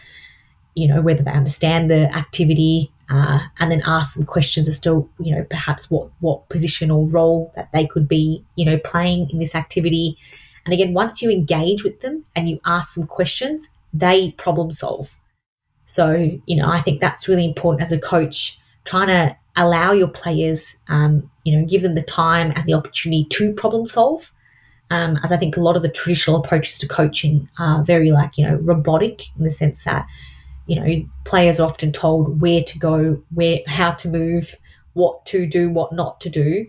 you 0.74 0.88
know, 0.88 1.00
whether 1.00 1.22
they 1.22 1.30
understand 1.30 1.90
the 1.90 2.14
activity, 2.14 2.92
uh, 3.10 3.40
and 3.58 3.70
then 3.70 3.82
ask 3.86 4.14
some 4.14 4.24
questions 4.24 4.68
as 4.68 4.80
to 4.80 5.08
you 5.18 5.34
know 5.34 5.44
perhaps 5.44 5.90
what 5.90 6.08
what 6.20 6.48
position 6.48 6.90
or 6.90 7.06
role 7.06 7.52
that 7.56 7.70
they 7.72 7.86
could 7.86 8.06
be 8.06 8.44
you 8.56 8.64
know 8.64 8.78
playing 8.78 9.28
in 9.30 9.38
this 9.38 9.54
activity 9.54 10.16
and 10.64 10.74
again 10.74 10.92
once 10.92 11.22
you 11.22 11.30
engage 11.30 11.82
with 11.82 12.00
them 12.00 12.24
and 12.36 12.48
you 12.48 12.60
ask 12.66 12.92
some 12.94 13.06
questions 13.06 13.68
they 13.94 14.32
problem 14.32 14.70
solve 14.70 15.16
so 15.88 16.38
you 16.46 16.56
know 16.56 16.68
i 16.68 16.80
think 16.80 17.00
that's 17.00 17.28
really 17.28 17.44
important 17.44 17.82
as 17.82 17.92
a 17.92 17.98
coach 17.98 18.58
trying 18.84 19.08
to 19.08 19.36
allow 19.56 19.90
your 19.92 20.08
players 20.08 20.76
um, 20.88 21.28
you 21.44 21.56
know 21.56 21.66
give 21.66 21.82
them 21.82 21.94
the 21.94 22.02
time 22.02 22.52
and 22.54 22.64
the 22.64 22.74
opportunity 22.74 23.24
to 23.24 23.52
problem 23.54 23.86
solve 23.86 24.32
um, 24.90 25.18
as 25.24 25.32
i 25.32 25.36
think 25.36 25.56
a 25.56 25.60
lot 25.60 25.76
of 25.76 25.82
the 25.82 25.88
traditional 25.88 26.36
approaches 26.36 26.78
to 26.78 26.86
coaching 26.86 27.48
are 27.58 27.82
very 27.84 28.12
like 28.12 28.38
you 28.38 28.46
know 28.46 28.54
robotic 28.56 29.26
in 29.36 29.44
the 29.44 29.50
sense 29.50 29.84
that 29.84 30.06
you 30.68 30.76
know, 30.76 31.08
players 31.24 31.58
are 31.58 31.66
often 31.66 31.90
told 31.90 32.40
where 32.40 32.62
to 32.62 32.78
go, 32.78 33.20
where, 33.34 33.60
how 33.66 33.90
to 33.92 34.08
move, 34.08 34.54
what 34.92 35.24
to 35.26 35.46
do, 35.46 35.70
what 35.70 35.92
not 35.92 36.20
to 36.20 36.28
do. 36.28 36.66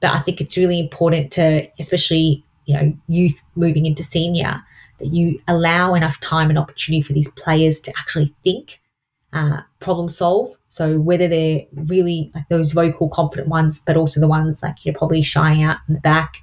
But 0.00 0.14
I 0.14 0.20
think 0.20 0.40
it's 0.40 0.56
really 0.56 0.80
important 0.80 1.30
to, 1.32 1.68
especially, 1.78 2.44
you 2.64 2.74
know, 2.74 2.96
youth 3.08 3.42
moving 3.54 3.84
into 3.84 4.02
senior, 4.02 4.62
that 5.02 5.12
you 5.12 5.40
allow 5.48 5.94
enough 5.94 6.18
time 6.20 6.48
and 6.48 6.58
opportunity 6.58 7.02
for 7.02 7.12
these 7.12 7.30
players 7.32 7.80
to 7.80 7.92
actually 7.98 8.34
think, 8.44 8.80
uh, 9.32 9.60
problem 9.78 10.08
solve. 10.08 10.56
So 10.68 10.98
whether 10.98 11.28
they're 11.28 11.62
really 11.72 12.30
like 12.34 12.48
those 12.48 12.72
vocal, 12.72 13.08
confident 13.08 13.48
ones, 13.48 13.78
but 13.78 13.96
also 13.96 14.20
the 14.20 14.28
ones 14.28 14.62
like 14.62 14.84
you're 14.84 14.94
probably 14.94 15.22
shying 15.22 15.62
out 15.62 15.78
in 15.88 15.94
the 15.94 16.00
back, 16.00 16.36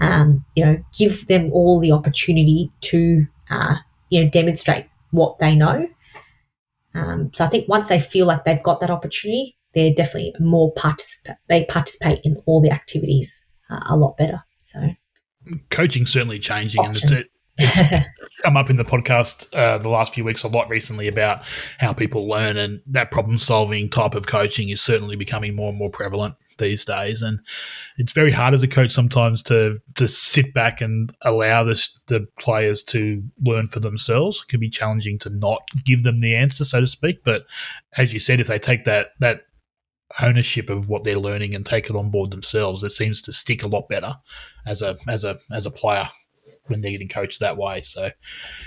um, 0.00 0.44
you 0.54 0.64
know, 0.64 0.82
give 0.96 1.26
them 1.26 1.52
all 1.52 1.80
the 1.80 1.92
opportunity 1.92 2.70
to, 2.82 3.26
uh, 3.50 3.76
you 4.10 4.22
know, 4.22 4.30
demonstrate 4.30 4.86
what 5.10 5.38
they 5.38 5.54
know 5.54 5.88
um, 6.94 7.30
so 7.34 7.44
I 7.44 7.48
think 7.48 7.68
once 7.68 7.88
they 7.88 7.98
feel 7.98 8.26
like 8.26 8.44
they've 8.44 8.62
got 8.62 8.80
that 8.80 8.90
opportunity, 8.90 9.56
they're 9.74 9.92
definitely 9.92 10.34
more 10.38 10.72
participate. 10.72 11.36
They 11.48 11.64
participate 11.64 12.20
in 12.24 12.40
all 12.46 12.60
the 12.60 12.70
activities 12.70 13.46
uh, 13.68 13.80
a 13.88 13.96
lot 13.96 14.16
better. 14.16 14.42
So 14.58 14.90
coaching 15.70 16.06
certainly 16.06 16.38
changing, 16.38 16.80
Options. 16.80 17.10
and 17.10 17.20
it's, 17.20 17.30
it's 17.58 18.06
come 18.42 18.56
up 18.56 18.70
in 18.70 18.76
the 18.76 18.84
podcast 18.84 19.46
uh, 19.54 19.78
the 19.78 19.88
last 19.88 20.14
few 20.14 20.24
weeks 20.24 20.42
a 20.42 20.48
lot 20.48 20.68
recently 20.68 21.08
about 21.08 21.42
how 21.78 21.92
people 21.92 22.28
learn, 22.28 22.56
and 22.56 22.80
that 22.86 23.10
problem 23.10 23.38
solving 23.38 23.88
type 23.88 24.14
of 24.14 24.26
coaching 24.26 24.68
is 24.68 24.82
certainly 24.82 25.16
becoming 25.16 25.54
more 25.54 25.70
and 25.70 25.78
more 25.78 25.90
prevalent 25.90 26.34
these 26.58 26.84
days, 26.84 27.22
and 27.22 27.40
it's 27.98 28.12
very 28.12 28.30
hard 28.30 28.54
as 28.54 28.62
a 28.62 28.68
coach 28.68 28.92
sometimes 28.92 29.42
to 29.42 29.78
to 29.96 30.06
sit 30.06 30.52
back 30.54 30.80
and 30.80 31.14
allow 31.22 31.64
this, 31.64 31.98
the 32.06 32.26
players 32.38 32.82
to 32.84 33.22
learn 33.42 33.68
for 33.68 33.80
themselves. 33.80 34.42
It 34.42 34.50
can 34.50 34.60
be 34.60 34.70
challenging 34.70 35.18
to 35.20 35.30
not 35.30 35.62
give 35.84 36.02
them 36.02 36.18
the 36.18 36.34
answer, 36.36 36.64
so 36.64 36.80
to 36.80 36.86
speak. 36.86 37.24
But 37.24 37.46
as 37.96 38.12
you 38.12 38.20
said, 38.20 38.40
if 38.40 38.46
they 38.46 38.58
take 38.58 38.84
that 38.84 39.08
that 39.20 39.42
ownership 40.20 40.70
of 40.70 40.88
what 40.88 41.02
they're 41.02 41.18
learning 41.18 41.54
and 41.54 41.66
take 41.66 41.90
it 41.90 41.96
on 41.96 42.10
board 42.10 42.30
themselves, 42.30 42.84
it 42.84 42.90
seems 42.90 43.20
to 43.22 43.32
stick 43.32 43.62
a 43.62 43.68
lot 43.68 43.88
better 43.88 44.14
as 44.66 44.82
a 44.82 44.96
as 45.08 45.24
a 45.24 45.38
as 45.50 45.66
a 45.66 45.70
player 45.70 46.08
when 46.66 46.80
they're 46.80 46.92
getting 46.92 47.08
coached 47.08 47.40
that 47.40 47.56
way. 47.56 47.82
So 47.82 48.10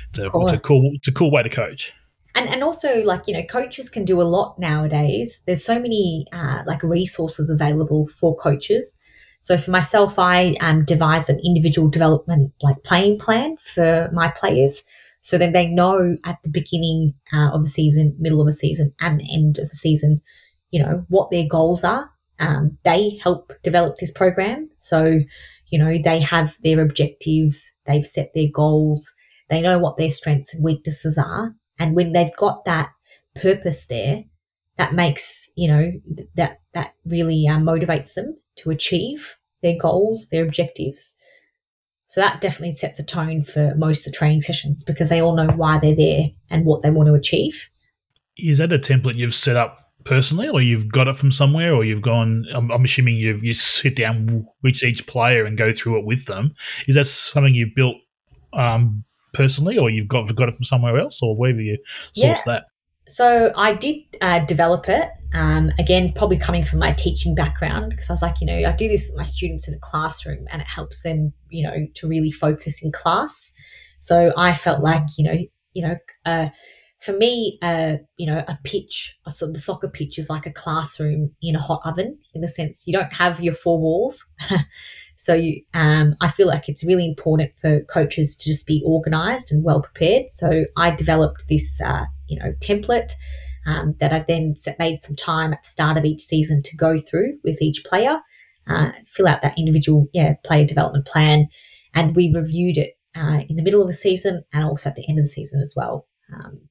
it's 0.09 0.19
a, 0.19 0.29
it's 0.33 0.59
a 0.59 0.63
cool 0.63 0.91
it's 0.93 1.07
a 1.07 1.11
cool 1.11 1.31
way 1.31 1.43
to 1.43 1.49
coach. 1.49 1.93
And 2.35 2.47
and 2.47 2.63
also 2.63 3.01
like 3.03 3.27
you 3.27 3.33
know 3.33 3.43
coaches 3.43 3.89
can 3.89 4.05
do 4.05 4.21
a 4.21 4.23
lot 4.23 4.59
nowadays. 4.59 5.41
There's 5.45 5.63
so 5.63 5.79
many 5.79 6.25
uh, 6.31 6.63
like 6.65 6.83
resources 6.83 7.49
available 7.49 8.07
for 8.07 8.35
coaches. 8.35 8.99
So 9.41 9.57
for 9.57 9.71
myself 9.71 10.19
i 10.19 10.55
um, 10.59 10.83
devised 10.83 11.29
an 11.29 11.39
individual 11.43 11.89
development 11.89 12.51
like 12.61 12.83
playing 12.83 13.19
plan 13.19 13.57
for 13.57 14.09
my 14.13 14.29
players. 14.29 14.83
So 15.21 15.37
then 15.37 15.51
they 15.51 15.67
know 15.67 16.15
at 16.23 16.37
the 16.43 16.49
beginning 16.49 17.13
uh, 17.33 17.49
of 17.51 17.63
a 17.63 17.67
season 17.67 18.15
middle 18.19 18.41
of 18.41 18.47
a 18.47 18.51
season 18.51 18.93
and 18.99 19.21
end 19.29 19.57
of 19.57 19.69
the 19.69 19.75
season 19.75 20.21
you 20.71 20.81
know 20.81 21.05
what 21.09 21.31
their 21.31 21.47
goals 21.47 21.83
are. 21.83 22.11
Um, 22.39 22.77
they 22.83 23.19
help 23.23 23.51
develop 23.63 23.97
this 23.97 24.11
program. 24.11 24.69
So 24.77 25.21
you 25.67 25.79
know 25.79 25.97
they 26.03 26.19
have 26.19 26.57
their 26.63 26.81
objectives 26.81 27.73
they've 27.85 28.05
set 28.05 28.31
their 28.33 28.49
goals 28.51 29.13
they 29.49 29.61
know 29.61 29.79
what 29.79 29.97
their 29.97 30.11
strengths 30.11 30.53
and 30.53 30.63
weaknesses 30.63 31.17
are 31.17 31.55
and 31.79 31.95
when 31.95 32.13
they've 32.13 32.35
got 32.35 32.65
that 32.65 32.89
purpose 33.35 33.85
there, 33.85 34.23
that 34.77 34.93
makes, 34.93 35.49
you 35.55 35.67
know, 35.67 35.91
that, 36.35 36.59
that 36.73 36.93
really 37.05 37.47
uh, 37.47 37.57
motivates 37.57 38.13
them 38.13 38.37
to 38.57 38.69
achieve 38.69 39.35
their 39.61 39.77
goals, 39.77 40.27
their 40.31 40.43
objectives. 40.43 41.15
So 42.07 42.21
that 42.21 42.41
definitely 42.41 42.73
sets 42.73 42.99
a 42.99 43.03
tone 43.03 43.43
for 43.43 43.75
most 43.75 44.05
of 44.05 44.13
the 44.13 44.17
training 44.17 44.41
sessions 44.41 44.83
because 44.83 45.09
they 45.09 45.21
all 45.21 45.35
know 45.35 45.47
why 45.47 45.79
they're 45.79 45.95
there 45.95 46.29
and 46.49 46.65
what 46.65 46.81
they 46.81 46.89
want 46.89 47.07
to 47.07 47.15
achieve. 47.15 47.69
Is 48.37 48.59
that 48.59 48.71
a 48.71 48.77
template 48.77 49.15
you've 49.15 49.33
set 49.33 49.55
up 49.55 49.86
personally, 50.07 50.47
or 50.47 50.61
you've 50.61 50.91
got 50.91 51.07
it 51.07 51.17
from 51.17 51.31
somewhere, 51.31 51.73
or 51.73 51.83
you've 51.83 52.01
gone? 52.01 52.45
I'm, 52.53 52.71
I'm 52.71 52.83
assuming 52.83 53.17
you 53.17 53.39
you 53.43 53.53
sit 53.53 53.95
down 53.95 54.47
with 54.63 54.83
each 54.83 55.05
player 55.05 55.45
and 55.45 55.57
go 55.57 55.73
through 55.73 55.99
it 55.99 56.05
with 56.05 56.25
them. 56.25 56.53
Is 56.87 56.95
that 56.95 57.05
something 57.05 57.53
you've 57.53 57.75
built 57.75 57.97
um, 58.53 59.03
personally, 59.33 59.77
or 59.77 59.89
you've 59.89 60.07
got 60.07 60.33
got 60.35 60.49
it 60.49 60.55
from 60.55 60.63
somewhere 60.63 60.97
else, 60.97 61.19
or 61.21 61.35
where 61.35 61.51
have 61.51 61.59
you 61.59 61.77
sourced 62.15 62.15
yeah. 62.15 62.41
that? 62.45 62.63
So 63.07 63.51
I 63.55 63.73
did 63.73 63.97
uh, 64.21 64.45
develop 64.45 64.89
it. 64.89 65.09
Um, 65.33 65.71
again, 65.77 66.11
probably 66.13 66.37
coming 66.37 66.63
from 66.63 66.79
my 66.79 66.93
teaching 66.93 67.35
background, 67.35 67.89
because 67.91 68.09
I 68.09 68.13
was 68.13 68.21
like, 68.21 68.35
you 68.41 68.47
know, 68.47 68.67
I 68.67 68.71
do 68.71 68.87
this 68.87 69.09
with 69.09 69.17
my 69.17 69.25
students 69.25 69.67
in 69.67 69.73
a 69.73 69.79
classroom, 69.79 70.45
and 70.51 70.61
it 70.61 70.67
helps 70.67 71.03
them, 71.03 71.33
you 71.49 71.63
know, 71.63 71.85
to 71.95 72.07
really 72.07 72.31
focus 72.31 72.81
in 72.81 72.91
class. 72.91 73.51
So 73.99 74.31
I 74.37 74.53
felt 74.53 74.81
like, 74.81 75.03
you 75.17 75.23
know, 75.25 75.37
you 75.73 75.87
know, 75.87 75.95
uh, 76.25 76.49
for 76.99 77.13
me, 77.13 77.59
uh, 77.61 77.97
you 78.17 78.25
know, 78.25 78.43
a 78.47 78.57
pitch, 78.63 79.15
so 79.27 79.51
the 79.51 79.59
soccer 79.59 79.89
pitch 79.89 80.17
is 80.17 80.29
like 80.29 80.45
a 80.45 80.51
classroom 80.51 81.31
in 81.41 81.55
a 81.55 81.61
hot 81.61 81.81
oven, 81.85 82.17
in 82.33 82.41
the 82.41 82.47
sense 82.47 82.83
you 82.85 82.93
don't 82.93 83.13
have 83.13 83.39
your 83.41 83.55
four 83.55 83.79
walls. 83.79 84.25
So 85.17 85.33
you, 85.33 85.63
um, 85.73 86.15
I 86.21 86.29
feel 86.29 86.47
like 86.47 86.69
it's 86.69 86.85
really 86.85 87.05
important 87.05 87.51
for 87.59 87.81
coaches 87.85 88.35
to 88.35 88.49
just 88.49 88.67
be 88.67 88.83
organised 88.85 89.51
and 89.51 89.63
well 89.63 89.81
prepared. 89.81 90.29
So 90.29 90.65
I 90.77 90.91
developed 90.91 91.45
this, 91.49 91.81
uh, 91.81 92.05
you 92.27 92.39
know, 92.39 92.53
template 92.63 93.13
um, 93.65 93.95
that 93.99 94.13
I 94.13 94.23
then 94.27 94.55
made 94.79 95.01
some 95.01 95.15
time 95.15 95.53
at 95.53 95.63
the 95.63 95.69
start 95.69 95.97
of 95.97 96.05
each 96.05 96.21
season 96.21 96.61
to 96.63 96.77
go 96.77 96.99
through 96.99 97.39
with 97.43 97.61
each 97.61 97.83
player, 97.83 98.19
uh, 98.67 98.91
fill 99.07 99.27
out 99.27 99.41
that 99.41 99.57
individual 99.57 100.07
yeah 100.13 100.35
player 100.45 100.65
development 100.65 101.07
plan, 101.07 101.47
and 101.95 102.15
we 102.15 102.31
reviewed 102.33 102.77
it 102.77 102.93
uh, 103.15 103.41
in 103.49 103.55
the 103.55 103.63
middle 103.63 103.81
of 103.81 103.87
the 103.87 103.93
season 103.93 104.43
and 104.53 104.63
also 104.63 104.89
at 104.89 104.95
the 104.95 105.09
end 105.09 105.17
of 105.17 105.25
the 105.25 105.29
season 105.29 105.59
as 105.59 105.73
well. 105.75 106.07
Um, 106.33 106.61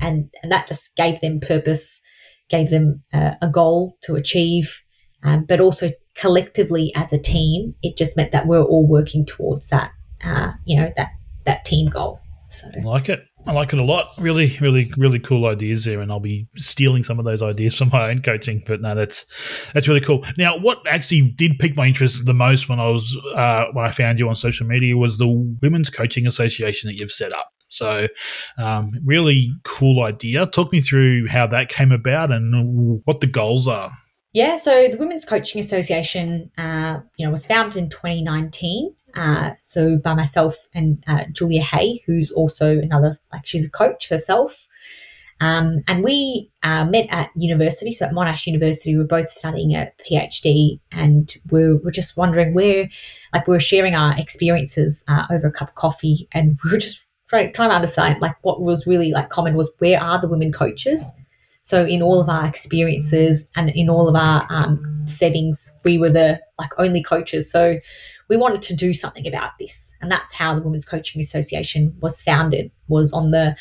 and 0.00 0.30
and 0.42 0.52
that 0.52 0.66
just 0.66 0.96
gave 0.96 1.20
them 1.20 1.40
purpose, 1.40 2.00
gave 2.48 2.70
them 2.70 3.02
uh, 3.12 3.34
a 3.40 3.48
goal 3.48 3.96
to 4.02 4.14
achieve, 4.14 4.82
um, 5.22 5.44
but 5.44 5.60
also 5.60 5.90
collectively 6.14 6.92
as 6.94 7.12
a 7.12 7.18
team, 7.18 7.74
it 7.82 7.96
just 7.96 8.16
meant 8.16 8.32
that 8.32 8.46
we're 8.46 8.62
all 8.62 8.86
working 8.86 9.26
towards 9.26 9.68
that, 9.68 9.90
uh, 10.24 10.52
you 10.64 10.76
know, 10.76 10.92
that 10.96 11.10
that 11.44 11.64
team 11.64 11.88
goal. 11.88 12.20
So 12.48 12.68
I 12.76 12.82
like 12.82 13.08
it. 13.08 13.24
I 13.46 13.52
like 13.52 13.72
it 13.74 13.78
a 13.78 13.84
lot. 13.84 14.12
Really, 14.16 14.56
really, 14.60 14.90
really 14.96 15.18
cool 15.18 15.46
ideas 15.46 15.84
there, 15.84 16.00
and 16.00 16.10
I'll 16.10 16.20
be 16.20 16.46
stealing 16.56 17.04
some 17.04 17.18
of 17.18 17.24
those 17.24 17.42
ideas 17.42 17.74
from 17.78 17.90
my 17.90 18.10
own 18.10 18.22
coaching. 18.22 18.62
But 18.66 18.80
no, 18.80 18.94
that's 18.94 19.24
that's 19.74 19.88
really 19.88 20.00
cool. 20.00 20.24
Now, 20.38 20.58
what 20.58 20.78
actually 20.88 21.22
did 21.22 21.58
pique 21.58 21.76
my 21.76 21.86
interest 21.86 22.24
the 22.24 22.34
most 22.34 22.68
when 22.68 22.80
I 22.80 22.88
was 22.88 23.18
uh, 23.34 23.66
when 23.72 23.84
I 23.84 23.90
found 23.90 24.18
you 24.18 24.28
on 24.28 24.36
social 24.36 24.66
media 24.66 24.96
was 24.96 25.18
the 25.18 25.28
Women's 25.62 25.90
Coaching 25.90 26.26
Association 26.26 26.88
that 26.88 26.96
you've 26.96 27.12
set 27.12 27.32
up. 27.32 27.50
So, 27.76 28.08
um, 28.58 28.92
really 29.04 29.52
cool 29.64 30.04
idea. 30.04 30.46
Talk 30.46 30.72
me 30.72 30.80
through 30.80 31.28
how 31.28 31.46
that 31.48 31.68
came 31.68 31.92
about 31.92 32.30
and 32.30 33.02
what 33.04 33.20
the 33.20 33.26
goals 33.26 33.68
are. 33.68 33.92
Yeah, 34.32 34.56
so 34.56 34.88
the 34.88 34.96
Women's 34.96 35.24
Coaching 35.24 35.60
Association, 35.60 36.50
uh, 36.58 37.00
you 37.16 37.24
know, 37.24 37.30
was 37.30 37.46
founded 37.46 37.76
in 37.76 37.88
2019 37.88 38.94
uh, 39.16 39.50
so 39.62 39.96
by 39.96 40.14
myself 40.14 40.68
and 40.74 41.02
uh, 41.06 41.24
Julia 41.32 41.62
Hay, 41.62 42.02
who's 42.06 42.30
also 42.30 42.78
another 42.78 43.18
like 43.32 43.46
she's 43.46 43.66
a 43.66 43.70
coach 43.70 44.08
herself. 44.08 44.66
Um, 45.40 45.82
and 45.88 46.04
we 46.04 46.50
uh, 46.62 46.84
met 46.84 47.06
at 47.10 47.30
university, 47.34 47.92
so 47.92 48.06
at 48.06 48.12
Monash 48.12 48.46
University, 48.46 48.94
we 48.94 49.02
are 49.02 49.06
both 49.06 49.30
studying 49.30 49.72
a 49.72 49.90
PhD, 50.08 50.78
and 50.92 51.34
we 51.50 51.74
we're 51.74 51.90
just 51.90 52.16
wondering 52.16 52.54
where, 52.54 52.88
like, 53.32 53.46
we 53.48 53.52
were 53.52 53.60
sharing 53.60 53.96
our 53.96 54.16
experiences 54.16 55.04
uh, 55.08 55.26
over 55.30 55.48
a 55.48 55.52
cup 55.52 55.70
of 55.70 55.74
coffee, 55.74 56.28
and 56.32 56.58
we 56.64 56.70
were 56.70 56.78
just 56.78 57.04
trying, 57.52 57.70
to 57.70 57.74
understand, 57.74 58.20
like, 58.20 58.36
what 58.42 58.60
was 58.60 58.86
really 58.86 59.10
like 59.10 59.28
common 59.28 59.54
was 59.54 59.70
where 59.78 60.00
are 60.00 60.20
the 60.20 60.28
women 60.28 60.52
coaches? 60.52 61.12
So 61.62 61.84
in 61.86 62.02
all 62.02 62.20
of 62.20 62.28
our 62.28 62.46
experiences 62.46 63.48
and 63.56 63.70
in 63.70 63.88
all 63.88 64.06
of 64.06 64.14
our 64.14 64.46
um, 64.50 65.02
settings, 65.06 65.74
we 65.82 65.96
were 65.96 66.10
the 66.10 66.40
like 66.58 66.70
only 66.78 67.02
coaches. 67.02 67.50
So 67.50 67.78
we 68.28 68.36
wanted 68.36 68.60
to 68.62 68.76
do 68.76 68.92
something 68.92 69.26
about 69.26 69.52
this, 69.58 69.96
and 70.00 70.10
that's 70.10 70.32
how 70.32 70.54
the 70.54 70.62
Women's 70.62 70.84
Coaching 70.84 71.20
Association 71.20 71.96
was 72.00 72.22
founded. 72.22 72.70
Was 72.88 73.12
on 73.12 73.28
the 73.28 73.56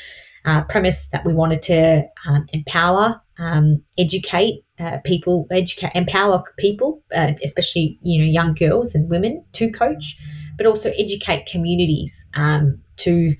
uh, 0.45 0.63
premise 0.63 1.07
that 1.07 1.25
we 1.25 1.33
wanted 1.33 1.61
to 1.63 2.03
um, 2.27 2.45
empower, 2.51 3.19
um, 3.39 3.81
educate 3.97 4.65
uh, 4.79 4.97
people, 5.05 5.47
educate, 5.49 5.91
empower 5.95 6.43
people, 6.57 7.01
uh, 7.15 7.31
especially 7.43 7.97
you 8.01 8.19
know 8.19 8.27
young 8.27 8.53
girls 8.53 8.93
and 8.93 9.09
women 9.09 9.43
to 9.53 9.71
coach, 9.71 10.17
but 10.57 10.65
also 10.65 10.91
educate 10.97 11.45
communities 11.45 12.25
um, 12.35 12.79
to 12.97 13.35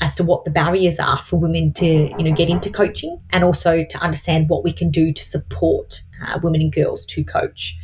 as 0.00 0.14
to 0.16 0.24
what 0.24 0.44
the 0.44 0.50
barriers 0.50 0.98
are 0.98 1.22
for 1.22 1.36
women 1.38 1.72
to 1.74 1.86
you 1.86 2.22
know 2.22 2.32
get 2.32 2.48
into 2.48 2.70
coaching, 2.70 3.20
and 3.30 3.44
also 3.44 3.84
to 3.84 3.98
understand 3.98 4.48
what 4.48 4.64
we 4.64 4.72
can 4.72 4.90
do 4.90 5.12
to 5.12 5.24
support 5.24 6.02
uh, 6.26 6.38
women 6.42 6.60
and 6.60 6.72
girls 6.72 7.06
to 7.06 7.24
coach. 7.24 7.76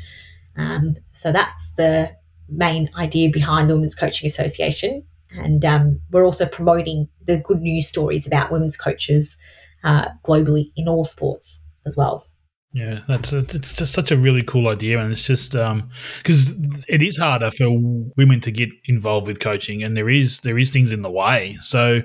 Um, 0.57 0.97
so 1.13 1.33
that's 1.33 1.71
the 1.77 2.15
main 2.49 2.91
idea 2.97 3.31
behind 3.31 3.69
the 3.71 3.75
Women's 3.75 3.95
Coaching 3.95 4.27
Association. 4.27 5.05
And 5.35 5.65
um, 5.65 6.01
we're 6.11 6.27
also 6.27 6.45
promoting 6.47 7.09
the 7.25 7.39
good 7.39 7.63
news 7.63 7.89
stories 7.89 8.27
about 8.27 8.53
women's 8.53 8.77
coaches 8.77 9.39
uh, 9.83 10.11
globally 10.25 10.73
in 10.77 10.89
all 10.89 11.05
sports 11.05 11.65
as 11.87 11.97
well. 11.97 12.27
Yeah, 12.75 13.01
that's 13.07 13.35
it's 13.35 13.75
just 13.75 13.93
such 13.93 14.11
a 14.11 14.17
really 14.17 14.43
cool 14.43 14.69
idea, 14.69 14.99
and 14.99 15.13
it's 15.13 15.27
just 15.27 15.53
because 15.53 16.53
um, 16.53 16.71
it 16.89 17.03
is 17.03 17.19
harder 17.19 17.51
for 17.51 17.69
women 18.17 18.41
to 18.41 18.51
get 18.51 18.71
involved 18.87 19.27
with 19.27 19.41
coaching, 19.41 19.83
and 19.83 19.95
there 19.95 20.09
is 20.09 20.41
there 20.41 20.59
is 20.59 20.71
things 20.71 20.91
in 20.91 21.03
the 21.03 21.11
way. 21.11 21.59
So, 21.61 22.01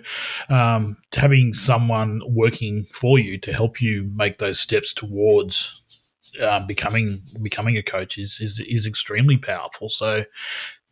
um, 0.49 0.97
having 1.15 1.53
someone 1.53 2.19
working 2.27 2.85
for 2.93 3.17
you 3.17 3.37
to 3.39 3.53
help 3.53 3.81
you 3.81 4.11
make 4.13 4.39
those 4.39 4.59
steps 4.59 4.93
towards 4.93 5.81
uh, 6.41 6.65
becoming 6.65 7.21
becoming 7.41 7.77
a 7.77 7.83
coach 7.83 8.17
is, 8.17 8.39
is 8.41 8.59
is 8.67 8.85
extremely 8.85 9.37
powerful. 9.37 9.89
So 9.89 10.25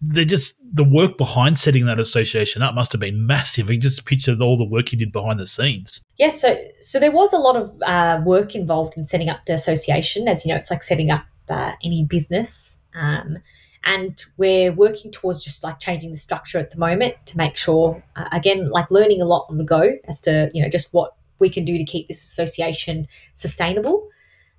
they 0.07 0.25
just 0.25 0.55
the 0.73 0.83
work 0.83 1.17
behind 1.17 1.57
setting 1.57 1.85
that 1.85 1.99
association 1.99 2.61
up 2.61 2.75
must 2.75 2.91
have 2.91 3.01
been 3.01 3.25
massive. 3.25 3.69
You 3.69 3.77
just 3.77 4.05
picture 4.05 4.35
all 4.39 4.57
the 4.57 4.65
work 4.65 4.91
you 4.91 4.97
did 4.97 5.11
behind 5.11 5.39
the 5.39 5.47
scenes. 5.47 6.01
Yeah, 6.17 6.31
so 6.31 6.57
so 6.81 6.99
there 6.99 7.11
was 7.11 7.33
a 7.33 7.37
lot 7.37 7.55
of 7.55 7.81
uh, 7.83 8.21
work 8.25 8.55
involved 8.55 8.97
in 8.97 9.05
setting 9.05 9.29
up 9.29 9.45
the 9.45 9.53
association. 9.53 10.27
As 10.27 10.45
you 10.45 10.51
know, 10.51 10.57
it's 10.57 10.71
like 10.71 10.83
setting 10.83 11.11
up 11.11 11.25
uh, 11.49 11.73
any 11.83 12.03
business. 12.03 12.79
Um, 12.93 13.39
and 13.85 14.25
we're 14.37 14.71
working 14.71 15.11
towards 15.11 15.43
just 15.43 15.63
like 15.63 15.79
changing 15.79 16.11
the 16.11 16.17
structure 16.17 16.57
at 16.57 16.71
the 16.71 16.77
moment 16.77 17.13
to 17.27 17.37
make 17.37 17.55
sure 17.55 18.03
uh, 18.15 18.27
again 18.31 18.69
like 18.69 18.89
learning 18.89 19.21
a 19.21 19.25
lot 19.25 19.45
on 19.49 19.57
the 19.57 19.63
go 19.63 19.93
as 20.05 20.19
to 20.21 20.49
you 20.53 20.63
know 20.63 20.69
just 20.69 20.91
what 20.93 21.15
we 21.37 21.49
can 21.49 21.65
do 21.65 21.77
to 21.77 21.83
keep 21.83 22.07
this 22.07 22.23
association 22.23 23.07
sustainable 23.35 24.09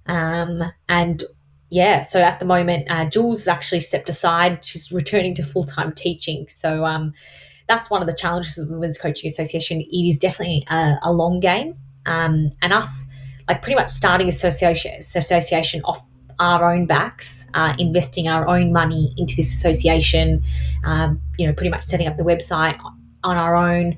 um, 0.07 0.63
and 0.89 1.25
yeah, 1.69 2.03
so 2.03 2.21
at 2.21 2.39
the 2.39 2.45
moment, 2.45 2.87
uh, 2.89 3.07
Jules 3.07 3.41
has 3.41 3.49
actually 3.49 3.81
stepped 3.81 4.09
aside. 4.09 4.65
She's 4.65 4.93
returning 4.93 5.35
to 5.35 5.45
full 5.45 5.65
time 5.65 5.93
teaching. 5.93 6.47
So 6.49 6.85
um, 6.85 7.13
that's 7.69 7.91
one 7.91 8.03
of 8.03 8.09
the 8.09 8.15
challenges 8.15 8.57
of 8.59 8.69
the 8.69 8.75
Women's 8.75 8.99
Coaching 8.99 9.29
Association. 9.29 9.81
It 9.81 10.09
is 10.09 10.19
definitely 10.19 10.65
a, 10.71 10.97
a 11.03 11.13
long 11.13 11.41
game. 11.41 11.77
Um, 12.07 12.53
and 12.63 12.73
us, 12.73 13.09
like 13.49 13.63
pretty 13.63 13.75
much 13.75 13.91
starting 13.91 14.29
association, 14.29 14.93
association 14.99 15.83
off 15.83 16.05
our 16.39 16.73
own 16.73 16.87
backs, 16.87 17.47
uh, 17.55 17.75
investing 17.79 18.29
our 18.29 18.47
own 18.47 18.73
money 18.73 19.13
into 19.17 19.35
this 19.35 19.53
association, 19.53 20.45
um, 20.85 21.21
you 21.39 21.47
know, 21.47 21.53
pretty 21.53 21.71
much 21.71 21.85
setting 21.85 22.07
up 22.07 22.17
the 22.17 22.23
website 22.23 22.79
on 23.25 23.37
our 23.37 23.57
own, 23.57 23.97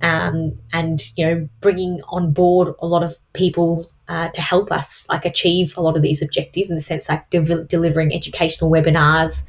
um, 0.00 0.58
and 0.72 1.10
you 1.16 1.26
know, 1.26 1.48
bringing 1.60 2.00
on 2.08 2.32
board 2.32 2.74
a 2.80 2.86
lot 2.86 3.02
of 3.02 3.16
people 3.34 3.89
uh, 4.10 4.28
to 4.30 4.40
help 4.40 4.72
us 4.72 5.06
like 5.08 5.24
achieve 5.24 5.72
a 5.76 5.80
lot 5.80 5.96
of 5.96 6.02
these 6.02 6.20
objectives 6.20 6.68
in 6.68 6.74
the 6.74 6.82
sense 6.82 7.08
like 7.08 7.30
de- 7.30 7.64
delivering 7.64 8.12
educational 8.12 8.68
webinars, 8.68 9.44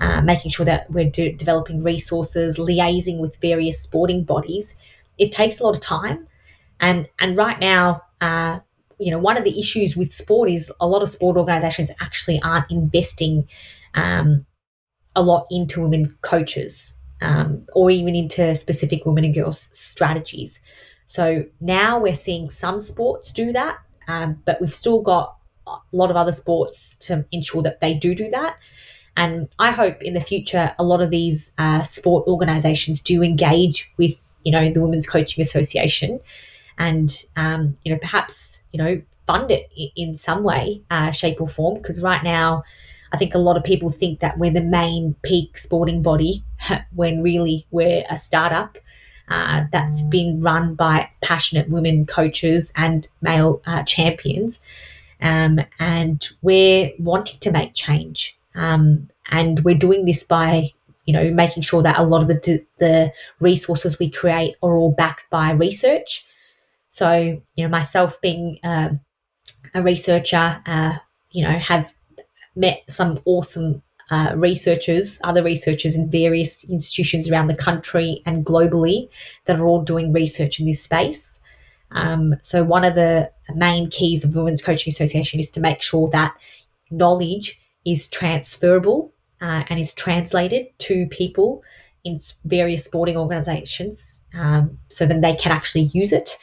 uh, 0.00 0.20
making 0.20 0.50
sure 0.50 0.66
that 0.66 0.90
we're 0.90 1.08
de- 1.08 1.32
developing 1.32 1.82
resources, 1.82 2.58
liaising 2.58 3.18
with 3.20 3.40
various 3.40 3.80
sporting 3.80 4.22
bodies. 4.22 4.76
It 5.16 5.32
takes 5.32 5.60
a 5.60 5.64
lot 5.64 5.76
of 5.76 5.82
time, 5.82 6.28
and 6.78 7.08
and 7.18 7.38
right 7.38 7.58
now, 7.58 8.02
uh, 8.20 8.60
you 8.98 9.10
know, 9.10 9.18
one 9.18 9.38
of 9.38 9.44
the 9.44 9.58
issues 9.58 9.96
with 9.96 10.12
sport 10.12 10.50
is 10.50 10.70
a 10.78 10.86
lot 10.86 11.02
of 11.02 11.08
sport 11.08 11.38
organisations 11.38 11.90
actually 11.98 12.38
aren't 12.42 12.70
investing 12.70 13.48
um, 13.94 14.44
a 15.16 15.22
lot 15.22 15.46
into 15.50 15.80
women 15.80 16.18
coaches 16.20 16.96
um, 17.22 17.66
or 17.74 17.90
even 17.90 18.14
into 18.14 18.54
specific 18.54 19.06
women 19.06 19.24
and 19.24 19.34
girls 19.34 19.70
strategies. 19.72 20.60
So 21.06 21.44
now 21.60 21.98
we're 21.98 22.14
seeing 22.14 22.50
some 22.50 22.78
sports 22.78 23.32
do 23.32 23.52
that, 23.52 23.78
um, 24.08 24.42
but 24.44 24.60
we've 24.60 24.72
still 24.72 25.00
got 25.00 25.36
a 25.66 25.78
lot 25.92 26.10
of 26.10 26.16
other 26.16 26.32
sports 26.32 26.96
to 27.00 27.24
ensure 27.32 27.62
that 27.62 27.80
they 27.80 27.94
do 27.94 28.14
do 28.14 28.30
that. 28.30 28.56
And 29.16 29.48
I 29.58 29.70
hope 29.70 30.02
in 30.02 30.14
the 30.14 30.20
future, 30.20 30.74
a 30.78 30.84
lot 30.84 31.02
of 31.02 31.10
these 31.10 31.52
uh, 31.58 31.82
sport 31.82 32.26
organisations 32.26 33.02
do 33.02 33.22
engage 33.22 33.90
with, 33.98 34.34
you 34.44 34.52
know, 34.52 34.72
the 34.72 34.80
Women's 34.80 35.06
Coaching 35.06 35.42
Association, 35.42 36.18
and 36.78 37.24
um, 37.36 37.76
you 37.84 37.92
know, 37.92 37.98
perhaps 37.98 38.62
you 38.72 38.78
know, 38.78 39.02
fund 39.26 39.50
it 39.50 39.70
in 39.96 40.14
some 40.14 40.42
way, 40.42 40.82
uh, 40.90 41.10
shape 41.10 41.40
or 41.40 41.48
form. 41.48 41.74
Because 41.74 42.02
right 42.02 42.24
now, 42.24 42.64
I 43.12 43.18
think 43.18 43.34
a 43.34 43.38
lot 43.38 43.56
of 43.56 43.64
people 43.64 43.90
think 43.90 44.20
that 44.20 44.38
we're 44.38 44.50
the 44.50 44.62
main 44.62 45.14
peak 45.22 45.58
sporting 45.58 46.02
body 46.02 46.42
when 46.94 47.22
really 47.22 47.66
we're 47.70 48.04
a 48.08 48.16
startup 48.16 48.78
uh, 49.28 49.64
that's 49.72 50.02
been 50.02 50.40
run 50.40 50.74
by 50.74 51.08
passionate 51.20 51.68
women 51.68 52.06
coaches 52.06 52.72
and 52.76 53.08
male 53.20 53.62
uh, 53.66 53.82
champions. 53.84 54.60
Um, 55.20 55.60
and 55.78 56.28
we're 56.42 56.92
wanting 56.98 57.38
to 57.40 57.50
make 57.52 57.74
change. 57.74 58.36
Um, 58.54 59.08
and 59.30 59.60
we're 59.60 59.76
doing 59.76 60.04
this 60.04 60.22
by, 60.24 60.72
you 61.06 61.12
know, 61.12 61.30
making 61.30 61.62
sure 61.62 61.82
that 61.82 61.98
a 61.98 62.02
lot 62.02 62.22
of 62.22 62.28
the, 62.28 62.64
the 62.78 63.12
resources 63.40 63.98
we 63.98 64.10
create 64.10 64.56
are 64.62 64.74
all 64.74 64.92
backed 64.92 65.30
by 65.30 65.52
research. 65.52 66.26
So, 66.88 67.40
you 67.54 67.64
know, 67.64 67.68
myself 67.68 68.20
being 68.20 68.58
uh, 68.64 68.90
a 69.74 69.82
researcher, 69.82 70.60
uh, 70.66 70.98
you 71.30 71.42
know, 71.42 71.52
have 71.52 71.94
met 72.54 72.82
some 72.88 73.20
awesome 73.24 73.82
uh, 74.10 74.32
researchers, 74.36 75.20
other 75.24 75.42
researchers 75.42 75.94
in 75.94 76.10
various 76.10 76.64
institutions 76.64 77.30
around 77.30 77.46
the 77.46 77.56
country 77.56 78.22
and 78.26 78.44
globally 78.44 79.08
that 79.44 79.58
are 79.58 79.66
all 79.66 79.82
doing 79.82 80.12
research 80.12 80.60
in 80.60 80.66
this 80.66 80.82
space. 80.82 81.40
Um, 81.92 82.34
so, 82.42 82.64
one 82.64 82.84
of 82.84 82.94
the 82.94 83.30
main 83.54 83.90
keys 83.90 84.24
of 84.24 84.32
the 84.32 84.40
Women's 84.40 84.62
Coaching 84.62 84.90
Association 84.90 85.40
is 85.40 85.50
to 85.52 85.60
make 85.60 85.82
sure 85.82 86.08
that 86.10 86.34
knowledge 86.90 87.60
is 87.84 88.08
transferable 88.08 89.12
uh, 89.40 89.64
and 89.68 89.78
is 89.78 89.92
translated 89.92 90.66
to 90.78 91.06
people 91.06 91.62
in 92.04 92.18
various 92.44 92.84
sporting 92.84 93.16
organizations 93.16 94.24
um, 94.34 94.78
so 94.88 95.06
that 95.06 95.20
they 95.20 95.34
can 95.34 95.52
actually 95.52 95.84
use 95.92 96.12
it 96.12 96.36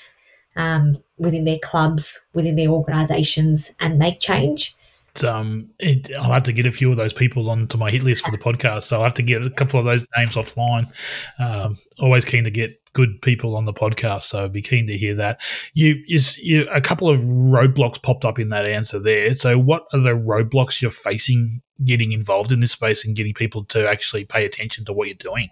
um, 0.55 0.93
within 1.17 1.45
their 1.45 1.59
clubs, 1.59 2.19
within 2.33 2.55
their 2.55 2.69
organizations, 2.69 3.71
and 3.79 3.99
make 3.99 4.19
change 4.19 4.75
um, 5.23 5.69
it, 5.79 6.09
I'll 6.17 6.31
have 6.31 6.43
to 6.43 6.53
get 6.53 6.65
a 6.65 6.71
few 6.71 6.91
of 6.91 6.97
those 6.97 7.13
people 7.13 7.49
onto 7.49 7.77
my 7.77 7.91
hit 7.91 8.03
list 8.03 8.25
for 8.25 8.31
the 8.31 8.37
podcast. 8.37 8.83
So 8.83 8.97
I'll 8.97 9.03
have 9.03 9.13
to 9.15 9.23
get 9.23 9.43
a 9.43 9.49
couple 9.49 9.79
of 9.79 9.85
those 9.85 10.05
names 10.17 10.35
offline. 10.35 10.91
Um, 11.39 11.77
always 11.99 12.25
keen 12.25 12.43
to 12.43 12.51
get 12.51 12.81
good 12.93 13.21
people 13.21 13.55
on 13.55 13.65
the 13.65 13.73
podcast, 13.73 14.23
so 14.23 14.43
I'd 14.43 14.53
be 14.53 14.61
keen 14.61 14.87
to 14.87 14.97
hear 14.97 15.15
that. 15.15 15.39
You, 15.73 16.01
you, 16.05 16.67
a 16.69 16.81
couple 16.81 17.09
of 17.09 17.19
roadblocks 17.19 18.01
popped 18.01 18.25
up 18.25 18.39
in 18.39 18.49
that 18.49 18.65
answer 18.65 18.99
there. 18.99 19.33
So, 19.33 19.57
what 19.57 19.85
are 19.93 19.99
the 19.99 20.11
roadblocks 20.11 20.81
you're 20.81 20.91
facing 20.91 21.61
getting 21.85 22.11
involved 22.11 22.51
in 22.51 22.59
this 22.59 22.73
space 22.73 23.05
and 23.05 23.15
getting 23.15 23.33
people 23.33 23.63
to 23.65 23.89
actually 23.89 24.25
pay 24.25 24.45
attention 24.45 24.85
to 24.85 24.93
what 24.93 25.07
you're 25.07 25.15
doing? 25.15 25.49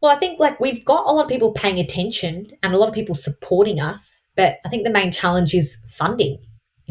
Well, 0.00 0.14
I 0.14 0.18
think 0.18 0.40
like 0.40 0.58
we've 0.58 0.84
got 0.84 1.06
a 1.06 1.12
lot 1.12 1.24
of 1.24 1.28
people 1.28 1.52
paying 1.52 1.78
attention 1.78 2.48
and 2.62 2.74
a 2.74 2.76
lot 2.76 2.88
of 2.88 2.94
people 2.94 3.14
supporting 3.14 3.80
us, 3.80 4.22
but 4.34 4.56
I 4.64 4.68
think 4.68 4.82
the 4.82 4.90
main 4.90 5.12
challenge 5.12 5.54
is 5.54 5.78
funding. 5.86 6.38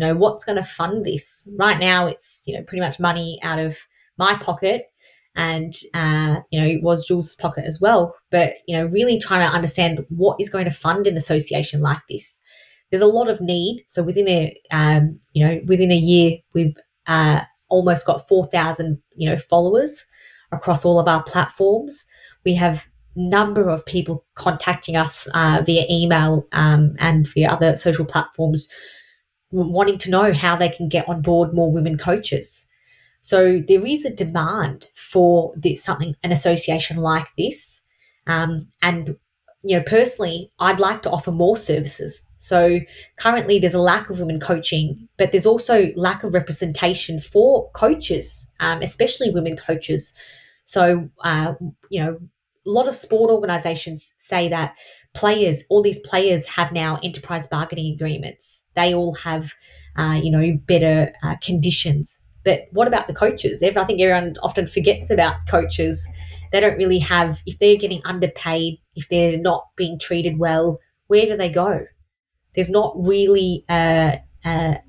Know, 0.02 0.16
what's 0.16 0.43
going 0.43 0.58
to 0.58 0.64
fund 0.64 1.06
this? 1.06 1.47
Right 1.58 1.80
now, 1.80 2.08
it's 2.08 2.43
you 2.45 2.58
know 2.58 2.64
pretty 2.64 2.82
much 2.82 2.99
money 2.99 3.39
out 3.43 3.60
of 3.60 3.78
my 4.18 4.36
pocket 4.36 4.88
and 5.36 5.74
uh, 5.93 6.41
you 6.52 6.60
know 6.60 6.68
it 6.68 6.84
was 6.84 7.06
Jules' 7.06 7.36
pocket 7.36 7.66
as 7.66 7.80
well. 7.80 8.16
But 8.30 8.54
you 8.68 8.78
know, 8.78 8.86
really 8.86 9.20
trying 9.20 9.47
to 9.47 9.54
understand 9.54 10.06
what 10.10 10.38
is 10.39 10.49
going 10.49 10.66
to 10.66 10.72
fund 10.72 11.08
an 11.08 11.18
association 11.18 11.82
like 11.82 12.02
this. 12.10 12.41
There's 12.89 13.02
a 13.02 13.08
lot 13.08 13.30
of 13.30 13.39
need. 13.39 13.86
So 13.88 14.04
within 14.04 14.28
a 14.28 14.60
um, 14.72 15.20
you 15.34 15.45
know 15.45 15.62
within 15.66 15.91
a 15.91 15.95
year, 15.97 16.38
we've 16.54 16.76
uh, 17.08 17.41
almost 17.70 18.06
got 18.06 18.28
four 18.28 18.45
thousand 18.47 19.02
you 19.16 19.30
know 19.30 19.38
followers 19.38 20.06
across 20.52 20.84
all 20.84 20.99
of 20.99 21.08
our 21.08 21.24
platforms. 21.24 22.06
We 22.43 22.56
have 22.56 22.88
number 23.16 23.70
of 23.70 23.86
people 23.86 24.26
contacting 24.36 24.95
us 24.95 25.28
uh, 25.34 25.62
via 25.66 25.86
email 25.89 26.47
um, 26.54 26.95
and 26.99 27.28
via 27.28 27.49
other 27.49 27.76
social 27.76 28.06
platforms 28.06 28.70
wanting 29.52 29.97
to 29.97 30.10
know 30.10 30.34
how 30.34 30.56
they 30.56 30.70
can 30.70 30.89
get 30.89 31.08
on 31.08 31.22
board 31.22 31.54
more 31.54 31.72
women 31.72 31.97
coaches 31.97 32.68
so 33.22 33.62
there 33.68 33.86
is 33.86 34.04
a 34.04 34.14
demand 34.14 34.88
for 34.93 35.54
this, 35.56 35.84
something, 35.84 36.16
an 36.24 36.32
association 36.32 36.97
like 36.97 37.28
this. 37.38 37.84
Um, 38.28 38.68
and 38.82 39.16
you 39.64 39.78
know, 39.78 39.84
personally, 39.86 40.52
I'd 40.58 40.80
like 40.80 41.04
to 41.04 41.12
offer 41.12 41.32
more 41.32 41.56
services. 41.56 42.28
So 42.39 42.80
currently, 43.18 43.60
there's 43.60 43.76
a 43.76 43.80
lack 43.80 44.10
of 44.10 44.20
women 44.20 44.39
coaching, 44.39 45.08
but 45.18 45.32
there's 45.32 45.45
also 45.45 45.89
lack 45.95 46.24
of 46.24 46.34
representation 46.34 47.20
for 47.20 47.70
coaches, 47.72 48.49
um, 48.60 48.82
especially 48.82 49.30
women 49.30 49.56
coaches. 49.56 50.14
So 50.66 51.10
uh, 51.24 51.54
you 51.91 52.02
know, 52.02 52.18
a 52.66 52.70
lot 52.70 52.88
of 52.88 52.95
sport 52.95 53.30
organisations 53.30 54.16
say 54.18 54.49
that 54.49 54.76
players, 55.14 55.64
all 55.70 55.82
these 55.82 55.99
players, 55.99 56.45
have 56.45 56.72
now 56.72 56.99
enterprise 57.03 57.47
bargaining 57.47 57.93
agreements. 57.93 58.64
They 58.76 58.93
all 58.93 59.14
have, 59.16 59.53
uh, 59.95 60.20
you 60.22 60.32
know, 60.32 60.57
better 60.66 61.14
uh, 61.24 61.36
conditions 61.41 62.22
but 62.43 62.68
what 62.72 62.88
about 62.88 63.07
the 63.07 63.14
coaches? 63.14 63.62
I 63.62 63.72
think 63.84 64.01
everyone 64.01 64.36
often 64.41 64.68
forgets 64.68 65.09
about 65.09 65.36
coaches. 65.47 66.07
They 66.51 66.59
don't 66.59 66.78
really 66.78 66.99
have, 66.99 67.41
if 67.45 67.59
they're 67.59 67.78
getting 67.78 68.01
underpaid, 68.03 68.80
if 68.95 69.07
they're 69.09 69.38
not 69.38 69.68
being 69.76 69.99
treated 69.99 70.38
well, 70.38 70.80
where 71.07 71.26
do 71.26 71.38
they 71.38 71.49
go? 71.49 71.86
There's 72.55 72.72
not 72.72 72.93
really 72.97 73.64
a, 73.70 74.22
a, 74.43 74.80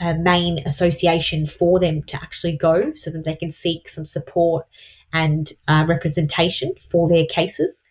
a 0.00 0.14
main 0.14 0.60
association 0.66 1.46
for 1.46 1.78
them 1.78 2.02
to 2.04 2.16
actually 2.16 2.56
go 2.56 2.92
so 2.94 3.10
that 3.10 3.24
they 3.24 3.36
can 3.36 3.52
seek 3.52 3.88
some 3.88 4.04
support 4.04 4.66
and 5.12 5.52
uh, 5.68 5.84
representation 5.86 6.72
for 6.90 7.08
their 7.08 7.26
cases. 7.26 7.84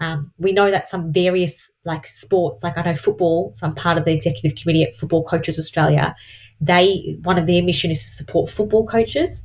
Um, 0.00 0.32
we 0.38 0.52
know 0.52 0.70
that 0.70 0.86
some 0.88 1.12
various 1.12 1.72
like 1.84 2.06
sports, 2.06 2.62
like 2.62 2.78
I 2.78 2.82
know 2.82 2.94
football, 2.94 3.52
so 3.54 3.66
I'm 3.66 3.74
part 3.74 3.98
of 3.98 4.04
the 4.04 4.12
executive 4.12 4.56
committee 4.56 4.84
at 4.84 4.94
Football 4.94 5.24
Coaches 5.24 5.58
Australia 5.58 6.14
they 6.60 7.18
one 7.22 7.38
of 7.38 7.46
their 7.46 7.62
mission 7.62 7.90
is 7.90 8.02
to 8.02 8.08
support 8.08 8.50
football 8.50 8.86
coaches, 8.86 9.44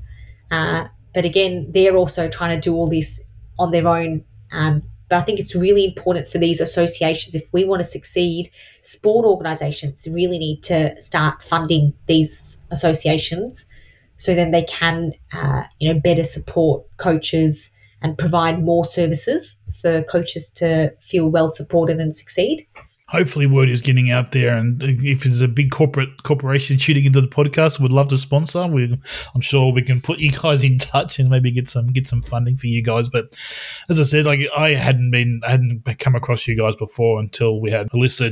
uh, 0.52 0.86
but 1.14 1.26
again, 1.26 1.68
they're 1.72 1.96
also 1.96 2.28
trying 2.28 2.60
to 2.60 2.62
do 2.62 2.76
all 2.76 2.88
this 2.88 3.22
on 3.60 3.72
their 3.72 3.88
own. 3.88 4.24
Um, 4.52 4.84
but 5.10 5.18
I 5.18 5.22
think 5.22 5.40
it's 5.40 5.54
really 5.54 5.86
important 5.86 6.28
for 6.28 6.40
these 6.40 6.60
associations 6.60 7.36
if 7.36 7.44
we 7.52 7.66
want 7.66 7.82
to 7.82 7.88
succeed. 7.88 8.50
Sport 8.82 9.26
organisations 9.26 10.08
really 10.10 10.40
need 10.40 10.64
to 10.64 11.00
start 11.00 11.44
funding 11.44 11.94
these 12.08 12.58
associations, 12.72 13.66
so 14.18 14.34
then 14.34 14.52
they 14.52 14.64
can, 14.64 15.14
uh, 15.34 15.64
you 15.80 15.94
know, 15.94 16.00
better 16.00 16.24
support 16.24 16.84
coaches 16.98 17.72
and 18.04 18.18
provide 18.18 18.64
more 18.64 18.86
services 18.86 19.58
for 19.82 20.04
coaches 20.04 20.50
to 20.52 20.92
feel 21.02 21.30
well 21.30 21.52
supported 21.52 22.00
and 22.00 22.16
succeed. 22.16 22.68
Hopefully 23.10 23.46
word 23.46 23.70
is 23.70 23.82
getting 23.82 24.10
out 24.10 24.32
there 24.32 24.58
and 24.58 24.82
if 24.82 25.24
there's 25.24 25.42
a 25.42 25.48
big 25.48 25.70
corporate 25.72 26.10
corporation 26.24 26.80
shooting 26.80 27.06
into 27.06 27.22
the 27.22 27.28
podcast 27.28 27.80
we'd 27.80 27.92
love 27.92 28.08
to 28.08 28.18
sponsor. 28.18 28.66
We 28.66 28.98
i'm 29.36 29.42
sure 29.42 29.72
we 29.72 29.84
can 29.84 30.02
put 30.02 30.18
you 30.18 30.32
guys 30.32 30.64
in 30.64 30.80
touch 30.80 31.20
and 31.20 31.30
maybe 31.30 31.52
get 31.52 31.70
some 31.70 31.88
get 31.88 32.08
some 32.08 32.24
funding 32.24 32.58
for 32.58 32.68
you 32.68 32.82
guys. 32.82 33.10
But 33.10 33.26
as 33.90 34.00
i 34.00 34.04
said 34.04 34.26
like 34.26 34.40
i 34.58 34.70
hadn't 34.70 35.12
been 35.12 35.42
i 35.46 35.52
hadn't 35.52 35.84
come 36.00 36.16
across 36.16 36.48
you 36.48 36.58
guys 36.58 36.76
before 36.76 37.20
until 37.20 37.62
we 37.62 37.70
had 37.70 37.88
alyssa 37.92 38.32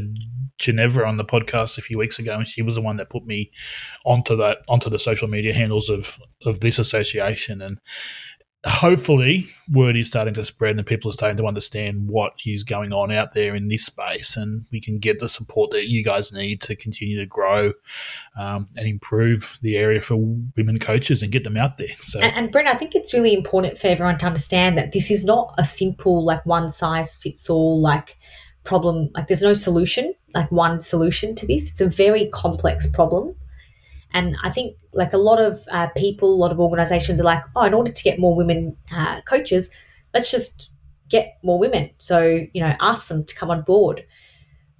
Geneva 0.62 1.06
on 1.06 1.18
the 1.18 1.26
podcast 1.26 1.78
a 1.78 1.82
few 1.82 1.98
weeks 1.98 2.20
ago, 2.20 2.36
and 2.36 2.48
she 2.48 2.62
was 2.62 2.76
the 2.76 2.82
one 2.82 2.98
that 2.98 3.10
put 3.10 3.26
me 3.26 3.52
onto 4.06 4.38
that 4.38 4.60
onto 4.70 4.90
the 4.90 5.00
social 5.00 5.28
media 5.28 5.54
handles 5.54 5.90
of 5.90 6.18
of 6.46 6.62
this 6.62 6.80
association. 6.80 7.62
And 7.62 7.80
hopefully 8.66 9.48
word 9.72 9.98
is 9.98 10.08
starting 10.08 10.36
to 10.36 10.46
spread 10.46 10.78
and 10.78 10.86
people 10.86 11.10
are 11.10 11.14
starting 11.14 11.38
to 11.38 11.48
understand 11.48 12.08
what 12.08 12.34
is 12.46 12.64
going 12.64 12.94
on 12.94 13.12
out 13.12 13.34
there 13.34 13.56
in 13.56 13.68
this 13.68 13.86
space 13.86 14.38
and 14.38 14.66
we 14.72 14.80
can 14.80 15.00
get 15.00 15.20
the 15.20 15.28
support 15.28 15.72
that 15.72 15.90
you 15.90 16.04
guys 16.04 16.32
need 16.32 16.62
to 16.62 16.76
continue 16.76 17.18
to 17.18 17.26
grow 17.26 17.74
um, 18.40 18.70
and 18.78 18.88
improve 18.88 19.58
the 19.64 19.78
area 19.78 20.00
for 20.00 20.18
women 20.56 20.78
coaches 20.78 21.24
and 21.24 21.32
get 21.32 21.44
them 21.44 21.58
out 21.58 21.78
there. 21.78 21.96
So 22.04 22.20
and, 22.20 22.36
and 22.36 22.52
brent 22.52 22.68
i 22.68 22.76
think 22.76 22.94
it's 22.94 23.14
really 23.14 23.34
important 23.34 23.80
for 23.80 23.88
everyone 23.88 24.20
to 24.20 24.26
understand 24.28 24.78
that 24.78 24.92
this 24.92 25.10
is 25.10 25.26
not 25.26 25.56
a 25.58 25.66
simple 25.66 26.24
like 26.24 26.46
one 26.46 26.70
size 26.70 27.16
fits 27.16 27.50
all 27.50 27.82
like 27.82 28.18
problem 28.64 29.10
like 29.16 29.28
there's 29.28 29.42
no 29.42 29.56
solution 29.56 30.14
like 30.34 30.52
one 30.52 30.82
solution 30.82 31.36
to 31.36 31.48
this. 31.48 31.70
It's 31.70 31.82
a 31.82 31.90
very 31.90 32.28
complex 32.28 32.88
problem 32.88 33.36
and 34.14 34.36
I 34.44 34.50
think 34.50 34.78
like 34.94 35.14
a 35.14 35.18
lot 35.18 35.40
of 35.40 35.62
uh, 35.72 35.88
people, 35.96 36.34
a 36.34 36.36
lot 36.36 36.52
of 36.52 36.60
organizations 36.60 37.22
are 37.22 37.26
like, 37.26 37.44
oh, 37.56 37.64
in 37.64 37.74
order 37.74 37.92
to 37.92 38.04
get 38.04 38.20
more 38.20 38.36
women 38.36 38.76
uh, 38.92 39.22
coaches, 39.22 39.70
let's 40.14 40.32
just 40.32 40.70
get 41.10 41.38
more 41.44 41.60
women. 41.60 41.92
So, 41.98 42.46
you 42.54 42.62
know, 42.62 42.76
ask 42.80 43.08
them 43.08 43.24
to 43.24 43.36
come 43.36 43.52
on 43.52 43.62
board. 43.62 44.06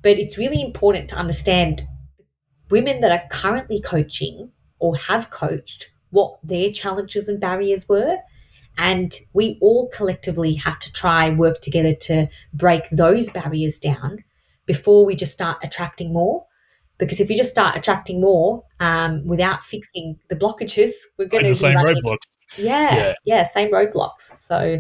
But 0.02 0.18
it's 0.18 0.38
really 0.38 0.62
important 0.62 1.10
to 1.10 1.16
understand 1.16 1.88
women 2.70 3.02
that 3.02 3.12
are 3.12 3.28
currently 3.30 3.80
coaching 3.82 4.52
or 4.80 4.96
have 4.96 5.30
coached 5.30 5.92
what 6.10 6.40
their 6.44 6.72
challenges 6.72 7.28
and 7.28 7.40
barriers 7.40 7.88
were. 7.88 8.18
And 8.78 9.14
we 9.34 9.58
all 9.62 9.90
collectively 9.90 10.56
have 10.56 10.80
to 10.80 10.92
try 10.92 11.30
work 11.30 11.62
together 11.62 11.94
to 11.94 12.28
break 12.54 12.90
those 12.90 13.30
barriers 13.30 13.78
down 13.78 14.24
before 14.66 15.06
we 15.06 15.16
just 15.16 15.34
start 15.34 15.60
attracting 15.62 16.14
more. 16.14 16.46
Because 17.02 17.20
if 17.20 17.30
you 17.30 17.36
just 17.36 17.50
start 17.50 17.76
attracting 17.76 18.22
more 18.22 18.64
um, 18.80 19.26
without 19.26 19.66
fixing 19.66 20.20
the 20.30 20.36
blockages, 20.36 20.92
we're 21.18 21.28
going 21.28 21.44
to 21.44 21.50
the 21.50 21.56
same 21.56 21.76
roadblocks. 21.76 22.28
Yeah, 22.58 22.96
yeah, 22.96 23.14
yeah, 23.26 23.44
same 23.44 23.72
roadblocks. 23.72 24.22
So 24.22 24.80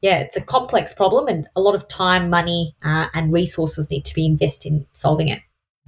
yeah, 0.00 0.20
it's 0.20 0.36
a 0.36 0.40
complex 0.40 0.92
problem, 0.94 1.28
and 1.28 1.48
a 1.56 1.60
lot 1.60 1.74
of 1.74 1.88
time, 1.88 2.30
money, 2.30 2.76
uh, 2.84 3.08
and 3.14 3.32
resources 3.32 3.90
need 3.90 4.04
to 4.06 4.14
be 4.14 4.24
invested 4.24 4.72
in 4.72 4.86
solving 4.92 5.28
it. 5.28 5.40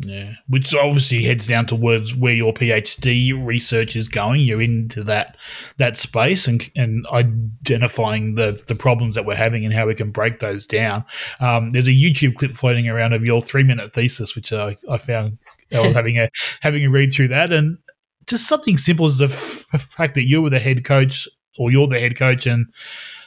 Yeah, 0.05 0.33
which 0.49 0.75
obviously 0.75 1.23
heads 1.23 1.47
down 1.47 1.67
towards 1.67 2.15
where 2.15 2.33
your 2.33 2.53
PhD 2.53 3.47
research 3.47 3.95
is 3.95 4.09
going. 4.09 4.41
You're 4.41 4.63
into 4.63 5.05
that 5.05 5.37
that 5.77 5.97
space 5.97 6.49
and 6.49 6.69
and 6.75 7.07
identifying 7.09 8.35
the 8.35 8.61
the 8.67 8.75
problems 8.75 9.15
that 9.15 9.27
we're 9.27 9.37
having 9.37 9.65
and 9.65 9.73
how 9.73 9.87
we 9.87 9.95
can 9.95 10.11
break 10.11 10.41
those 10.41 10.67
down. 10.67 11.05
Um, 11.41 11.71
there's 11.71 11.89
a 11.89 11.93
YouTube 11.93 12.37
clip 12.37 12.55
floating 12.57 12.89
around 12.89 13.13
of 13.13 13.25
your 13.25 13.41
three 13.41 13.63
minute 13.63 13.93
thesis, 13.93 14.35
which 14.35 14.53
I, 14.53 14.77
I 14.91 14.99
found 14.99 15.39
I 15.75 15.81
was 15.81 15.95
having 15.95 16.19
a 16.19 16.29
having 16.61 16.85
a 16.85 16.91
read 16.91 17.13
through 17.13 17.29
that, 17.29 17.53
and 17.53 17.79
just 18.27 18.49
something 18.49 18.79
simple 18.79 19.07
as 19.07 19.19
the 19.19 19.27
f- 19.27 19.67
fact 19.97 20.15
that 20.15 20.29
you 20.29 20.43
were 20.43 20.51
the 20.51 20.61
head 20.61 20.85
coach 20.85 21.29
or 21.59 21.71
you're 21.71 21.89
the 21.89 22.01
head 22.01 22.17
coach, 22.17 22.47
and 22.47 22.67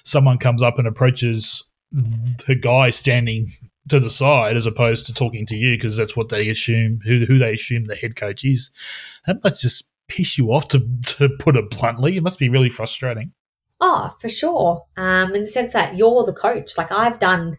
someone 0.04 0.38
comes 0.38 0.62
up 0.62 0.78
and 0.78 0.88
approaches 0.88 1.64
the 1.92 2.56
guy 2.56 2.90
standing 2.90 3.48
to 3.90 4.00
the 4.00 4.10
side 4.10 4.58
as 4.58 4.66
opposed 4.66 5.06
to 5.06 5.14
talking 5.14 5.46
to 5.46 5.56
you 5.56 5.78
because 5.78 5.96
that's 5.96 6.16
what 6.16 6.30
they 6.30 6.50
assume 6.50 7.00
who 7.06 7.26
who 7.26 7.38
they 7.38 7.54
assume 7.54 7.86
the 7.86 7.96
head 7.96 8.16
coach 8.16 8.44
is. 8.44 8.72
That 9.28 9.44
must 9.44 9.62
just 9.62 9.86
piss 10.08 10.38
you 10.38 10.54
off 10.54 10.68
to 10.70 10.80
to 11.18 11.30
put 11.40 11.56
it 11.56 11.70
bluntly. 11.70 12.18
It 12.18 12.24
must 12.24 12.40
be 12.40 12.50
really 12.50 12.70
frustrating. 12.70 13.32
Oh, 13.82 14.16
for 14.20 14.30
sure. 14.30 14.86
Um, 14.98 15.36
in 15.36 15.42
the 15.42 15.48
sense 15.48 15.74
that 15.74 15.96
you're 15.96 16.26
the 16.26 16.34
coach. 16.34 16.78
Like 16.78 16.92
I've 16.92 17.20
done 17.20 17.58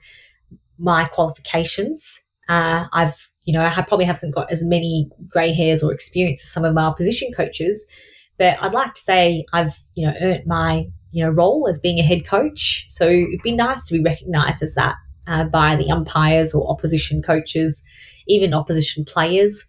my 0.78 1.05
qualifications. 1.05 2.22
Uh, 2.49 2.87
I've 2.93 3.30
you 3.47 3.53
know 3.53 3.65
I 3.65 3.83
probably 3.83 4.05
haven't 4.05 4.35
got 4.35 4.51
as 4.51 4.63
many 4.63 5.09
grey 5.29 5.55
hairs 5.55 5.83
or 5.83 5.93
experience 5.93 6.43
as 6.45 6.51
some 6.51 6.65
of 6.65 6.75
my 6.75 6.83
opposition 6.83 7.33
coaches, 7.33 7.87
but 8.39 8.59
I'd 8.61 8.75
like 8.75 8.95
to 8.95 9.01
say 9.01 9.45
I've 9.53 9.79
you 9.95 10.07
know 10.07 10.15
earned 10.21 10.47
my 10.47 10.89
you 11.13 11.25
know 11.25 11.31
role 11.31 11.67
as 11.69 11.79
being 11.79 11.99
a 11.99 12.03
head 12.03 12.27
coach. 12.27 12.85
So 12.89 13.09
it'd 13.09 13.43
be 13.43 13.53
nice 13.53 13.87
to 13.87 13.95
be 13.95 14.03
recognised 14.03 14.63
as 14.63 14.75
that 14.75 14.97
uh, 15.27 15.45
by 15.45 15.77
the 15.77 15.91
umpires 15.91 16.55
or 16.55 16.71
opposition 16.71 17.23
coaches, 17.23 17.83
even 18.27 18.53
opposition 18.53 19.05
players. 19.05 19.65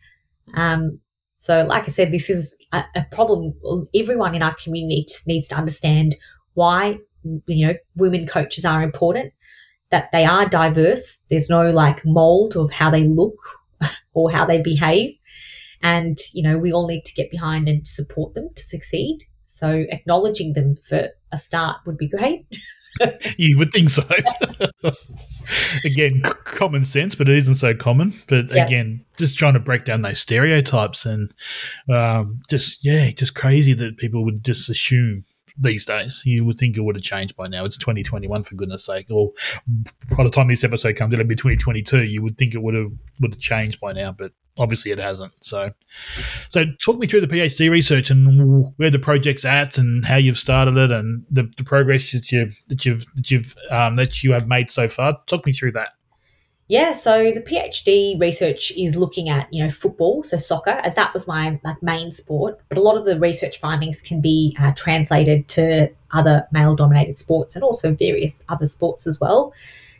Um, 0.55 0.99
so, 1.39 1.65
like 1.69 1.83
I 1.83 1.89
said, 1.89 2.11
this 2.11 2.29
is 2.29 2.55
a, 2.73 2.83
a, 2.95 3.05
problem. 3.11 3.53
Everyone 3.95 4.35
in 4.35 4.43
our 4.43 4.55
community 4.55 5.05
needs 5.27 5.47
to 5.49 5.55
understand 5.55 6.15
why 6.55 6.99
you 7.45 7.67
know 7.67 7.73
women 7.95 8.25
coaches 8.27 8.65
are 8.65 8.83
important, 8.83 9.33
that 9.91 10.11
they 10.11 10.25
are 10.25 10.47
diverse. 10.47 11.17
There's 11.29 11.49
no 11.49 11.71
like 11.71 12.05
mold 12.05 12.55
of 12.55 12.71
how 12.71 12.89
they 12.89 13.03
look 13.03 13.37
or 14.17 14.31
how 14.31 14.45
they 14.45 14.59
behave. 14.59 15.15
And, 15.83 16.17
you 16.33 16.41
know, 16.41 16.57
we 16.57 16.73
all 16.73 16.87
need 16.87 17.05
to 17.05 17.13
get 17.13 17.29
behind 17.29 17.69
and 17.69 17.87
support 17.87 18.33
them 18.33 18.49
to 18.55 18.63
succeed. 18.63 19.19
So 19.45 19.85
acknowledging 19.89 20.53
them 20.53 20.75
for 20.75 21.09
a 21.31 21.37
start 21.37 21.77
would 21.85 21.99
be 21.99 22.09
great. 22.09 22.47
you 23.37 23.59
would 23.59 23.71
think 23.71 23.91
so. 23.91 24.03
again, 25.85 26.23
c- 26.25 26.31
common 26.45 26.83
sense, 26.83 27.13
but 27.13 27.29
it 27.29 27.37
isn't 27.37 27.55
so 27.55 27.75
common. 27.75 28.11
But 28.27 28.49
yeah. 28.49 28.65
again, 28.65 29.05
just 29.17 29.37
trying 29.37 29.53
to 29.53 29.59
break 29.59 29.85
down 29.85 30.01
those 30.01 30.19
stereotypes 30.19 31.05
and 31.05 31.31
um, 31.93 32.41
just, 32.49 32.83
yeah, 32.83 33.11
just 33.11 33.35
crazy 33.35 33.73
that 33.75 33.97
people 33.97 34.25
would 34.25 34.43
just 34.43 34.67
assume 34.67 35.25
these 35.59 35.85
days. 35.85 36.21
You 36.25 36.45
would 36.45 36.57
think 36.57 36.77
it 36.77 36.81
would 36.81 36.95
have 36.95 37.03
changed 37.03 37.35
by 37.35 37.47
now. 37.47 37.65
It's 37.65 37.77
2021 37.77 38.43
for 38.43 38.55
goodness 38.55 38.85
sake. 38.85 39.07
Or 39.09 39.31
by 40.15 40.23
the 40.23 40.29
time 40.29 40.47
this 40.47 40.63
episode 40.63 40.95
comes, 40.95 41.13
it'll 41.13 41.25
be 41.25 41.35
2022. 41.35 42.03
You 42.03 42.21
would 42.21 42.37
think 42.37 42.53
it 42.53 42.61
would 42.61 42.75
have 42.75 42.91
would 43.19 43.33
have 43.33 43.39
changed 43.39 43.79
by 43.79 43.93
now, 43.93 44.11
but 44.11 44.31
obviously 44.57 44.91
it 44.91 44.99
hasn't. 44.99 45.33
So, 45.41 45.71
so 46.49 46.65
talk 46.83 46.97
me 46.97 47.07
through 47.07 47.21
the 47.21 47.27
PhD 47.27 47.69
research 47.69 48.09
and 48.09 48.73
where 48.77 48.89
the 48.89 48.99
project's 48.99 49.45
at, 49.45 49.77
and 49.77 50.05
how 50.05 50.17
you've 50.17 50.37
started 50.37 50.77
it, 50.77 50.91
and 50.91 51.25
the, 51.31 51.49
the 51.57 51.63
progress 51.63 52.11
that 52.11 52.31
you 52.31 52.51
that 52.67 52.85
you've 52.85 53.05
that 53.15 53.31
you've 53.31 53.55
um, 53.71 53.95
that 53.95 54.23
you 54.23 54.33
have 54.33 54.47
made 54.47 54.71
so 54.71 54.87
far. 54.87 55.17
Talk 55.27 55.45
me 55.45 55.53
through 55.53 55.73
that. 55.73 55.89
Yeah, 56.69 56.91
so 56.91 57.31
the 57.31 57.39
PhD 57.39 58.19
research 58.19 58.71
is 58.71 58.97
looking 58.97 59.29
at 59.29 59.51
you 59.53 59.63
know 59.63 59.69
football, 59.69 60.23
so 60.23 60.37
soccer, 60.37 60.71
as 60.71 60.95
that 60.95 61.13
was 61.13 61.25
my 61.25 61.59
like 61.63 61.81
main 61.81 62.11
sport. 62.11 62.59
But 62.67 62.77
a 62.77 62.81
lot 62.81 62.97
of 62.97 63.05
the 63.05 63.17
research 63.17 63.59
findings 63.59 64.01
can 64.01 64.19
be 64.19 64.55
uh, 64.59 64.73
translated 64.75 65.47
to 65.49 65.89
other 66.11 66.45
male-dominated 66.51 67.19
sports 67.19 67.55
and 67.55 67.63
also 67.63 67.93
various 67.93 68.43
other 68.49 68.65
sports 68.65 69.07
as 69.07 69.19
well. 69.19 69.53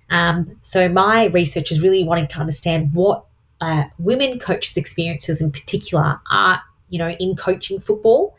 Um, 0.10 0.58
so 0.62 0.90
my 0.90 1.26
research 1.26 1.72
is 1.72 1.82
really 1.82 2.04
wanting 2.04 2.28
to 2.28 2.40
understand 2.40 2.94
what 2.94 3.26
uh, 3.62 3.86
women 3.98 4.38
coaches' 4.38 4.76
experiences 4.78 5.42
in 5.42 5.52
particular 5.52 6.20
are 6.30 6.62
you 6.90 7.00
know 7.00 7.12
in 7.12 7.38
coaching 7.38 7.80
football. 7.80 8.36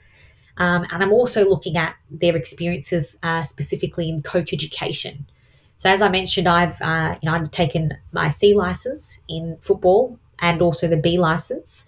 Um, 0.58 0.84
and 0.90 1.02
I'm 1.02 1.12
also 1.12 1.48
looking 1.48 1.78
at 1.78 1.94
their 2.10 2.36
experiences 2.36 3.16
uh, 3.22 3.42
specifically 3.42 4.10
in 4.10 4.22
coach 4.22 4.52
education. 4.52 5.26
So 5.78 5.88
as 5.88 6.02
I 6.02 6.08
mentioned, 6.08 6.48
I've 6.48 6.80
uh, 6.82 7.16
you 7.22 7.28
know 7.28 7.34
undertaken 7.34 7.96
my 8.12 8.30
C 8.30 8.54
license 8.54 9.22
in 9.28 9.58
football 9.62 10.18
and 10.40 10.60
also 10.62 10.88
the 10.88 10.96
B 10.96 11.18
license, 11.18 11.86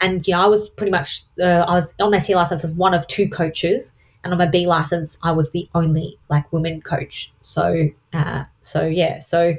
and 0.00 0.26
you 0.26 0.34
know 0.34 0.42
I 0.42 0.46
was 0.46 0.68
pretty 0.70 0.92
much 0.92 1.22
uh, 1.40 1.64
I 1.68 1.74
was 1.74 1.94
on 2.00 2.10
my 2.12 2.18
C 2.20 2.34
license 2.34 2.64
as 2.64 2.74
one 2.74 2.94
of 2.94 3.06
two 3.08 3.28
coaches, 3.28 3.94
and 4.24 4.32
on 4.32 4.38
my 4.38 4.46
B 4.46 4.66
license 4.66 5.18
I 5.22 5.32
was 5.32 5.50
the 5.50 5.68
only 5.74 6.18
like 6.30 6.52
women 6.52 6.80
coach. 6.82 7.32
So 7.42 7.90
uh, 8.12 8.44
so 8.62 8.86
yeah, 8.86 9.18
so 9.18 9.56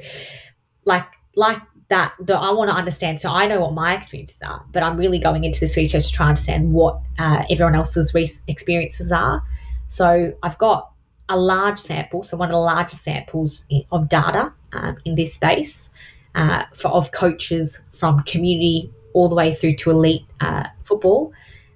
like 0.84 1.06
like 1.36 1.60
that 1.88 2.14
that 2.20 2.36
I 2.36 2.50
want 2.52 2.70
to 2.70 2.76
understand. 2.76 3.20
So 3.20 3.30
I 3.30 3.46
know 3.46 3.60
what 3.60 3.74
my 3.74 3.94
experiences 3.94 4.40
are, 4.42 4.64
but 4.72 4.82
I'm 4.82 4.96
really 4.96 5.18
going 5.18 5.44
into 5.44 5.60
this 5.60 5.76
research 5.76 6.06
to 6.06 6.12
try 6.12 6.26
and 6.26 6.30
understand 6.30 6.72
what 6.72 7.00
uh, 7.18 7.44
everyone 7.50 7.74
else's 7.74 8.14
re- 8.14 8.30
experiences 8.48 9.12
are. 9.12 9.42
So 9.88 10.34
I've 10.42 10.58
got 10.58 10.90
a 11.28 11.36
large 11.36 11.78
sample, 11.78 12.22
so 12.22 12.36
one 12.36 12.48
of 12.48 12.52
the 12.52 12.58
largest 12.58 13.02
samples 13.02 13.64
of 13.90 14.08
data 14.08 14.52
um, 14.72 14.96
in 15.04 15.14
this 15.14 15.34
space 15.34 15.90
uh, 16.34 16.64
for, 16.72 16.88
of 16.88 17.12
coaches 17.12 17.82
from 17.92 18.20
community 18.24 18.90
all 19.14 19.28
the 19.28 19.34
way 19.34 19.54
through 19.54 19.74
to 19.76 19.90
elite 19.90 20.24
uh, 20.40 20.64
football 20.82 21.32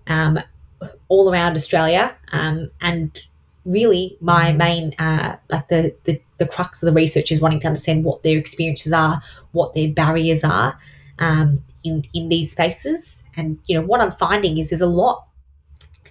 um, 0.08 0.38
all 1.08 1.32
around 1.32 1.56
Australia. 1.56 2.14
Um, 2.32 2.70
and 2.80 3.22
really, 3.64 4.18
my 4.20 4.48
mm-hmm. 4.48 4.58
main, 4.58 4.94
uh, 4.98 5.36
like 5.48 5.68
the, 5.68 5.94
the, 6.04 6.20
the 6.38 6.46
crux 6.46 6.82
of 6.82 6.86
the 6.86 6.92
research 6.92 7.32
is 7.32 7.40
wanting 7.40 7.60
to 7.60 7.68
understand 7.68 8.04
what 8.04 8.22
their 8.22 8.36
experiences 8.36 8.92
are, 8.92 9.22
what 9.52 9.74
their 9.74 9.88
barriers 9.88 10.44
are 10.44 10.78
um, 11.20 11.62
in, 11.84 12.04
in 12.12 12.28
these 12.28 12.50
spaces. 12.50 13.24
And, 13.36 13.58
you 13.66 13.80
know, 13.80 13.86
what 13.86 14.00
I'm 14.00 14.10
finding 14.10 14.58
is 14.58 14.70
there's 14.70 14.80
a 14.80 14.86
lot 14.86 15.27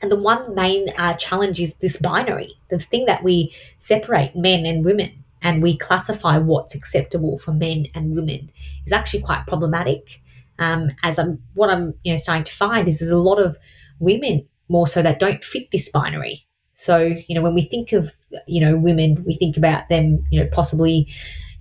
and 0.01 0.11
the 0.11 0.15
one 0.15 0.55
main 0.55 0.89
uh, 0.97 1.13
challenge 1.13 1.59
is 1.59 1.73
this 1.75 1.97
binary, 1.97 2.53
the 2.69 2.79
thing 2.79 3.05
that 3.05 3.23
we 3.23 3.53
separate 3.77 4.35
men 4.35 4.65
and 4.65 4.83
women 4.83 5.23
and 5.41 5.61
we 5.61 5.77
classify 5.77 6.37
what's 6.37 6.75
acceptable 6.75 7.37
for 7.37 7.53
men 7.53 7.87
and 7.93 8.15
women 8.15 8.51
is 8.85 8.91
actually 8.91 9.21
quite 9.21 9.45
problematic. 9.47 10.21
Um, 10.59 10.91
as 11.03 11.19
I'm, 11.19 11.41
what 11.53 11.69
I'm, 11.69 11.93
you 12.03 12.11
know, 12.11 12.17
starting 12.17 12.43
to 12.45 12.51
find 12.51 12.87
is 12.87 12.99
there's 12.99 13.11
a 13.11 13.17
lot 13.17 13.39
of 13.39 13.57
women 13.99 14.47
more 14.69 14.87
so 14.87 15.01
that 15.01 15.19
don't 15.19 15.43
fit 15.43 15.71
this 15.71 15.89
binary. 15.89 16.47
So, 16.73 17.15
you 17.27 17.35
know, 17.35 17.41
when 17.41 17.53
we 17.53 17.61
think 17.61 17.91
of, 17.91 18.13
you 18.47 18.61
know, 18.61 18.75
women, 18.75 19.23
we 19.25 19.35
think 19.35 19.57
about 19.57 19.89
them, 19.89 20.23
you 20.31 20.39
know, 20.39 20.49
possibly, 20.51 21.07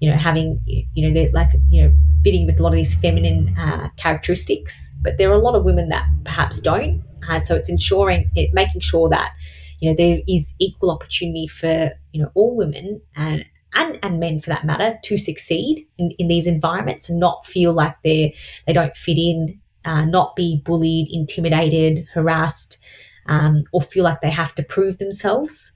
you 0.00 0.10
know, 0.10 0.16
having, 0.16 0.60
you 0.66 1.06
know, 1.06 1.12
they're 1.12 1.30
like, 1.32 1.50
you 1.70 1.82
know, 1.82 1.94
fitting 2.22 2.46
with 2.46 2.60
a 2.60 2.62
lot 2.62 2.70
of 2.70 2.74
these 2.74 2.94
feminine 2.94 3.56
uh, 3.58 3.88
characteristics. 3.96 4.94
But 5.00 5.16
there 5.16 5.30
are 5.30 5.34
a 5.34 5.38
lot 5.38 5.54
of 5.54 5.64
women 5.64 5.88
that 5.88 6.06
perhaps 6.24 6.60
don't. 6.60 7.02
Uh, 7.28 7.40
so 7.40 7.54
it's 7.54 7.68
ensuring 7.68 8.30
it, 8.34 8.52
making 8.54 8.80
sure 8.80 9.08
that 9.08 9.32
you 9.80 9.90
know 9.90 9.96
there 9.96 10.18
is 10.28 10.54
equal 10.58 10.90
opportunity 10.90 11.46
for 11.46 11.90
you 12.12 12.22
know 12.22 12.30
all 12.34 12.56
women 12.56 13.00
and 13.14 13.44
and, 13.74 13.98
and 14.02 14.18
men 14.18 14.40
for 14.40 14.48
that 14.50 14.64
matter 14.64 14.98
to 15.04 15.18
succeed 15.18 15.86
in, 15.98 16.10
in 16.18 16.28
these 16.28 16.46
environments 16.46 17.10
and 17.10 17.20
not 17.20 17.44
feel 17.44 17.72
like 17.72 17.94
they 18.02 18.34
they 18.66 18.72
don't 18.72 18.96
fit 18.96 19.18
in, 19.18 19.60
uh, 19.84 20.04
not 20.04 20.34
be 20.34 20.62
bullied, 20.64 21.08
intimidated, 21.10 22.06
harassed, 22.14 22.78
um, 23.26 23.64
or 23.72 23.82
feel 23.82 24.04
like 24.04 24.20
they 24.22 24.30
have 24.30 24.54
to 24.54 24.62
prove 24.62 24.98
themselves 24.98 25.72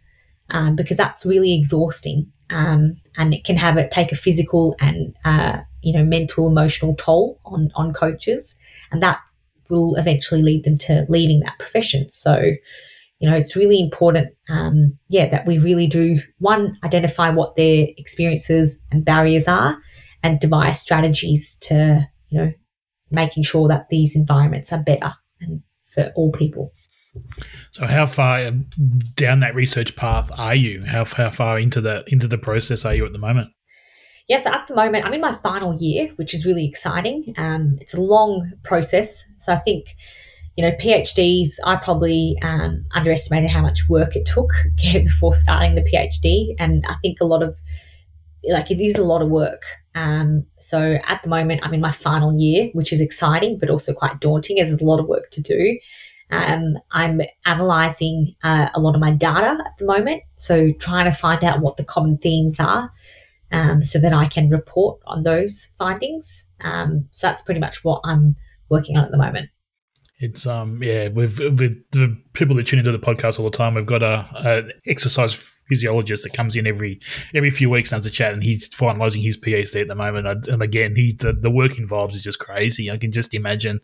um, 0.50 0.76
because 0.76 0.96
that's 0.96 1.24
really 1.26 1.54
exhausting 1.54 2.30
um, 2.50 2.96
and 3.16 3.34
it 3.34 3.44
can 3.44 3.56
have 3.56 3.76
it 3.76 3.90
take 3.90 4.12
a 4.12 4.16
physical 4.16 4.74
and 4.80 5.16
uh, 5.24 5.58
you 5.82 5.92
know 5.92 6.04
mental 6.04 6.46
emotional 6.48 6.94
toll 6.96 7.40
on 7.44 7.70
on 7.74 7.92
coaches 7.92 8.54
and 8.90 9.02
that 9.02 9.20
will 9.70 9.96
eventually 9.96 10.42
lead 10.42 10.64
them 10.64 10.78
to 10.78 11.06
leaving 11.08 11.40
that 11.40 11.58
profession. 11.58 12.10
So, 12.10 12.40
you 13.18 13.30
know, 13.30 13.36
it's 13.36 13.56
really 13.56 13.80
important, 13.80 14.28
um, 14.48 14.98
yeah, 15.08 15.28
that 15.28 15.46
we 15.46 15.58
really 15.58 15.86
do 15.86 16.20
one 16.38 16.76
identify 16.84 17.30
what 17.30 17.56
their 17.56 17.86
experiences 17.96 18.80
and 18.90 19.04
barriers 19.04 19.46
are, 19.46 19.78
and 20.22 20.40
devise 20.40 20.80
strategies 20.80 21.56
to, 21.62 22.06
you 22.28 22.38
know, 22.38 22.52
making 23.10 23.42
sure 23.42 23.68
that 23.68 23.88
these 23.90 24.14
environments 24.14 24.72
are 24.72 24.82
better 24.82 25.12
and 25.40 25.62
for 25.92 26.12
all 26.14 26.32
people. 26.32 26.72
So, 27.72 27.86
how 27.86 28.06
far 28.06 28.50
down 29.14 29.40
that 29.40 29.54
research 29.54 29.96
path 29.96 30.30
are 30.36 30.54
you? 30.54 30.84
How, 30.84 31.04
how 31.04 31.30
far 31.30 31.58
into 31.58 31.80
the 31.80 32.04
into 32.06 32.28
the 32.28 32.38
process 32.38 32.84
are 32.84 32.94
you 32.94 33.04
at 33.04 33.12
the 33.12 33.18
moment? 33.18 33.50
Yeah, 34.30 34.38
so 34.38 34.52
at 34.52 34.68
the 34.68 34.76
moment, 34.76 35.04
I'm 35.04 35.12
in 35.12 35.20
my 35.20 35.34
final 35.34 35.74
year, 35.74 36.12
which 36.14 36.34
is 36.34 36.46
really 36.46 36.64
exciting. 36.64 37.34
Um, 37.36 37.78
it's 37.80 37.94
a 37.94 38.00
long 38.00 38.52
process. 38.62 39.24
So 39.38 39.52
I 39.52 39.56
think, 39.56 39.96
you 40.56 40.62
know, 40.62 40.70
PhDs, 40.70 41.54
I 41.66 41.74
probably 41.74 42.36
um, 42.40 42.84
underestimated 42.92 43.50
how 43.50 43.60
much 43.60 43.88
work 43.88 44.14
it 44.14 44.26
took 44.26 44.50
before 44.76 45.34
starting 45.34 45.74
the 45.74 45.82
PhD. 45.82 46.54
And 46.60 46.84
I 46.88 46.94
think 47.02 47.18
a 47.20 47.24
lot 47.24 47.42
of, 47.42 47.56
like, 48.48 48.70
it 48.70 48.80
is 48.80 48.94
a 48.94 49.02
lot 49.02 49.20
of 49.20 49.30
work. 49.30 49.64
Um, 49.96 50.46
so 50.60 50.98
at 51.08 51.24
the 51.24 51.28
moment, 51.28 51.62
I'm 51.64 51.74
in 51.74 51.80
my 51.80 51.90
final 51.90 52.32
year, 52.32 52.70
which 52.72 52.92
is 52.92 53.00
exciting, 53.00 53.58
but 53.58 53.68
also 53.68 53.92
quite 53.92 54.20
daunting 54.20 54.60
as 54.60 54.68
there's 54.68 54.80
a 54.80 54.84
lot 54.84 55.00
of 55.00 55.08
work 55.08 55.30
to 55.32 55.42
do. 55.42 55.76
Um, 56.30 56.78
I'm 56.92 57.20
analyzing 57.46 58.36
uh, 58.44 58.68
a 58.72 58.78
lot 58.78 58.94
of 58.94 59.00
my 59.00 59.10
data 59.10 59.58
at 59.66 59.76
the 59.78 59.86
moment. 59.86 60.22
So 60.36 60.70
trying 60.78 61.06
to 61.06 61.18
find 61.18 61.42
out 61.42 61.62
what 61.62 61.78
the 61.78 61.84
common 61.84 62.16
themes 62.16 62.60
are 62.60 62.92
um, 63.52 63.82
so 63.82 63.98
that 63.98 64.12
I 64.12 64.26
can 64.26 64.48
report 64.48 65.00
on 65.06 65.22
those 65.22 65.72
findings. 65.78 66.46
Um, 66.60 67.08
so 67.12 67.26
that's 67.26 67.42
pretty 67.42 67.60
much 67.60 67.84
what 67.84 68.00
I'm 68.04 68.36
working 68.68 68.96
on 68.96 69.04
at 69.04 69.10
the 69.10 69.18
moment. 69.18 69.50
It's 70.22 70.46
um 70.46 70.82
yeah 70.82 71.08
with 71.08 71.38
with 71.38 71.82
the 71.92 72.16
people 72.34 72.54
that 72.56 72.66
tune 72.66 72.78
into 72.78 72.92
the 72.92 72.98
podcast 72.98 73.38
all 73.38 73.50
the 73.50 73.56
time. 73.56 73.74
We've 73.74 73.86
got 73.86 74.02
a, 74.02 74.28
a 74.34 74.90
exercise 74.90 75.32
physiologist 75.70 76.24
that 76.24 76.34
comes 76.34 76.56
in 76.56 76.66
every 76.66 77.00
every 77.34 77.50
few 77.50 77.70
weeks 77.70 77.92
and 77.92 77.98
has 77.98 78.06
a 78.06 78.10
chat, 78.10 78.34
and 78.34 78.42
he's 78.42 78.68
finalising 78.68 79.22
his 79.22 79.38
PhD 79.38 79.80
at 79.80 79.88
the 79.88 79.94
moment. 79.94 80.48
And 80.48 80.62
again, 80.62 80.94
he 80.96 81.12
the, 81.12 81.32
the 81.32 81.50
work 81.50 81.78
involved 81.78 82.14
is 82.14 82.22
just 82.22 82.40
crazy. 82.40 82.90
I 82.90 82.98
can 82.98 83.12
just 83.12 83.32
imagine 83.32 83.80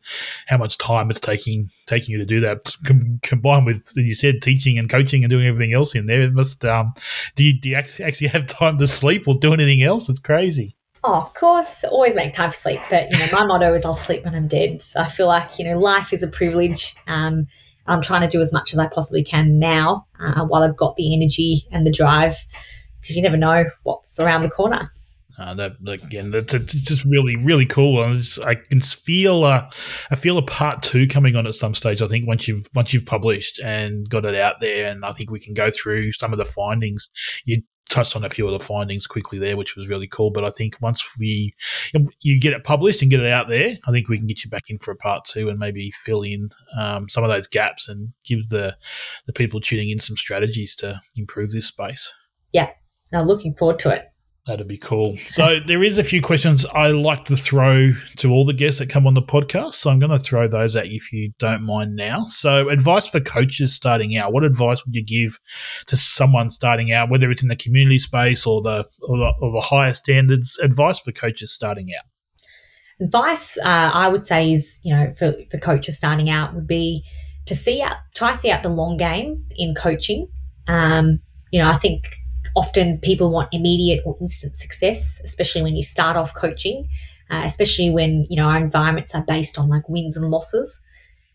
how 0.46 0.58
much 0.58 0.76
time 0.76 1.08
it's 1.10 1.20
taking 1.20 1.70
taking 1.86 2.12
you 2.12 2.18
to 2.18 2.26
do 2.26 2.40
that. 2.40 2.74
Com- 2.84 3.20
combined 3.22 3.64
with 3.64 3.90
you 3.96 4.14
said 4.14 4.42
teaching 4.42 4.78
and 4.78 4.90
coaching 4.90 5.24
and 5.24 5.30
doing 5.30 5.46
everything 5.46 5.72
else 5.72 5.94
in 5.94 6.06
there, 6.06 6.20
it 6.20 6.34
must 6.34 6.64
um 6.64 6.92
do 7.36 7.44
you, 7.44 7.58
do 7.58 7.68
you 7.68 7.76
actually 7.76 8.28
have 8.28 8.46
time 8.46 8.78
to 8.78 8.86
sleep 8.86 9.28
or 9.28 9.38
do 9.38 9.52
anything 9.52 9.82
else? 9.82 10.08
It's 10.08 10.18
crazy. 10.18 10.76
Oh, 11.04 11.14
of 11.14 11.34
course, 11.34 11.84
always 11.84 12.16
make 12.16 12.32
time 12.32 12.50
for 12.50 12.56
sleep. 12.56 12.80
But 12.90 13.12
you 13.12 13.18
know, 13.18 13.28
my 13.30 13.46
motto 13.46 13.72
is 13.74 13.84
I'll 13.84 13.94
sleep 13.94 14.24
when 14.24 14.34
I'm 14.34 14.48
dead. 14.48 14.82
So 14.82 15.00
I 15.00 15.08
feel 15.08 15.28
like 15.28 15.58
you 15.58 15.64
know, 15.64 15.78
life 15.78 16.12
is 16.12 16.24
a 16.24 16.28
privilege. 16.28 16.96
Um, 17.06 17.46
I'm 17.88 18.02
trying 18.02 18.22
to 18.22 18.28
do 18.28 18.40
as 18.40 18.52
much 18.52 18.72
as 18.72 18.78
I 18.78 18.88
possibly 18.88 19.24
can 19.24 19.58
now, 19.58 20.06
uh, 20.18 20.44
while 20.44 20.62
I've 20.62 20.76
got 20.76 20.96
the 20.96 21.14
energy 21.14 21.66
and 21.70 21.86
the 21.86 21.90
drive, 21.90 22.36
because 23.00 23.16
you 23.16 23.22
never 23.22 23.36
know 23.36 23.64
what's 23.84 24.18
around 24.18 24.42
the 24.42 24.50
corner. 24.50 24.90
Uh, 25.38 25.54
that 25.54 25.72
again, 25.86 26.30
that's 26.30 26.54
it's 26.54 26.72
just 26.72 27.04
really, 27.04 27.36
really 27.36 27.66
cool. 27.66 28.02
I, 28.02 28.14
just, 28.14 28.44
I 28.44 28.54
can 28.54 28.80
feel, 28.80 29.44
a, 29.44 29.68
I 30.10 30.16
feel 30.16 30.38
a 30.38 30.42
part 30.42 30.82
two 30.82 31.06
coming 31.06 31.36
on 31.36 31.46
at 31.46 31.54
some 31.54 31.74
stage. 31.74 32.00
I 32.00 32.06
think 32.06 32.26
once 32.26 32.48
you've 32.48 32.66
once 32.74 32.94
you've 32.94 33.04
published 33.06 33.60
and 33.60 34.08
got 34.08 34.24
it 34.24 34.34
out 34.34 34.56
there, 34.60 34.90
and 34.90 35.04
I 35.04 35.12
think 35.12 35.30
we 35.30 35.40
can 35.40 35.54
go 35.54 35.70
through 35.70 36.12
some 36.12 36.32
of 36.32 36.38
the 36.38 36.44
findings. 36.44 37.10
You 37.44 37.62
touched 37.88 38.16
on 38.16 38.24
a 38.24 38.30
few 38.30 38.46
of 38.48 38.58
the 38.58 38.64
findings 38.64 39.06
quickly 39.06 39.38
there, 39.38 39.56
which 39.56 39.76
was 39.76 39.88
really 39.88 40.08
cool. 40.08 40.30
But 40.30 40.44
I 40.44 40.50
think 40.50 40.76
once 40.80 41.04
we 41.18 41.54
you 42.20 42.40
get 42.40 42.52
it 42.52 42.64
published 42.64 43.02
and 43.02 43.10
get 43.10 43.20
it 43.20 43.30
out 43.30 43.48
there, 43.48 43.76
I 43.86 43.90
think 43.90 44.08
we 44.08 44.18
can 44.18 44.26
get 44.26 44.44
you 44.44 44.50
back 44.50 44.64
in 44.68 44.78
for 44.78 44.90
a 44.90 44.96
part 44.96 45.24
two 45.24 45.48
and 45.48 45.58
maybe 45.58 45.90
fill 45.90 46.22
in 46.22 46.50
um, 46.78 47.08
some 47.08 47.24
of 47.24 47.30
those 47.30 47.46
gaps 47.46 47.88
and 47.88 48.12
give 48.24 48.48
the 48.48 48.76
the 49.26 49.32
people 49.32 49.60
tuning 49.60 49.90
in 49.90 50.00
some 50.00 50.16
strategies 50.16 50.74
to 50.76 51.00
improve 51.16 51.52
this 51.52 51.66
space. 51.66 52.12
Yeah, 52.52 52.70
now 53.12 53.22
looking 53.22 53.54
forward 53.54 53.78
to 53.80 53.90
it. 53.90 54.08
That'd 54.46 54.68
be 54.68 54.78
cool. 54.78 55.16
So 55.30 55.58
there 55.66 55.82
is 55.82 55.98
a 55.98 56.04
few 56.04 56.22
questions 56.22 56.64
I 56.66 56.88
like 56.88 57.24
to 57.24 57.36
throw 57.36 57.92
to 58.18 58.30
all 58.30 58.44
the 58.44 58.52
guests 58.52 58.78
that 58.78 58.88
come 58.88 59.04
on 59.04 59.14
the 59.14 59.22
podcast. 59.22 59.74
So 59.74 59.90
I'm 59.90 59.98
going 59.98 60.12
to 60.12 60.20
throw 60.20 60.46
those 60.46 60.76
at 60.76 60.88
you 60.88 60.98
if 60.98 61.12
you 61.12 61.32
don't 61.40 61.62
mind 61.62 61.96
now. 61.96 62.26
So 62.28 62.68
advice 62.68 63.08
for 63.08 63.18
coaches 63.18 63.74
starting 63.74 64.16
out. 64.16 64.32
What 64.32 64.44
advice 64.44 64.86
would 64.86 64.94
you 64.94 65.02
give 65.02 65.40
to 65.86 65.96
someone 65.96 66.52
starting 66.52 66.92
out, 66.92 67.10
whether 67.10 67.28
it's 67.28 67.42
in 67.42 67.48
the 67.48 67.56
community 67.56 67.98
space 67.98 68.46
or 68.46 68.62
the 68.62 68.86
or 69.02 69.18
the, 69.18 69.32
or 69.40 69.50
the 69.50 69.60
higher 69.60 69.92
standards? 69.92 70.56
Advice 70.62 71.00
for 71.00 71.10
coaches 71.10 71.50
starting 71.50 71.88
out. 71.98 72.04
Advice 73.04 73.58
uh, 73.58 73.90
I 73.92 74.06
would 74.06 74.24
say 74.24 74.52
is 74.52 74.78
you 74.84 74.94
know 74.94 75.12
for 75.18 75.34
for 75.50 75.58
coaches 75.58 75.96
starting 75.96 76.30
out 76.30 76.54
would 76.54 76.68
be 76.68 77.04
to 77.46 77.56
see 77.56 77.82
out 77.82 77.96
try 78.14 78.34
see 78.34 78.52
out 78.52 78.62
the 78.62 78.68
long 78.68 78.96
game 78.96 79.44
in 79.56 79.74
coaching. 79.74 80.28
Um, 80.68 81.18
you 81.50 81.60
know 81.60 81.68
I 81.68 81.78
think 81.78 82.04
often 82.56 82.98
people 82.98 83.30
want 83.30 83.50
immediate 83.52 84.02
or 84.04 84.16
instant 84.20 84.56
success, 84.56 85.20
especially 85.24 85.62
when 85.62 85.76
you 85.76 85.84
start 85.84 86.16
off 86.16 86.34
coaching, 86.34 86.88
uh, 87.30 87.42
especially 87.44 87.90
when 87.90 88.26
you 88.30 88.36
know 88.36 88.48
our 88.48 88.56
environments 88.56 89.14
are 89.14 89.22
based 89.22 89.58
on 89.58 89.68
like 89.68 89.88
wins 89.88 90.16
and 90.16 90.30
losses. 90.30 90.82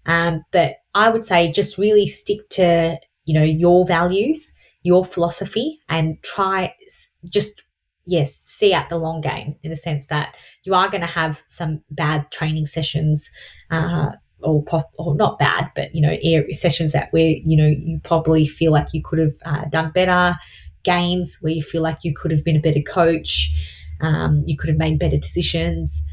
Um, 0.06 0.44
but 0.52 0.78
I 0.96 1.10
would 1.10 1.26
say 1.26 1.52
just 1.52 1.78
really 1.78 2.08
stick 2.08 2.50
to 2.52 3.00
you 3.26 3.34
know 3.36 3.44
your 3.44 3.86
values, 3.86 4.52
your 4.82 5.06
philosophy, 5.06 5.80
and 5.88 6.22
try 6.24 6.74
just 7.26 7.64
yes 8.06 8.36
see 8.36 8.74
out 8.74 8.90
the 8.90 8.98
long 8.98 9.22
game 9.22 9.56
in 9.62 9.70
the 9.70 9.76
sense 9.76 10.08
that 10.08 10.36
you 10.64 10.74
are 10.74 10.90
going 10.90 11.02
to 11.02 11.08
have 11.08 11.44
some 11.46 11.82
bad 11.92 12.30
training 12.32 12.66
sessions. 12.66 13.30
Uh, 13.70 14.12
or, 14.44 14.66
or 14.98 15.14
not 15.14 15.38
bad, 15.38 15.70
but 15.76 15.94
you 15.94 16.02
know, 16.02 16.18
sessions 16.52 16.94
that 16.94 17.10
where 17.12 17.36
you 17.46 17.56
know 17.56 17.68
you 17.68 18.00
probably 18.04 18.48
feel 18.48 18.72
like 18.72 18.88
you 18.92 19.00
could 19.04 19.20
have 19.20 19.36
uh, 19.46 19.66
done 19.70 19.92
better 19.92 20.36
games 20.84 21.38
where 21.42 21.54
you 21.54 21.62
feel 21.62 21.82
like 21.82 22.00
you 22.04 22.14
could 22.14 22.32
have 22.32 22.44
been 22.44 22.56
a 22.56 22.62
better 22.62 22.82
coach, 22.82 23.52
um, 24.02 24.44
you 24.46 24.58
could 24.58 24.70
have 24.70 24.78
made 24.78 25.00
better 25.00 25.18
decisions, 25.18 26.04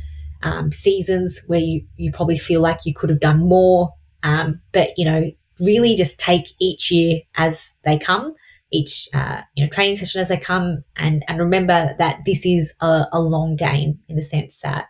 um, 0.42 0.70
seasons 0.70 1.42
where 1.46 1.60
you, 1.60 1.84
you 1.96 2.12
probably 2.12 2.38
feel 2.38 2.60
like 2.60 2.80
you 2.84 2.94
could 2.94 3.10
have 3.10 3.20
done 3.20 3.40
more. 3.40 3.94
Um, 4.22 4.60
but, 4.72 4.90
you 4.96 5.04
know, 5.04 5.30
really 5.60 5.94
just 5.94 6.18
take 6.18 6.52
each 6.60 6.90
year 6.90 7.20
as 7.36 7.74
they 7.84 7.98
come, 7.98 8.34
each, 8.72 9.08
uh, 9.14 9.42
you 9.54 9.64
know, 9.64 9.70
training 9.70 9.96
session 9.96 10.20
as 10.20 10.28
they 10.28 10.36
come. 10.36 10.84
And, 10.96 11.24
and 11.28 11.38
remember 11.38 11.94
that 11.98 12.20
this 12.26 12.44
is 12.44 12.74
a, 12.80 13.06
a 13.12 13.20
long 13.20 13.56
game 13.56 13.98
in 14.08 14.16
the 14.16 14.22
sense 14.22 14.60
that, 14.60 14.86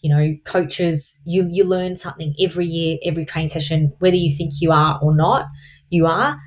you 0.00 0.10
know, 0.10 0.34
coaches, 0.44 1.20
you, 1.24 1.46
you 1.50 1.64
learn 1.64 1.96
something 1.96 2.34
every 2.38 2.66
year, 2.66 2.98
every 3.04 3.24
training 3.24 3.48
session, 3.48 3.92
whether 4.00 4.16
you 4.16 4.36
think 4.36 4.52
you 4.60 4.70
are 4.70 4.98
or 5.02 5.14
not, 5.14 5.46
you 5.88 6.06
are 6.06 6.38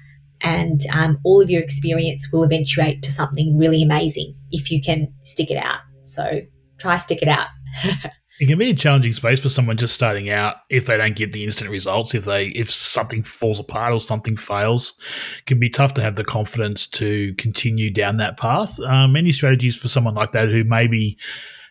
and 0.41 0.81
um, 0.93 1.19
all 1.23 1.41
of 1.41 1.49
your 1.49 1.61
experience 1.61 2.29
will 2.31 2.43
eventuate 2.43 3.01
to 3.03 3.11
something 3.11 3.57
really 3.57 3.81
amazing 3.81 4.35
if 4.51 4.71
you 4.71 4.81
can 4.81 5.13
stick 5.23 5.49
it 5.49 5.57
out. 5.57 5.79
So 6.03 6.41
try 6.79 6.97
stick 6.97 7.21
it 7.21 7.27
out. 7.27 7.47
it 8.39 8.45
can 8.45 8.59
be 8.59 8.69
a 8.69 8.75
challenging 8.75 9.13
space 9.13 9.39
for 9.39 9.49
someone 9.49 9.77
just 9.77 9.95
starting 9.95 10.29
out 10.29 10.57
if 10.69 10.85
they 10.85 10.97
don't 10.97 11.15
get 11.15 11.31
the 11.31 11.43
instant 11.43 11.69
results. 11.71 12.13
If 12.13 12.25
they 12.25 12.47
if 12.47 12.69
something 12.69 13.23
falls 13.23 13.59
apart 13.59 13.93
or 13.93 13.99
something 13.99 14.37
fails, 14.37 14.93
it 15.39 15.45
can 15.45 15.59
be 15.59 15.69
tough 15.69 15.93
to 15.95 16.01
have 16.01 16.15
the 16.15 16.23
confidence 16.23 16.87
to 16.87 17.33
continue 17.35 17.91
down 17.91 18.17
that 18.17 18.37
path. 18.37 18.79
Um, 18.81 19.15
any 19.15 19.31
strategies 19.31 19.75
for 19.75 19.87
someone 19.87 20.15
like 20.15 20.33
that 20.33 20.49
who 20.49 20.63
maybe 20.63 21.17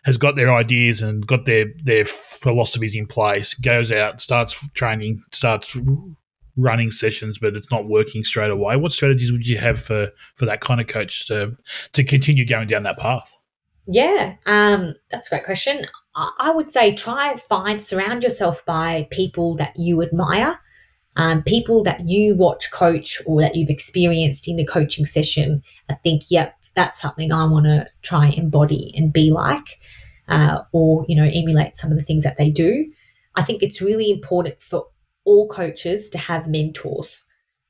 has 0.03 0.17
got 0.17 0.35
their 0.35 0.53
ideas 0.53 1.01
and 1.01 1.25
got 1.25 1.45
their 1.45 1.65
their 1.83 2.05
philosophies 2.05 2.95
in 2.95 3.07
place, 3.07 3.53
goes 3.53 3.91
out, 3.91 4.21
starts 4.21 4.53
training, 4.71 5.21
starts 5.33 5.77
running 6.57 6.91
sessions, 6.91 7.37
but 7.37 7.55
it's 7.55 7.71
not 7.71 7.87
working 7.87 8.23
straight 8.23 8.51
away. 8.51 8.75
What 8.75 8.91
strategies 8.91 9.31
would 9.31 9.47
you 9.47 9.57
have 9.57 9.79
for 9.79 10.09
for 10.35 10.45
that 10.45 10.61
kind 10.61 10.81
of 10.81 10.87
coach 10.87 11.27
to 11.27 11.55
to 11.93 12.03
continue 12.03 12.45
going 12.45 12.67
down 12.67 12.83
that 12.83 12.97
path? 12.97 13.35
Yeah, 13.87 14.35
um, 14.45 14.95
that's 15.09 15.27
a 15.27 15.29
great 15.29 15.45
question. 15.45 15.85
I 16.39 16.49
would 16.49 16.71
say 16.71 16.95
try 16.95 17.35
find 17.47 17.81
surround 17.81 18.23
yourself 18.23 18.65
by 18.65 19.07
people 19.11 19.55
that 19.57 19.77
you 19.77 20.01
admire, 20.01 20.57
um, 21.15 21.43
people 21.43 21.83
that 21.83 22.09
you 22.09 22.35
watch 22.35 22.71
coach 22.71 23.21
or 23.27 23.39
that 23.41 23.55
you've 23.55 23.69
experienced 23.69 24.47
in 24.47 24.55
the 24.55 24.65
coaching 24.65 25.05
session. 25.05 25.61
I 25.89 25.93
think, 25.93 26.23
yep, 26.31 26.55
that's 26.73 26.99
something 26.99 27.31
I 27.31 27.45
want 27.45 27.67
to 27.67 27.87
try 28.01 28.29
embody 28.29 28.93
and 28.97 29.13
be 29.13 29.29
like, 29.29 29.79
uh, 30.27 30.63
or 30.71 31.05
you 31.07 31.15
know, 31.15 31.29
emulate 31.31 31.77
some 31.77 31.91
of 31.91 31.97
the 31.99 32.03
things 32.03 32.23
that 32.23 32.37
they 32.37 32.49
do. 32.49 32.91
I 33.35 33.43
think 33.43 33.61
it's 33.61 33.81
really 33.81 34.09
important 34.09 34.61
for 34.61 34.87
all 35.27 35.47
coaches 35.49 36.09
to 36.11 36.17
have 36.17 36.47
mentors 36.47 37.25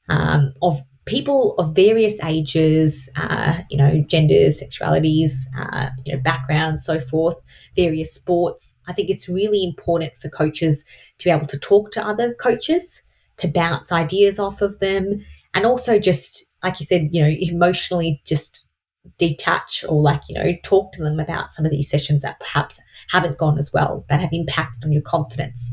um, 0.10 0.54
of 0.62 0.82
people 1.06 1.56
of 1.58 1.74
various 1.76 2.22
ages, 2.24 3.10
uh, 3.16 3.60
you 3.70 3.78
know, 3.78 4.04
genders, 4.08 4.62
sexualities, 4.62 5.32
uh, 5.58 5.90
you 6.06 6.14
know, 6.14 6.22
backgrounds, 6.22 6.86
so 6.86 7.00
forth, 7.00 7.38
various 7.76 8.14
sports. 8.14 8.76
I 8.88 8.94
think 8.94 9.10
it's 9.10 9.30
really 9.30 9.64
important 9.64 10.18
for 10.18 10.30
coaches 10.30 10.86
to 11.18 11.26
be 11.26 11.32
able 11.32 11.48
to 11.48 11.60
talk 11.60 11.92
to 11.92 12.06
other 12.06 12.34
coaches, 12.34 13.04
to 13.38 13.48
bounce 13.48 13.92
ideas 13.92 14.38
off 14.38 14.62
of 14.62 14.80
them, 14.80 15.24
and 15.54 15.66
also 15.66 15.98
just, 15.98 16.46
like 16.64 16.80
you 16.80 16.86
said, 16.86 17.10
you 17.12 17.22
know, 17.24 17.34
emotionally 17.40 18.22
just 18.26 18.64
detach 19.18 19.86
or 19.88 20.02
like 20.02 20.22
you 20.28 20.36
know 20.36 20.52
talk 20.64 20.92
to 20.92 21.02
them 21.02 21.20
about 21.20 21.54
some 21.54 21.66
of 21.66 21.72
these 21.72 21.90
sessions 21.90 22.22
that 22.22 22.40
perhaps 22.42 22.78
haven't 23.10 23.38
gone 23.38 23.58
as 23.58 23.72
well 23.72 24.06
that 24.10 24.20
have 24.20 24.34
impacted 24.34 24.84
on 24.84 24.92
your 24.92 25.02
confidence 25.02 25.72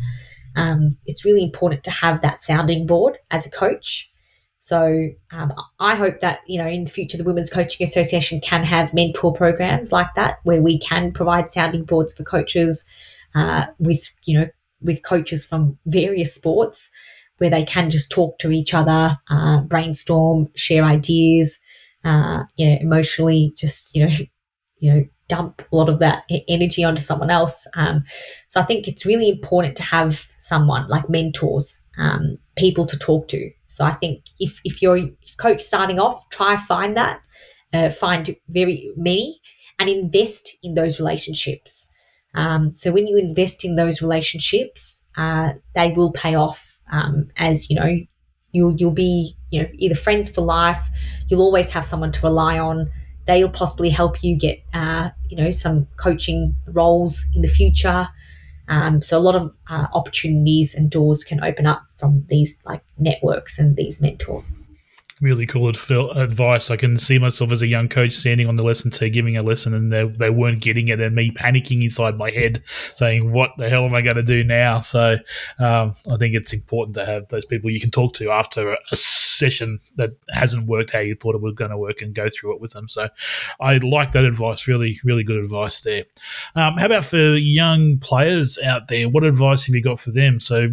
um, 0.56 0.96
it's 1.06 1.24
really 1.24 1.42
important 1.42 1.84
to 1.84 1.90
have 1.90 2.22
that 2.22 2.40
sounding 2.40 2.86
board 2.86 3.18
as 3.30 3.46
a 3.46 3.50
coach. 3.50 4.10
So 4.60 5.10
um, 5.30 5.52
I 5.78 5.94
hope 5.94 6.20
that 6.20 6.40
you 6.46 6.58
know 6.58 6.68
in 6.68 6.84
the 6.84 6.90
future 6.90 7.18
the 7.18 7.24
Women's 7.24 7.50
Coaching 7.50 7.84
Association 7.84 8.40
can 8.40 8.64
have 8.64 8.94
mentor 8.94 9.32
programs 9.32 9.92
like 9.92 10.14
that 10.16 10.38
where 10.44 10.62
we 10.62 10.78
can 10.78 11.12
provide 11.12 11.50
sounding 11.50 11.84
boards 11.84 12.14
for 12.14 12.24
coaches 12.24 12.86
uh, 13.34 13.66
with 13.78 14.10
you 14.24 14.38
know 14.38 14.48
with 14.80 15.02
coaches 15.02 15.44
from 15.44 15.78
various 15.86 16.34
sports 16.34 16.90
where 17.38 17.50
they 17.50 17.64
can 17.64 17.90
just 17.90 18.10
talk 18.10 18.38
to 18.38 18.50
each 18.52 18.72
other, 18.74 19.18
uh, 19.28 19.60
brainstorm, 19.62 20.48
share 20.54 20.84
ideas, 20.84 21.58
uh, 22.04 22.44
you 22.56 22.66
know, 22.66 22.78
emotionally 22.80 23.52
just 23.56 23.94
you 23.94 24.06
know 24.06 24.12
you 24.78 24.94
know 24.94 25.04
dump 25.28 25.62
a 25.72 25.76
lot 25.76 25.88
of 25.88 25.98
that 25.98 26.24
energy 26.48 26.84
onto 26.84 27.00
someone 27.00 27.30
else. 27.30 27.66
Um, 27.74 28.04
so 28.48 28.60
I 28.60 28.64
think 28.64 28.86
it's 28.86 29.06
really 29.06 29.28
important 29.28 29.76
to 29.76 29.82
have 29.82 30.26
someone 30.38 30.86
like 30.88 31.08
mentors, 31.08 31.82
um, 31.98 32.38
people 32.56 32.86
to 32.86 32.98
talk 32.98 33.28
to. 33.28 33.50
So 33.66 33.84
I 33.84 33.92
think 33.92 34.24
if, 34.38 34.60
if 34.64 34.82
you're 34.82 34.98
a 34.98 35.16
coach 35.38 35.62
starting 35.62 35.98
off, 35.98 36.28
try 36.30 36.56
find 36.56 36.96
that, 36.96 37.20
uh, 37.72 37.90
find 37.90 38.36
very 38.48 38.92
many 38.96 39.40
and 39.78 39.88
invest 39.88 40.56
in 40.62 40.74
those 40.74 41.00
relationships. 41.00 41.90
Um, 42.34 42.74
so 42.74 42.92
when 42.92 43.06
you 43.06 43.16
invest 43.16 43.64
in 43.64 43.76
those 43.76 44.02
relationships, 44.02 45.04
uh, 45.16 45.54
they 45.74 45.92
will 45.92 46.12
pay 46.12 46.34
off 46.34 46.78
um, 46.92 47.30
as, 47.36 47.70
you 47.70 47.76
know, 47.76 47.96
you'll, 48.52 48.74
you'll 48.76 48.90
be, 48.90 49.36
you 49.50 49.62
know, 49.62 49.68
either 49.74 49.94
friends 49.94 50.30
for 50.30 50.42
life, 50.42 50.88
you'll 51.28 51.42
always 51.42 51.70
have 51.70 51.84
someone 51.84 52.12
to 52.12 52.20
rely 52.20 52.58
on, 52.58 52.90
they'll 53.26 53.48
possibly 53.48 53.90
help 53.90 54.22
you 54.22 54.36
get 54.36 54.62
uh, 54.72 55.10
you 55.28 55.36
know 55.36 55.50
some 55.50 55.86
coaching 55.96 56.56
roles 56.68 57.26
in 57.34 57.42
the 57.42 57.48
future. 57.48 58.08
Um, 58.66 59.02
so 59.02 59.18
a 59.18 59.20
lot 59.20 59.36
of 59.36 59.54
uh, 59.68 59.88
opportunities 59.92 60.74
and 60.74 60.90
doors 60.90 61.22
can 61.22 61.44
open 61.44 61.66
up 61.66 61.82
from 61.98 62.24
these 62.28 62.58
like 62.64 62.82
networks 62.98 63.58
and 63.58 63.76
these 63.76 64.00
mentors 64.00 64.56
really 65.20 65.46
cool 65.46 65.68
advice. 65.68 66.70
I 66.70 66.76
can 66.76 66.98
see 66.98 67.18
myself 67.18 67.52
as 67.52 67.62
a 67.62 67.66
young 67.66 67.88
coach 67.88 68.12
standing 68.12 68.48
on 68.48 68.56
the 68.56 68.62
lesson 68.62 68.90
tee 68.90 69.10
giving 69.10 69.36
a 69.36 69.42
lesson 69.42 69.72
and 69.72 69.92
they, 69.92 70.04
they 70.04 70.30
weren't 70.30 70.60
getting 70.60 70.88
it 70.88 71.00
and 71.00 71.14
me 71.14 71.30
panicking 71.30 71.82
inside 71.82 72.16
my 72.16 72.30
head 72.30 72.62
saying, 72.94 73.32
what 73.32 73.50
the 73.56 73.68
hell 73.68 73.84
am 73.84 73.94
I 73.94 74.02
going 74.02 74.16
to 74.16 74.22
do 74.22 74.42
now? 74.42 74.80
So 74.80 75.16
um, 75.58 75.94
I 76.10 76.16
think 76.18 76.34
it's 76.34 76.52
important 76.52 76.94
to 76.96 77.04
have 77.04 77.28
those 77.28 77.46
people 77.46 77.70
you 77.70 77.80
can 77.80 77.90
talk 77.90 78.14
to 78.14 78.30
after 78.30 78.76
a 78.90 78.96
session 78.96 79.78
that 79.96 80.10
hasn't 80.30 80.66
worked 80.66 80.92
how 80.92 81.00
you 81.00 81.14
thought 81.14 81.34
it 81.34 81.40
was 81.42 81.54
going 81.54 81.70
to 81.70 81.78
work 81.78 82.02
and 82.02 82.14
go 82.14 82.28
through 82.28 82.54
it 82.54 82.60
with 82.60 82.72
them. 82.72 82.88
So 82.88 83.08
I 83.60 83.78
like 83.78 84.12
that 84.12 84.24
advice. 84.24 84.66
Really, 84.66 84.98
really 85.04 85.24
good 85.24 85.38
advice 85.38 85.80
there. 85.80 86.04
Um, 86.54 86.76
how 86.76 86.86
about 86.86 87.04
for 87.04 87.36
young 87.36 87.98
players 87.98 88.58
out 88.58 88.88
there? 88.88 89.08
What 89.08 89.24
advice 89.24 89.64
have 89.66 89.74
you 89.74 89.82
got 89.82 90.00
for 90.00 90.10
them? 90.10 90.40
So 90.40 90.68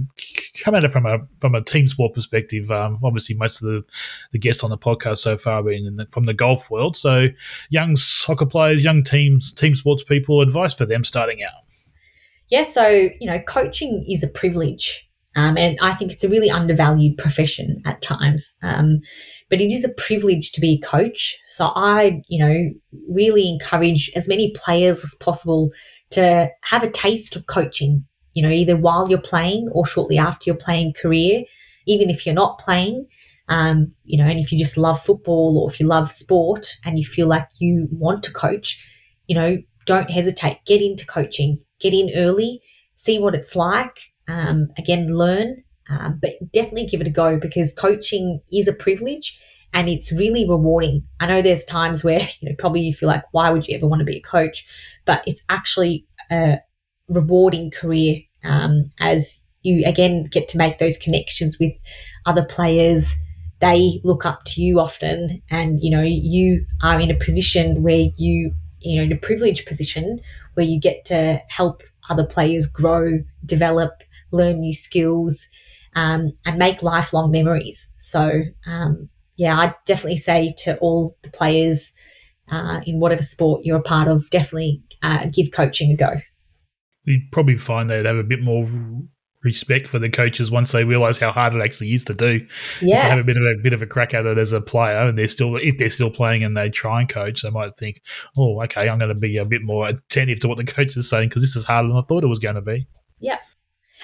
come 0.64 0.76
at 0.76 0.84
it 0.84 0.92
from 0.92 1.06
a 1.06 1.20
from 1.40 1.56
a 1.56 1.62
team 1.62 1.88
sport 1.88 2.14
perspective. 2.14 2.70
Um, 2.72 3.00
obviously, 3.04 3.36
most 3.36 3.62
of 3.62 3.68
the 3.68 4.31
the 4.32 4.40
guests 4.40 4.64
on 4.64 4.70
the 4.70 4.78
podcast 4.78 5.20
so 5.20 5.38
far 5.38 5.64
been 5.64 5.96
the, 5.96 6.08
from 6.12 6.26
the 6.26 6.34
golf 6.34 6.70
world. 6.70 6.96
So, 6.96 7.28
young 7.70 7.96
soccer 7.96 8.46
players, 8.46 8.84
young 8.84 9.04
teams, 9.04 9.52
team 9.54 9.76
sports 9.76 10.04
people, 10.04 10.42
advice 10.42 10.74
for 10.74 10.86
them 10.86 11.04
starting 11.04 11.44
out. 11.44 11.64
Yeah, 12.50 12.64
so 12.64 12.88
you 12.88 13.28
know, 13.28 13.40
coaching 13.40 14.06
is 14.08 14.24
a 14.24 14.28
privilege. 14.28 15.08
Um, 15.36 15.58
and 15.58 15.78
I 15.82 15.94
think 15.94 16.12
it's 16.12 16.26
a 16.26 16.30
really 16.30 16.50
undervalued 16.50 17.18
profession 17.18 17.82
at 17.86 18.02
times. 18.02 18.54
Um, 18.62 19.00
but 19.50 19.62
it 19.62 19.72
is 19.72 19.86
a 19.86 19.94
privilege 19.94 20.52
to 20.52 20.62
be 20.62 20.74
a 20.74 20.86
coach. 20.86 21.38
So 21.48 21.72
I, 21.76 22.22
you 22.28 22.40
know, 22.40 22.70
really 23.10 23.48
encourage 23.48 24.12
as 24.16 24.28
many 24.28 24.52
players 24.52 25.04
as 25.04 25.16
possible 25.16 25.72
to 26.12 26.50
have 26.64 26.84
a 26.84 26.90
taste 26.90 27.38
of 27.38 27.48
coaching, 27.48 28.06
you 28.34 28.44
know, 28.44 28.50
either 28.50 28.76
while 28.76 29.10
you're 29.10 29.22
playing 29.22 29.70
or 29.72 29.86
shortly 29.86 30.18
after 30.18 30.44
your 30.46 30.58
playing 30.58 30.94
career, 30.94 31.44
even 31.86 32.10
if 32.10 32.26
you're 32.26 32.36
not 32.36 32.60
playing. 32.60 33.08
Um, 33.50 33.94
you 34.04 34.18
know, 34.18 34.26
and 34.30 34.40
if 34.40 34.52
you 34.52 34.58
just 34.58 34.78
love 34.78 35.02
football 35.02 35.58
or 35.62 35.70
if 35.70 35.80
you 35.80 35.88
love 35.88 36.12
sport 36.12 36.78
and 36.86 36.98
you 36.98 37.06
feel 37.06 37.28
like 37.28 37.48
you 37.60 37.88
want 37.92 38.24
to 38.24 38.32
coach, 38.32 38.82
you 39.28 39.36
know, 39.36 39.58
don't 39.86 40.10
hesitate. 40.10 40.60
Get 40.66 40.82
into 40.82 41.06
coaching, 41.06 41.60
get 41.80 41.94
in 41.94 42.12
early, 42.16 42.62
see 42.96 43.20
what 43.20 43.36
it's 43.36 43.56
like. 43.56 44.00
Um, 44.28 44.70
again, 44.78 45.08
learn, 45.08 45.64
um, 45.90 46.20
but 46.22 46.32
definitely 46.54 46.86
give 46.86 47.02
it 47.02 47.08
a 47.08 47.12
go 47.12 47.38
because 47.38 47.74
coaching 47.74 48.42
is 48.52 48.68
a 48.68 48.74
privilege 48.74 49.40
and 49.74 49.90
it's 49.90 50.12
really 50.12 50.48
rewarding. 50.48 51.04
I 51.20 51.28
know 51.28 51.42
there's 51.42 51.66
times 51.66 52.04
where 52.04 52.20
you 52.40 52.50
know 52.50 52.56
probably 52.58 52.82
you 52.82 52.94
feel 52.94 53.10
like 53.10 53.24
why 53.32 53.50
would 53.50 53.68
you 53.68 53.76
ever 53.76 53.88
want 53.88 54.00
to 54.00 54.06
be 54.06 54.18
a 54.18 54.22
coach, 54.22 54.66
but 55.06 55.24
it's 55.26 55.44
actually 55.50 56.06
a 56.30 56.60
rewarding 57.08 57.72
career 57.72 58.22
um, 58.44 58.86
as 59.00 59.40
you 59.64 59.84
again 59.86 60.26
get 60.32 60.48
to 60.50 60.58
make 60.58 60.80
those 60.80 60.98
connections 60.98 61.58
with 61.60 61.74
other 62.26 62.44
players. 62.44 63.16
They 63.62 64.02
look 64.04 64.26
up 64.26 64.44
to 64.46 64.62
you 64.62 64.80
often, 64.80 65.42
and 65.50 65.80
you 65.80 65.92
know 65.92 66.02
you 66.02 66.66
are 66.82 67.00
in 67.00 67.12
a 67.12 67.16
position 67.16 67.84
where 67.84 68.08
you 68.18 68.54
you 68.80 68.98
know 68.98 69.04
in 69.04 69.12
a 69.12 69.18
privileged 69.18 69.66
position 69.66 70.20
where 70.56 70.66
you 70.66 70.80
get 70.80 71.06
to 71.06 71.42
help 71.48 71.84
other 72.10 72.26
players 72.26 72.66
grow, 72.66 73.20
develop, 73.46 74.04
learn 74.32 74.60
new 74.60 74.74
skills, 74.74 75.48
um, 75.96 76.32
and 76.46 76.58
make 76.58 76.82
lifelong 76.82 77.32
memories. 77.32 77.92
So 77.98 78.42
um, 78.66 79.10
yeah, 79.38 79.58
I 79.58 79.76
definitely 79.86 80.18
say 80.18 80.54
to 80.60 80.78
all 80.78 81.18
the 81.22 81.30
players 81.30 81.94
uh, 82.52 82.82
in 82.86 83.00
whatever 83.00 83.24
sport 83.24 83.62
you're 83.64 83.80
a 83.80 83.82
part 83.82 84.08
of, 84.08 84.30
definitely 84.30 84.84
uh, 85.02 85.28
give 85.32 85.52
coaching 85.52 85.92
a 85.92 85.96
go. 85.96 86.22
You'd 87.06 87.32
probably 87.32 87.58
find 87.58 87.90
they'd 87.90 88.06
have 88.06 88.18
a 88.18 88.24
bit 88.24 88.42
more 88.42 88.68
respect 89.44 89.88
for 89.88 90.00
the 90.00 90.10
coaches 90.10 90.52
once 90.52 90.72
they 90.72 90.84
realise 90.84 91.18
how 91.18 91.32
hard 91.32 91.54
it 91.56 91.62
actually 91.62 91.94
is 91.94 92.04
to 92.06 92.14
do. 92.14 92.46
Yeah, 92.82 93.04
They 93.04 93.10
have 93.10 93.20
a 93.20 93.24
bit 93.24 93.38
of 93.38 93.44
a 93.44 93.56
bit 93.62 93.74
of 93.74 93.82
a 93.82 93.88
crack 93.88 94.14
at 94.14 94.26
it 94.26 94.38
as 94.38 94.52
a 94.52 94.62
player, 94.62 94.98
and 94.98 95.18
they're 95.18 95.28
still 95.28 95.56
if 95.56 95.78
they're 95.78 95.90
still 95.90 96.12
playing 96.12 96.44
and 96.44 96.56
they 96.56 96.70
try 96.70 97.00
and 97.00 97.10
coach, 97.10 97.42
they 97.42 97.50
might 97.50 97.78
think, 97.78 98.02
"Oh, 98.38 98.62
okay, 98.64 98.90
I'm 98.90 99.00
going 99.00 99.10
to 99.10 99.16
be 99.16 99.38
a 99.38 99.46
bit 99.46 99.64
more 99.64 99.88
attentive 99.88 100.40
to 100.42 100.48
what 100.48 100.58
the 100.58 100.64
coach 100.74 100.96
is 100.98 101.10
saying 101.10 101.30
because 101.30 101.42
this 101.42 101.56
is 101.56 101.66
harder 101.66 101.88
than 101.88 101.98
I 101.98 102.02
thought 102.02 102.24
it 102.24 102.28
was 102.28 102.40
going 102.40 102.56
to 102.56 102.62
be." 102.62 102.88
Yeah, 103.20 103.40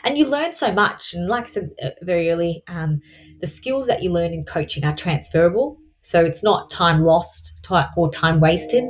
and 0.03 0.17
you 0.17 0.27
learn 0.27 0.53
so 0.53 0.71
much. 0.71 1.13
And 1.13 1.27
like 1.27 1.45
I 1.45 1.47
said 1.47 1.69
uh, 1.83 1.89
very 2.01 2.29
early, 2.31 2.63
um, 2.67 3.01
the 3.39 3.47
skills 3.47 3.87
that 3.87 4.03
you 4.03 4.11
learn 4.11 4.33
in 4.33 4.43
coaching 4.43 4.85
are 4.85 4.95
transferable. 4.95 5.79
So 6.07 6.23
it's 6.23 6.41
not 6.41 6.69
time 6.69 7.03
lost 7.03 7.67
or 7.97 8.09
time 8.09 8.39
wasted. 8.39 8.85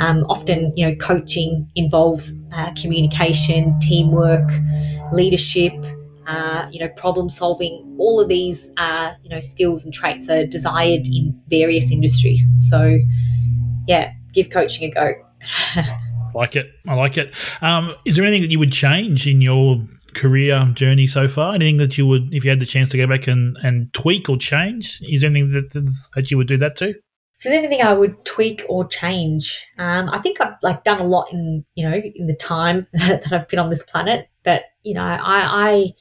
Um, 0.00 0.24
often, 0.28 0.72
you 0.74 0.84
know, 0.84 0.96
coaching 0.96 1.70
involves 1.76 2.32
uh, 2.52 2.72
communication, 2.74 3.78
teamwork, 3.78 4.50
leadership, 5.12 5.72
uh, 6.26 6.66
you 6.72 6.80
know, 6.80 6.88
problem 6.96 7.30
solving. 7.30 7.96
All 8.00 8.20
of 8.20 8.28
these, 8.28 8.72
uh, 8.78 9.12
you 9.22 9.30
know, 9.30 9.38
skills 9.38 9.84
and 9.84 9.94
traits 9.94 10.28
are 10.28 10.44
desired 10.44 11.06
in 11.06 11.40
various 11.48 11.92
industries. 11.92 12.52
So, 12.68 12.98
yeah, 13.86 14.10
give 14.34 14.50
coaching 14.50 14.90
a 14.90 14.92
go. 14.92 15.12
like 16.34 16.56
it. 16.56 16.66
I 16.88 16.94
like 16.94 17.16
it. 17.16 17.32
Um, 17.62 17.94
is 18.04 18.16
there 18.16 18.24
anything 18.24 18.42
that 18.42 18.50
you 18.50 18.58
would 18.58 18.72
change 18.72 19.28
in 19.28 19.40
your 19.40 19.86
career 20.16 20.68
journey 20.74 21.06
so 21.06 21.28
far? 21.28 21.54
Anything 21.54 21.76
that 21.76 21.96
you 21.96 22.06
would, 22.06 22.34
if 22.34 22.44
you 22.44 22.50
had 22.50 22.60
the 22.60 22.66
chance 22.66 22.90
to 22.90 22.96
go 22.96 23.06
back 23.06 23.28
and, 23.28 23.56
and 23.62 23.92
tweak 23.92 24.28
or 24.28 24.36
change, 24.36 25.00
is 25.02 25.20
there 25.20 25.30
anything 25.30 25.52
that 25.52 25.94
that 26.14 26.30
you 26.30 26.36
would 26.36 26.48
do 26.48 26.56
that 26.56 26.76
to? 26.76 26.88
If 26.88 27.42
there's 27.44 27.56
anything 27.56 27.82
I 27.82 27.92
would 27.92 28.24
tweak 28.24 28.64
or 28.68 28.86
change, 28.88 29.66
um, 29.78 30.08
I 30.08 30.18
think 30.18 30.40
I've 30.40 30.54
like 30.62 30.84
done 30.84 31.00
a 31.00 31.04
lot 31.04 31.32
in 31.32 31.64
you 31.74 31.88
know 31.88 31.96
in 31.96 32.26
the 32.26 32.34
time 32.34 32.86
that 32.92 33.32
I've 33.32 33.48
been 33.48 33.58
on 33.58 33.70
this 33.70 33.84
planet. 33.84 34.28
But 34.42 34.62
you 34.82 34.94
know, 34.94 35.02
I, 35.02 35.92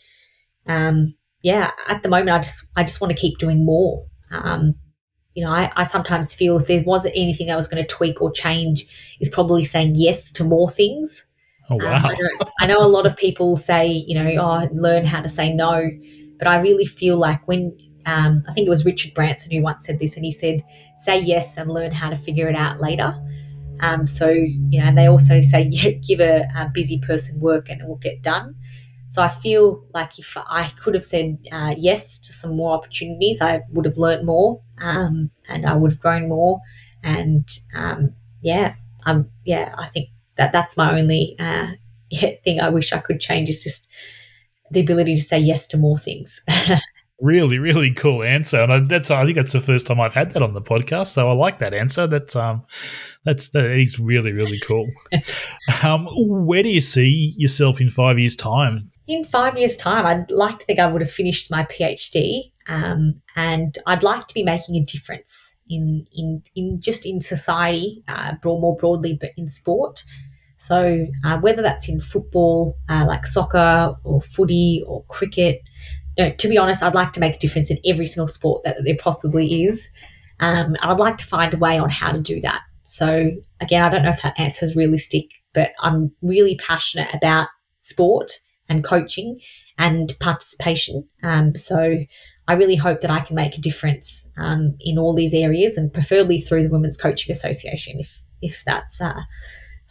I 0.67 0.73
um, 0.73 1.15
yeah, 1.41 1.71
at 1.87 2.01
the 2.01 2.09
moment, 2.09 2.31
I 2.31 2.39
just 2.39 2.65
I 2.75 2.83
just 2.83 3.01
want 3.01 3.11
to 3.11 3.17
keep 3.17 3.37
doing 3.37 3.65
more. 3.65 4.05
Um, 4.31 4.75
you 5.35 5.43
know, 5.43 5.51
I, 5.51 5.71
I 5.75 5.83
sometimes 5.83 6.33
feel 6.33 6.57
if 6.57 6.67
there 6.67 6.83
wasn't 6.83 7.15
anything 7.17 7.51
I 7.51 7.57
was 7.57 7.67
going 7.67 7.83
to 7.83 7.87
tweak 7.87 8.21
or 8.21 8.31
change, 8.31 8.85
is 9.19 9.29
probably 9.29 9.65
saying 9.65 9.93
yes 9.95 10.31
to 10.33 10.45
more 10.45 10.69
things. 10.69 11.25
Oh 11.69 11.77
wow! 11.77 11.95
Um, 11.95 12.05
I, 12.05 12.13
know, 12.13 12.29
I, 12.61 12.67
know, 12.67 12.81
a 12.81 12.87
lot 12.87 13.05
of 13.05 13.15
people 13.17 13.57
say, 13.57 13.87
you 13.87 14.15
know, 14.15 14.29
oh, 14.39 14.69
learn 14.71 15.05
how 15.05 15.21
to 15.21 15.29
say 15.29 15.51
no, 15.53 15.89
but 16.37 16.47
I 16.47 16.59
really 16.59 16.85
feel 16.85 17.17
like 17.17 17.47
when 17.47 17.75
um, 18.05 18.43
I 18.47 18.53
think 18.53 18.67
it 18.67 18.69
was 18.69 18.85
Richard 18.85 19.13
Branson 19.13 19.51
who 19.51 19.61
once 19.61 19.85
said 19.85 19.99
this, 19.99 20.15
and 20.15 20.23
he 20.23 20.31
said, 20.31 20.63
"Say 20.97 21.19
yes 21.19 21.57
and 21.57 21.71
learn 21.71 21.91
how 21.91 22.09
to 22.09 22.15
figure 22.15 22.47
it 22.47 22.55
out 22.55 22.79
later." 22.79 23.15
Um, 23.81 24.07
so 24.07 24.29
you 24.29 24.79
know, 24.79 24.85
and 24.85 24.97
they 24.97 25.07
also 25.07 25.41
say 25.41 25.69
give 26.07 26.19
a, 26.19 26.47
a, 26.55 26.69
busy 26.73 26.99
person 26.99 27.39
work 27.39 27.69
and 27.69 27.81
it 27.81 27.87
will 27.87 27.97
get 27.97 28.21
done. 28.21 28.55
So 29.07 29.21
I 29.21 29.29
feel 29.29 29.85
like 29.93 30.17
if 30.17 30.35
I 30.37 30.71
could 30.81 30.93
have 30.93 31.05
said 31.05 31.37
uh, 31.51 31.75
yes 31.77 32.17
to 32.19 32.33
some 32.33 32.55
more 32.55 32.75
opportunities, 32.75 33.41
I 33.41 33.61
would 33.71 33.85
have 33.85 33.97
learned 33.97 34.25
more 34.25 34.61
um, 34.79 35.29
and 35.47 35.65
I 35.65 35.75
would 35.75 35.91
have 35.91 35.99
grown 35.99 36.27
more. 36.27 36.59
And 37.03 37.47
um, 37.75 38.13
yeah, 38.41 38.75
um, 39.05 39.29
yeah, 39.45 39.75
I 39.77 39.87
think 39.87 40.09
that 40.37 40.51
that's 40.51 40.77
my 40.77 40.97
only 40.97 41.35
uh, 41.39 41.67
thing 42.43 42.59
I 42.59 42.69
wish 42.69 42.93
I 42.93 42.99
could 42.99 43.19
change 43.19 43.49
is 43.49 43.63
just 43.63 43.87
the 44.71 44.79
ability 44.79 45.15
to 45.15 45.21
say 45.21 45.39
yes 45.39 45.67
to 45.67 45.77
more 45.77 45.97
things. 45.97 46.41
really, 47.21 47.59
really 47.59 47.93
cool 47.93 48.23
answer, 48.23 48.61
and 48.61 48.73
I, 48.73 48.79
that's 48.79 49.11
I 49.11 49.23
think 49.23 49.35
that's 49.35 49.53
the 49.53 49.61
first 49.61 49.85
time 49.85 49.99
I've 49.99 50.13
had 50.13 50.31
that 50.31 50.41
on 50.41 50.53
the 50.53 50.61
podcast, 50.61 51.07
so 51.07 51.29
I 51.29 51.33
like 51.33 51.59
that 51.59 51.73
answer. 51.73 52.07
That's 52.07 52.35
um, 52.35 52.63
that's 53.23 53.49
that 53.49 53.65
is 53.65 53.99
really 53.99 54.31
really 54.31 54.59
cool. 54.59 54.87
um, 55.83 56.07
where 56.15 56.63
do 56.63 56.69
you 56.69 56.81
see 56.81 57.33
yourself 57.37 57.79
in 57.79 57.89
five 57.89 58.19
years' 58.19 58.35
time? 58.35 58.91
In 59.07 59.23
five 59.23 59.57
years' 59.57 59.77
time, 59.77 60.05
I'd 60.05 60.31
like 60.31 60.59
to 60.59 60.65
think 60.65 60.79
I 60.79 60.87
would 60.87 61.01
have 61.01 61.11
finished 61.11 61.51
my 61.51 61.63
PhD, 61.65 62.51
um, 62.67 63.21
and 63.35 63.77
I'd 63.85 64.03
like 64.03 64.27
to 64.27 64.33
be 64.33 64.43
making 64.43 64.75
a 64.75 64.83
difference 64.83 65.55
in 65.69 66.05
in 66.11 66.43
in 66.55 66.79
just 66.81 67.05
in 67.05 67.21
society, 67.21 68.03
uh, 68.07 68.33
more 68.43 68.75
broadly, 68.77 69.17
but 69.19 69.31
in 69.37 69.49
sport. 69.49 70.03
So 70.67 71.07
uh, 71.23 71.37
whether 71.39 71.61
that's 71.61 71.87
in 71.87 71.99
football, 71.99 72.77
uh, 72.89 73.05
like 73.07 73.25
soccer 73.27 73.95
or 74.03 74.21
footy 74.21 74.83
or 74.87 75.03
cricket, 75.05 75.61
you 76.17 76.25
know, 76.25 76.31
to 76.31 76.47
be 76.47 76.57
honest, 76.57 76.81
I'd 76.81 76.95
like 76.95 77.13
to 77.13 77.19
make 77.19 77.35
a 77.35 77.39
difference 77.39 77.69
in 77.69 77.77
every 77.85 78.05
single 78.05 78.27
sport 78.27 78.63
that, 78.63 78.77
there 78.83 78.97
possibly 78.97 79.63
is. 79.63 79.89
Um, 80.39 80.75
I'd 80.81 80.97
like 80.97 81.17
to 81.17 81.25
find 81.25 81.53
a 81.53 81.57
way 81.57 81.77
on 81.77 81.89
how 81.89 82.11
to 82.11 82.19
do 82.19 82.41
that. 82.41 82.61
So 82.83 83.31
again, 83.59 83.83
I 83.83 83.89
don't 83.89 84.03
know 84.03 84.09
if 84.09 84.21
that 84.21 84.39
answer 84.39 84.65
is 84.65 84.75
realistic, 84.75 85.25
but 85.53 85.71
I'm 85.79 86.11
really 86.21 86.57
passionate 86.57 87.13
about 87.13 87.47
sport 87.79 88.31
and 88.67 88.83
coaching 88.83 89.39
and 89.77 90.13
participation. 90.19 91.07
Um, 91.23 91.55
so 91.55 91.97
I 92.47 92.53
really 92.53 92.75
hope 92.75 93.01
that 93.01 93.11
I 93.11 93.19
can 93.19 93.35
make 93.35 93.57
a 93.57 93.61
difference 93.61 94.29
um, 94.37 94.75
in 94.79 94.97
all 94.97 95.15
these 95.15 95.33
areas, 95.33 95.77
and 95.77 95.93
preferably 95.93 96.39
through 96.39 96.63
the 96.63 96.69
Women's 96.69 96.97
Coaching 96.97 97.31
Association, 97.31 97.99
if 97.99 98.23
if 98.41 98.63
that's 98.65 99.01
uh, 99.01 99.21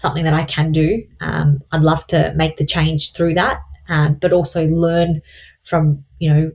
something 0.04 0.24
that 0.24 0.34
I 0.34 0.44
can 0.44 0.70
do. 0.70 1.02
Um, 1.22 1.60
I'd 1.72 1.80
love 1.80 2.06
to 2.08 2.34
make 2.36 2.58
the 2.58 2.66
change 2.66 3.14
through 3.14 3.34
that, 3.34 3.60
um, 3.88 4.18
but 4.20 4.34
also 4.34 4.66
learn 4.66 5.22
from 5.62 6.04
you 6.18 6.32
know 6.32 6.50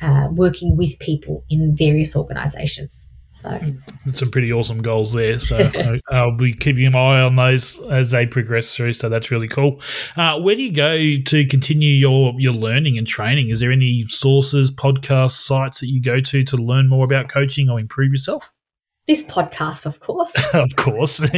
uh, 0.00 0.28
working 0.32 0.76
with 0.76 0.98
people 0.98 1.44
in 1.50 1.76
various 1.76 2.16
organisations. 2.16 3.12
So 3.28 3.60
some 4.14 4.30
pretty 4.30 4.50
awesome 4.50 4.80
goals 4.80 5.12
there. 5.12 5.38
So 5.38 5.70
I'll 6.10 6.34
be 6.34 6.54
keeping 6.54 6.90
my 6.90 7.18
eye 7.18 7.20
on 7.20 7.36
those 7.36 7.78
as 7.90 8.12
they 8.12 8.24
progress 8.24 8.74
through. 8.74 8.94
So 8.94 9.10
that's 9.10 9.30
really 9.30 9.48
cool. 9.48 9.82
Uh, 10.16 10.40
where 10.40 10.56
do 10.56 10.62
you 10.62 10.72
go 10.72 10.96
to 11.22 11.46
continue 11.46 11.92
your 11.92 12.32
your 12.38 12.54
learning 12.54 12.96
and 12.96 13.06
training? 13.06 13.50
Is 13.50 13.60
there 13.60 13.72
any 13.72 14.06
sources, 14.08 14.70
podcasts, 14.70 15.32
sites 15.32 15.80
that 15.80 15.88
you 15.88 16.00
go 16.00 16.18
to 16.22 16.44
to 16.44 16.56
learn 16.56 16.88
more 16.88 17.04
about 17.04 17.28
coaching 17.28 17.68
or 17.68 17.78
improve 17.78 18.10
yourself? 18.10 18.50
This 19.06 19.22
podcast, 19.22 19.84
of 19.84 20.00
course. 20.00 20.34
of 20.54 20.74
course. 20.76 21.20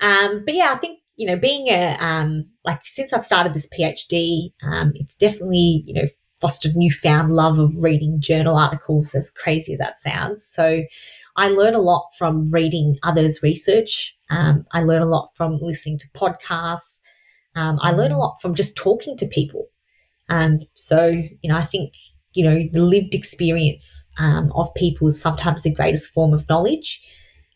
um, 0.00 0.42
but 0.44 0.54
yeah, 0.54 0.72
I 0.72 0.76
think 0.78 1.00
you 1.16 1.26
know, 1.26 1.36
being 1.36 1.68
a 1.68 1.96
um, 1.98 2.44
like 2.64 2.80
since 2.84 3.12
I've 3.12 3.26
started 3.26 3.54
this 3.54 3.68
PhD, 3.76 4.52
um, 4.62 4.92
it's 4.94 5.16
definitely 5.16 5.82
you 5.86 5.94
know 5.94 6.08
fostered 6.40 6.76
newfound 6.76 7.32
love 7.34 7.58
of 7.58 7.72
reading 7.82 8.20
journal 8.20 8.56
articles, 8.56 9.14
as 9.14 9.30
crazy 9.30 9.72
as 9.72 9.78
that 9.80 9.98
sounds. 9.98 10.44
So 10.46 10.82
I 11.36 11.48
learn 11.48 11.74
a 11.74 11.80
lot 11.80 12.08
from 12.16 12.50
reading 12.50 12.96
others' 13.02 13.42
research. 13.42 14.16
Um, 14.30 14.66
I 14.72 14.82
learn 14.82 15.02
a 15.02 15.06
lot 15.06 15.30
from 15.34 15.58
listening 15.60 15.98
to 15.98 16.08
podcasts. 16.10 17.00
Um, 17.56 17.78
I 17.82 17.92
learn 17.92 18.12
a 18.12 18.18
lot 18.18 18.38
from 18.40 18.54
just 18.54 18.76
talking 18.76 19.16
to 19.16 19.26
people. 19.26 19.68
Um, 20.28 20.60
so, 20.74 21.08
you 21.08 21.48
know, 21.50 21.56
I 21.56 21.64
think 21.64 21.94
you 22.34 22.44
know, 22.44 22.62
the 22.72 22.82
lived 22.82 23.14
experience 23.14 24.10
um, 24.18 24.52
of 24.54 24.72
people 24.74 25.08
is 25.08 25.20
sometimes 25.20 25.62
the 25.62 25.72
greatest 25.72 26.10
form 26.12 26.32
of 26.34 26.48
knowledge. 26.48 27.00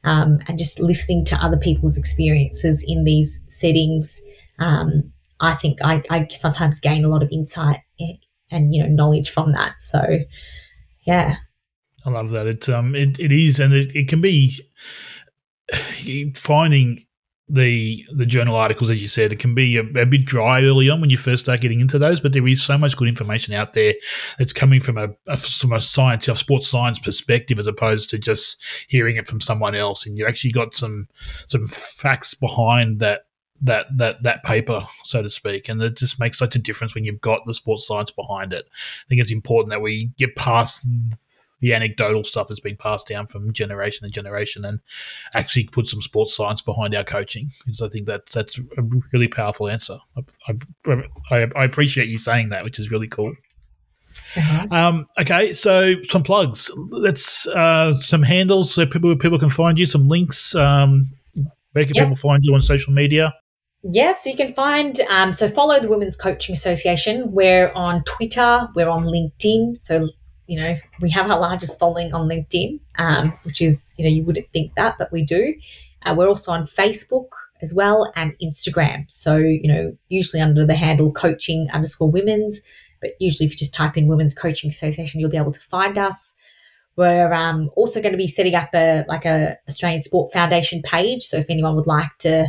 Um, 0.05 0.41
and 0.49 0.59
just 0.59 0.81
listening 0.81 1.25
to 1.27 1.37
other 1.37 1.57
people's 1.57 1.97
experiences 1.97 2.85
in 2.87 3.05
these 3.05 3.41
settings, 3.49 4.21
um, 4.59 5.13
I 5.39 5.55
think 5.55 5.79
I, 5.83 6.03
I, 6.11 6.27
sometimes 6.33 6.81
gain 6.81 7.05
a 7.05 7.09
lot 7.09 7.23
of 7.23 7.29
insight 7.31 7.81
and 8.51 8.75
you 8.75 8.83
know 8.83 8.89
knowledge 8.89 9.31
from 9.31 9.53
that. 9.53 9.81
So, 9.81 10.21
yeah, 11.03 11.37
I 12.05 12.11
love 12.11 12.31
that. 12.31 12.47
It 12.47 12.69
um 12.69 12.95
it, 12.95 13.19
it 13.19 13.33
is, 13.33 13.61
and 13.61 13.73
it, 13.73 13.95
it 13.95 14.09
can 14.09 14.21
be 14.21 14.61
finding 16.35 17.07
the 17.53 18.03
the 18.11 18.25
journal 18.25 18.57
articles, 18.57 18.89
as 18.89 19.03
you 19.03 19.09
said, 19.09 19.31
it 19.31 19.39
can 19.39 19.55
be 19.55 19.77
a, 19.77 19.83
a, 19.83 20.07
bit 20.07 20.25
dry 20.25 20.63
early 20.63 20.89
on 20.89 21.03
when 21.03 21.11
you 21.11 21.19
first 21.19 21.45
start 21.45 21.61
getting 21.61 21.81
into 21.81 21.99
those. 21.99 22.19
But 22.19 22.33
there 22.33 22.49
is 22.49 22.63
so 22.63 22.79
much 22.79 22.97
good 22.97 23.09
information 23.09 23.53
out 23.53 23.75
there 23.75 23.93
that's 24.39 24.55
coming 24.55 24.81
from 24.81 24.97
a, 24.97 25.09
a 25.27 25.37
from 25.37 25.75
a 25.75 25.81
science, 25.81 26.27
a 26.29 26.35
sports 26.35 26.67
science 26.67 26.99
perspective, 26.99 27.59
as 27.59 27.67
opposed 27.67 28.09
to 28.11 28.19
just 28.19 28.57
hearing 28.89 29.17
it 29.17 29.27
from 29.27 29.43
someone 29.43 29.75
else. 29.75 30.07
And 30.07 30.17
you 30.17 30.27
actually 30.27 30.53
got 30.53 30.75
some 30.75 31.09
some 31.47 31.67
facts 31.67 32.33
behind 32.33 33.01
that 33.01 33.27
that 33.61 33.87
that 33.99 34.23
that 34.23 34.43
paper, 34.45 34.87
so 35.05 35.21
to 35.21 35.29
speak, 35.29 35.69
and 35.69 35.81
it 35.83 35.99
just 35.99 36.19
makes 36.19 36.39
such 36.39 36.57
a 36.57 36.59
difference 36.59 36.95
when 36.95 37.05
you've 37.05 37.21
got 37.21 37.41
the 37.47 37.53
sports 37.53 37.87
science 37.87 38.11
behind 38.11 38.55
it. 38.55 38.65
I 39.07 39.09
think 39.11 39.21
it's 39.21 39.31
important 39.31 39.73
that 39.73 39.83
we 39.83 40.11
get 40.17 40.35
past 40.37 40.87
the 41.63 41.73
anecdotal 41.73 42.25
stuff 42.25 42.49
that's 42.49 42.61
been 42.61 42.77
passed 42.77 43.07
down 43.07 43.27
from 43.29 43.51
generation 43.53 44.05
to 44.05 44.11
generation 44.11 44.65
and 44.65 44.81
actually 45.33 45.65
put 45.69 45.87
some 45.87 46.03
sports 46.03 46.37
science 46.37 46.61
behind 46.61 46.95
our 46.95 47.05
coaching 47.05 47.51
because 47.65 47.81
I 47.81 47.89
think 47.89 48.07
that 48.07 48.27
that's 48.31 48.59
a 48.59 48.83
really 49.13 49.29
powerful 49.29 49.69
answer. 49.69 49.99
I, 50.49 50.55
I, 51.31 51.47
I 51.57 51.65
appreciate 51.65 52.09
you 52.09 52.19
saying 52.19 52.51
that, 52.51 52.65
which 52.65 52.79
is 52.79 52.91
really 52.91 53.07
cool. 53.09 53.33
Uh-huh. 54.37 54.67
Um, 54.71 55.07
okay, 55.19 55.53
so 55.53 55.95
some 56.11 56.25
plugs. 56.25 56.71
Let's 56.91 57.47
uh, 57.47 57.97
some 57.97 58.23
handles 58.23 58.75
so 58.75 58.85
people 58.85 59.17
people 59.17 59.39
can 59.39 59.49
find 59.49 59.79
you. 59.79 59.87
Some 59.87 60.09
links. 60.09 60.55
Um, 60.55 61.05
where 61.73 61.87
can 61.87 61.95
yep. 61.95 62.05
people 62.05 62.17
find 62.17 62.43
you 62.43 62.55
on 62.55 62.61
social 62.61 62.93
media? 62.93 63.33
Yeah, 63.85 64.15
so 64.15 64.31
you 64.31 64.37
can 64.37 64.53
find 64.53 65.01
um, 65.09 65.33
so 65.33 65.49
follow 65.49 65.81
the 65.81 65.89
Women's 65.89 66.17
Coaching 66.17 66.53
Association. 66.53 67.33
We're 67.33 67.73
on 67.73 68.05
Twitter. 68.05 68.69
We're 68.75 68.91
on 68.91 69.05
LinkedIn. 69.05 69.81
So 69.81 70.09
you 70.53 70.61
know, 70.61 70.77
we 71.01 71.09
have 71.09 71.31
our 71.31 71.41
largest 71.41 71.79
following 71.79 72.13
on 72.13 72.29
LinkedIn, 72.29 72.79
um, 72.99 73.33
which 73.45 73.63
is, 73.63 73.95
you 73.97 74.05
know, 74.05 74.11
you 74.11 74.23
wouldn't 74.23 74.53
think 74.53 74.75
that, 74.75 74.99
but 74.99 75.11
we 75.11 75.25
do. 75.25 75.55
Uh, 76.03 76.15
we're 76.15 76.29
also 76.29 76.53
on 76.53 76.67
Facebook 76.67 77.29
as 77.63 77.73
well 77.73 78.13
and 78.17 78.35
Instagram. 78.43 79.11
So, 79.11 79.39
you 79.39 79.67
know, 79.67 79.97
usually 80.11 80.43
under 80.43 80.67
the 80.67 80.75
handle 80.75 81.11
coaching 81.11 81.69
underscore 81.73 82.11
women's, 82.11 82.61
but 83.01 83.13
usually 83.19 83.47
if 83.47 83.53
you 83.53 83.57
just 83.57 83.73
type 83.73 83.97
in 83.97 84.09
Women's 84.09 84.35
Coaching 84.35 84.69
Association, 84.69 85.21
you'll 85.21 85.31
be 85.31 85.39
able 85.39 85.53
to 85.53 85.61
find 85.61 85.97
us. 85.97 86.35
We're 86.97 87.33
um, 87.33 87.71
also 87.75 88.03
going 88.03 88.13
to 88.13 88.19
be 88.19 88.29
setting 88.29 88.55
up 88.55 88.75
a 88.75 89.07
like 89.09 89.25
a 89.25 89.57
Australian 89.71 90.03
Sport 90.03 90.35
Foundation 90.35 90.83
page. 90.83 91.23
So 91.23 91.39
if 91.39 91.49
anyone 91.49 91.77
would 91.77 91.87
like 91.87 92.11
to 92.19 92.49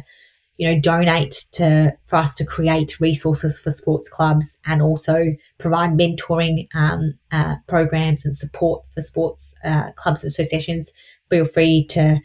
you 0.58 0.68
know, 0.68 0.80
donate 0.80 1.46
to 1.52 1.94
for 2.06 2.18
us 2.18 2.36
to 2.36 2.46
create 2.46 3.00
resources 3.00 3.60
for 3.60 3.72
sports 3.72 4.08
clubs 4.08 4.60
and 4.66 4.82
also 4.82 5.26
provide 5.58 5.92
mentoring 5.92 6.68
um, 6.76 7.14
uh, 7.32 7.56
programs 7.68 8.26
and 8.26 8.38
support 8.38 8.84
for 8.94 9.02
sports 9.02 9.56
uh, 9.64 9.92
clubs 9.94 10.24
and 10.24 10.30
associations. 10.30 10.94
Feel 11.30 11.46
free 11.46 11.86
to 11.88 12.20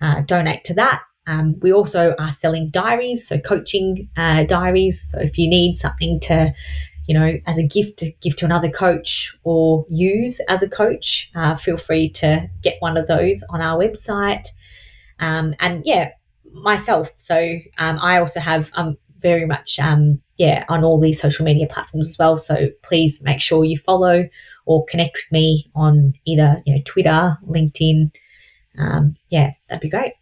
uh, 0.00 0.22
donate 0.22 0.64
to 0.64 0.74
that. 0.74 1.02
Um, 1.26 1.56
we 1.60 1.72
also 1.72 2.14
are 2.18 2.32
selling 2.32 2.70
diaries, 2.70 3.26
so 3.26 3.38
coaching 3.38 4.08
uh, 4.16 4.44
diaries. 4.44 5.10
So 5.10 5.20
if 5.20 5.38
you 5.38 5.48
need 5.48 5.76
something 5.76 6.20
to, 6.20 6.54
you 7.06 7.14
know, 7.18 7.34
as 7.46 7.58
a 7.58 7.66
gift 7.66 7.98
to 8.00 8.12
give 8.20 8.36
to 8.36 8.44
another 8.44 8.70
coach 8.70 9.34
or 9.42 9.86
use 9.88 10.40
as 10.48 10.62
a 10.62 10.68
coach, 10.68 11.30
uh, 11.34 11.54
feel 11.54 11.76
free 11.76 12.10
to 12.10 12.48
get 12.62 12.76
one 12.80 12.96
of 12.96 13.06
those 13.06 13.42
on 13.50 13.62
our 13.62 13.78
website. 13.78 14.48
Um, 15.18 15.54
and 15.60 15.82
yeah, 15.86 16.10
myself. 16.54 17.10
So 17.16 17.58
um, 17.78 17.98
I 18.00 18.18
also 18.18 18.40
have 18.40 18.70
um, 18.74 18.96
very 19.18 19.46
much 19.46 19.78
um, 19.78 20.20
yeah 20.36 20.64
on 20.68 20.84
all 20.84 21.00
these 21.00 21.20
social 21.20 21.44
media 21.44 21.66
platforms 21.66 22.08
as 22.08 22.18
well. 22.18 22.38
So 22.38 22.68
please 22.82 23.20
make 23.22 23.40
sure 23.40 23.64
you 23.64 23.78
follow 23.78 24.28
or 24.66 24.84
connect 24.86 25.14
with 25.14 25.32
me 25.32 25.70
on 25.74 26.14
either 26.24 26.62
you 26.66 26.76
know 26.76 26.82
Twitter, 26.84 27.38
LinkedIn. 27.46 28.10
Um, 28.78 29.14
yeah, 29.30 29.52
that'd 29.68 29.82
be 29.82 29.88
great. 29.88 30.14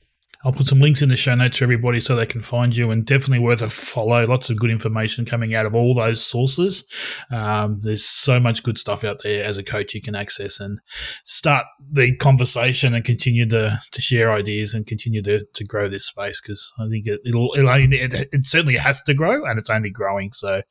I'll 0.44 0.52
put 0.52 0.66
some 0.66 0.80
links 0.80 1.02
in 1.02 1.08
the 1.08 1.16
show 1.16 1.34
notes 1.34 1.58
for 1.58 1.64
everybody 1.64 2.00
so 2.00 2.16
they 2.16 2.26
can 2.26 2.42
find 2.42 2.76
you 2.76 2.90
and 2.90 3.04
definitely 3.04 3.38
worth 3.38 3.62
a 3.62 3.70
follow. 3.70 4.26
Lots 4.26 4.50
of 4.50 4.58
good 4.58 4.70
information 4.70 5.24
coming 5.24 5.54
out 5.54 5.66
of 5.66 5.74
all 5.74 5.94
those 5.94 6.24
sources. 6.24 6.84
Um, 7.30 7.80
there's 7.82 8.04
so 8.04 8.40
much 8.40 8.62
good 8.62 8.78
stuff 8.78 9.04
out 9.04 9.20
there 9.22 9.44
as 9.44 9.56
a 9.56 9.62
coach 9.62 9.94
you 9.94 10.02
can 10.02 10.16
access 10.16 10.58
and 10.58 10.80
start 11.24 11.64
the 11.92 12.16
conversation 12.16 12.94
and 12.94 13.04
continue 13.04 13.48
to, 13.50 13.80
to 13.90 14.00
share 14.00 14.32
ideas 14.32 14.74
and 14.74 14.86
continue 14.86 15.22
to, 15.22 15.44
to 15.44 15.64
grow 15.64 15.88
this 15.88 16.06
space 16.06 16.40
because 16.40 16.72
I 16.78 16.88
think 16.88 17.06
it, 17.06 17.20
will 17.26 17.54
it'll 17.56 17.70
it, 17.72 18.28
it 18.32 18.46
certainly 18.46 18.76
has 18.76 19.00
to 19.02 19.14
grow 19.14 19.44
and 19.44 19.58
it's 19.58 19.70
only 19.70 19.90
growing. 19.90 20.32
So 20.32 20.62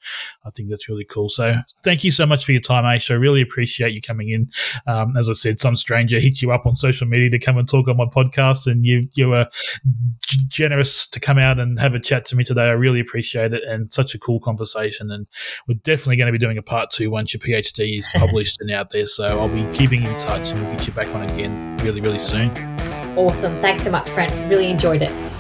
I 0.46 0.50
think 0.52 0.70
that's 0.70 0.90
really 0.90 1.06
cool. 1.06 1.30
So 1.30 1.56
thank 1.84 2.04
you 2.04 2.12
so 2.12 2.26
much 2.26 2.44
for 2.44 2.52
your 2.52 2.62
time, 2.62 2.84
Aisha. 2.84 3.12
I 3.12 3.16
really 3.16 3.42
appreciate 3.42 3.94
you 3.94 4.02
coming 4.02 4.30
in. 4.30 4.52
Um, 4.86 5.16
as 5.16 5.30
I 5.30 5.34
said, 5.34 5.60
some 5.60 5.78
stranger 5.78 6.20
hits 6.20 6.42
you 6.42 6.52
up 6.52 6.66
on 6.66 6.76
social 6.76 7.08
media 7.08 7.30
to 7.30 7.40
come 7.40 7.58
and 7.58 7.68
talk 7.68 7.88
on 7.88 7.96
my 7.96 8.06
podcast 8.06 8.68
and 8.68 8.86
you, 8.86 9.08
you 9.14 9.30
were 9.30 9.48
generous 10.48 11.08
to 11.08 11.20
come 11.20 11.38
out 11.38 11.60
and 11.60 11.80
have 11.80 11.96
a 11.96 12.00
chat 12.00 12.26
to 12.26 12.36
me 12.36 12.44
today. 12.44 12.64
I 12.64 12.72
really 12.72 13.00
appreciate 13.00 13.54
it 13.54 13.64
and 13.64 13.94
such 13.94 14.16
a 14.16 14.20
cool 14.20 14.40
conversation. 14.40 15.12
And 15.12 15.28
we're 15.68 15.76
definitely 15.76 16.18
going 16.18 16.28
to 16.28 16.32
be 16.32 16.38
doing 16.38 16.58
a 16.58 16.64
part 16.64 16.92
two 16.92 17.10
once 17.10 17.34
your 17.34 17.42
PhD 17.42 18.00
is 18.00 18.08
published 18.14 18.60
and 18.62 18.72
out 18.72 18.92
there. 18.92 19.08
So 19.08 19.26
I'll 19.26 19.50
be 19.50 19.68
keeping 19.78 20.04
in 20.04 20.20
touch 20.20 20.52
and 20.52 20.62
we'll 20.62 20.72
get 20.72 20.88
you 20.88 20.94
back 20.94 21.08
on 21.10 21.24
again 21.24 21.78
really, 21.78 22.02
really 22.02 22.20
soon. 22.20 22.52
Awesome. 23.18 23.62
Thanks 23.62 23.84
so 23.84 23.92
much, 23.92 24.12
Brent. 24.14 24.32
Really 24.50 24.68
enjoyed 24.68 25.02
it. 25.02 25.31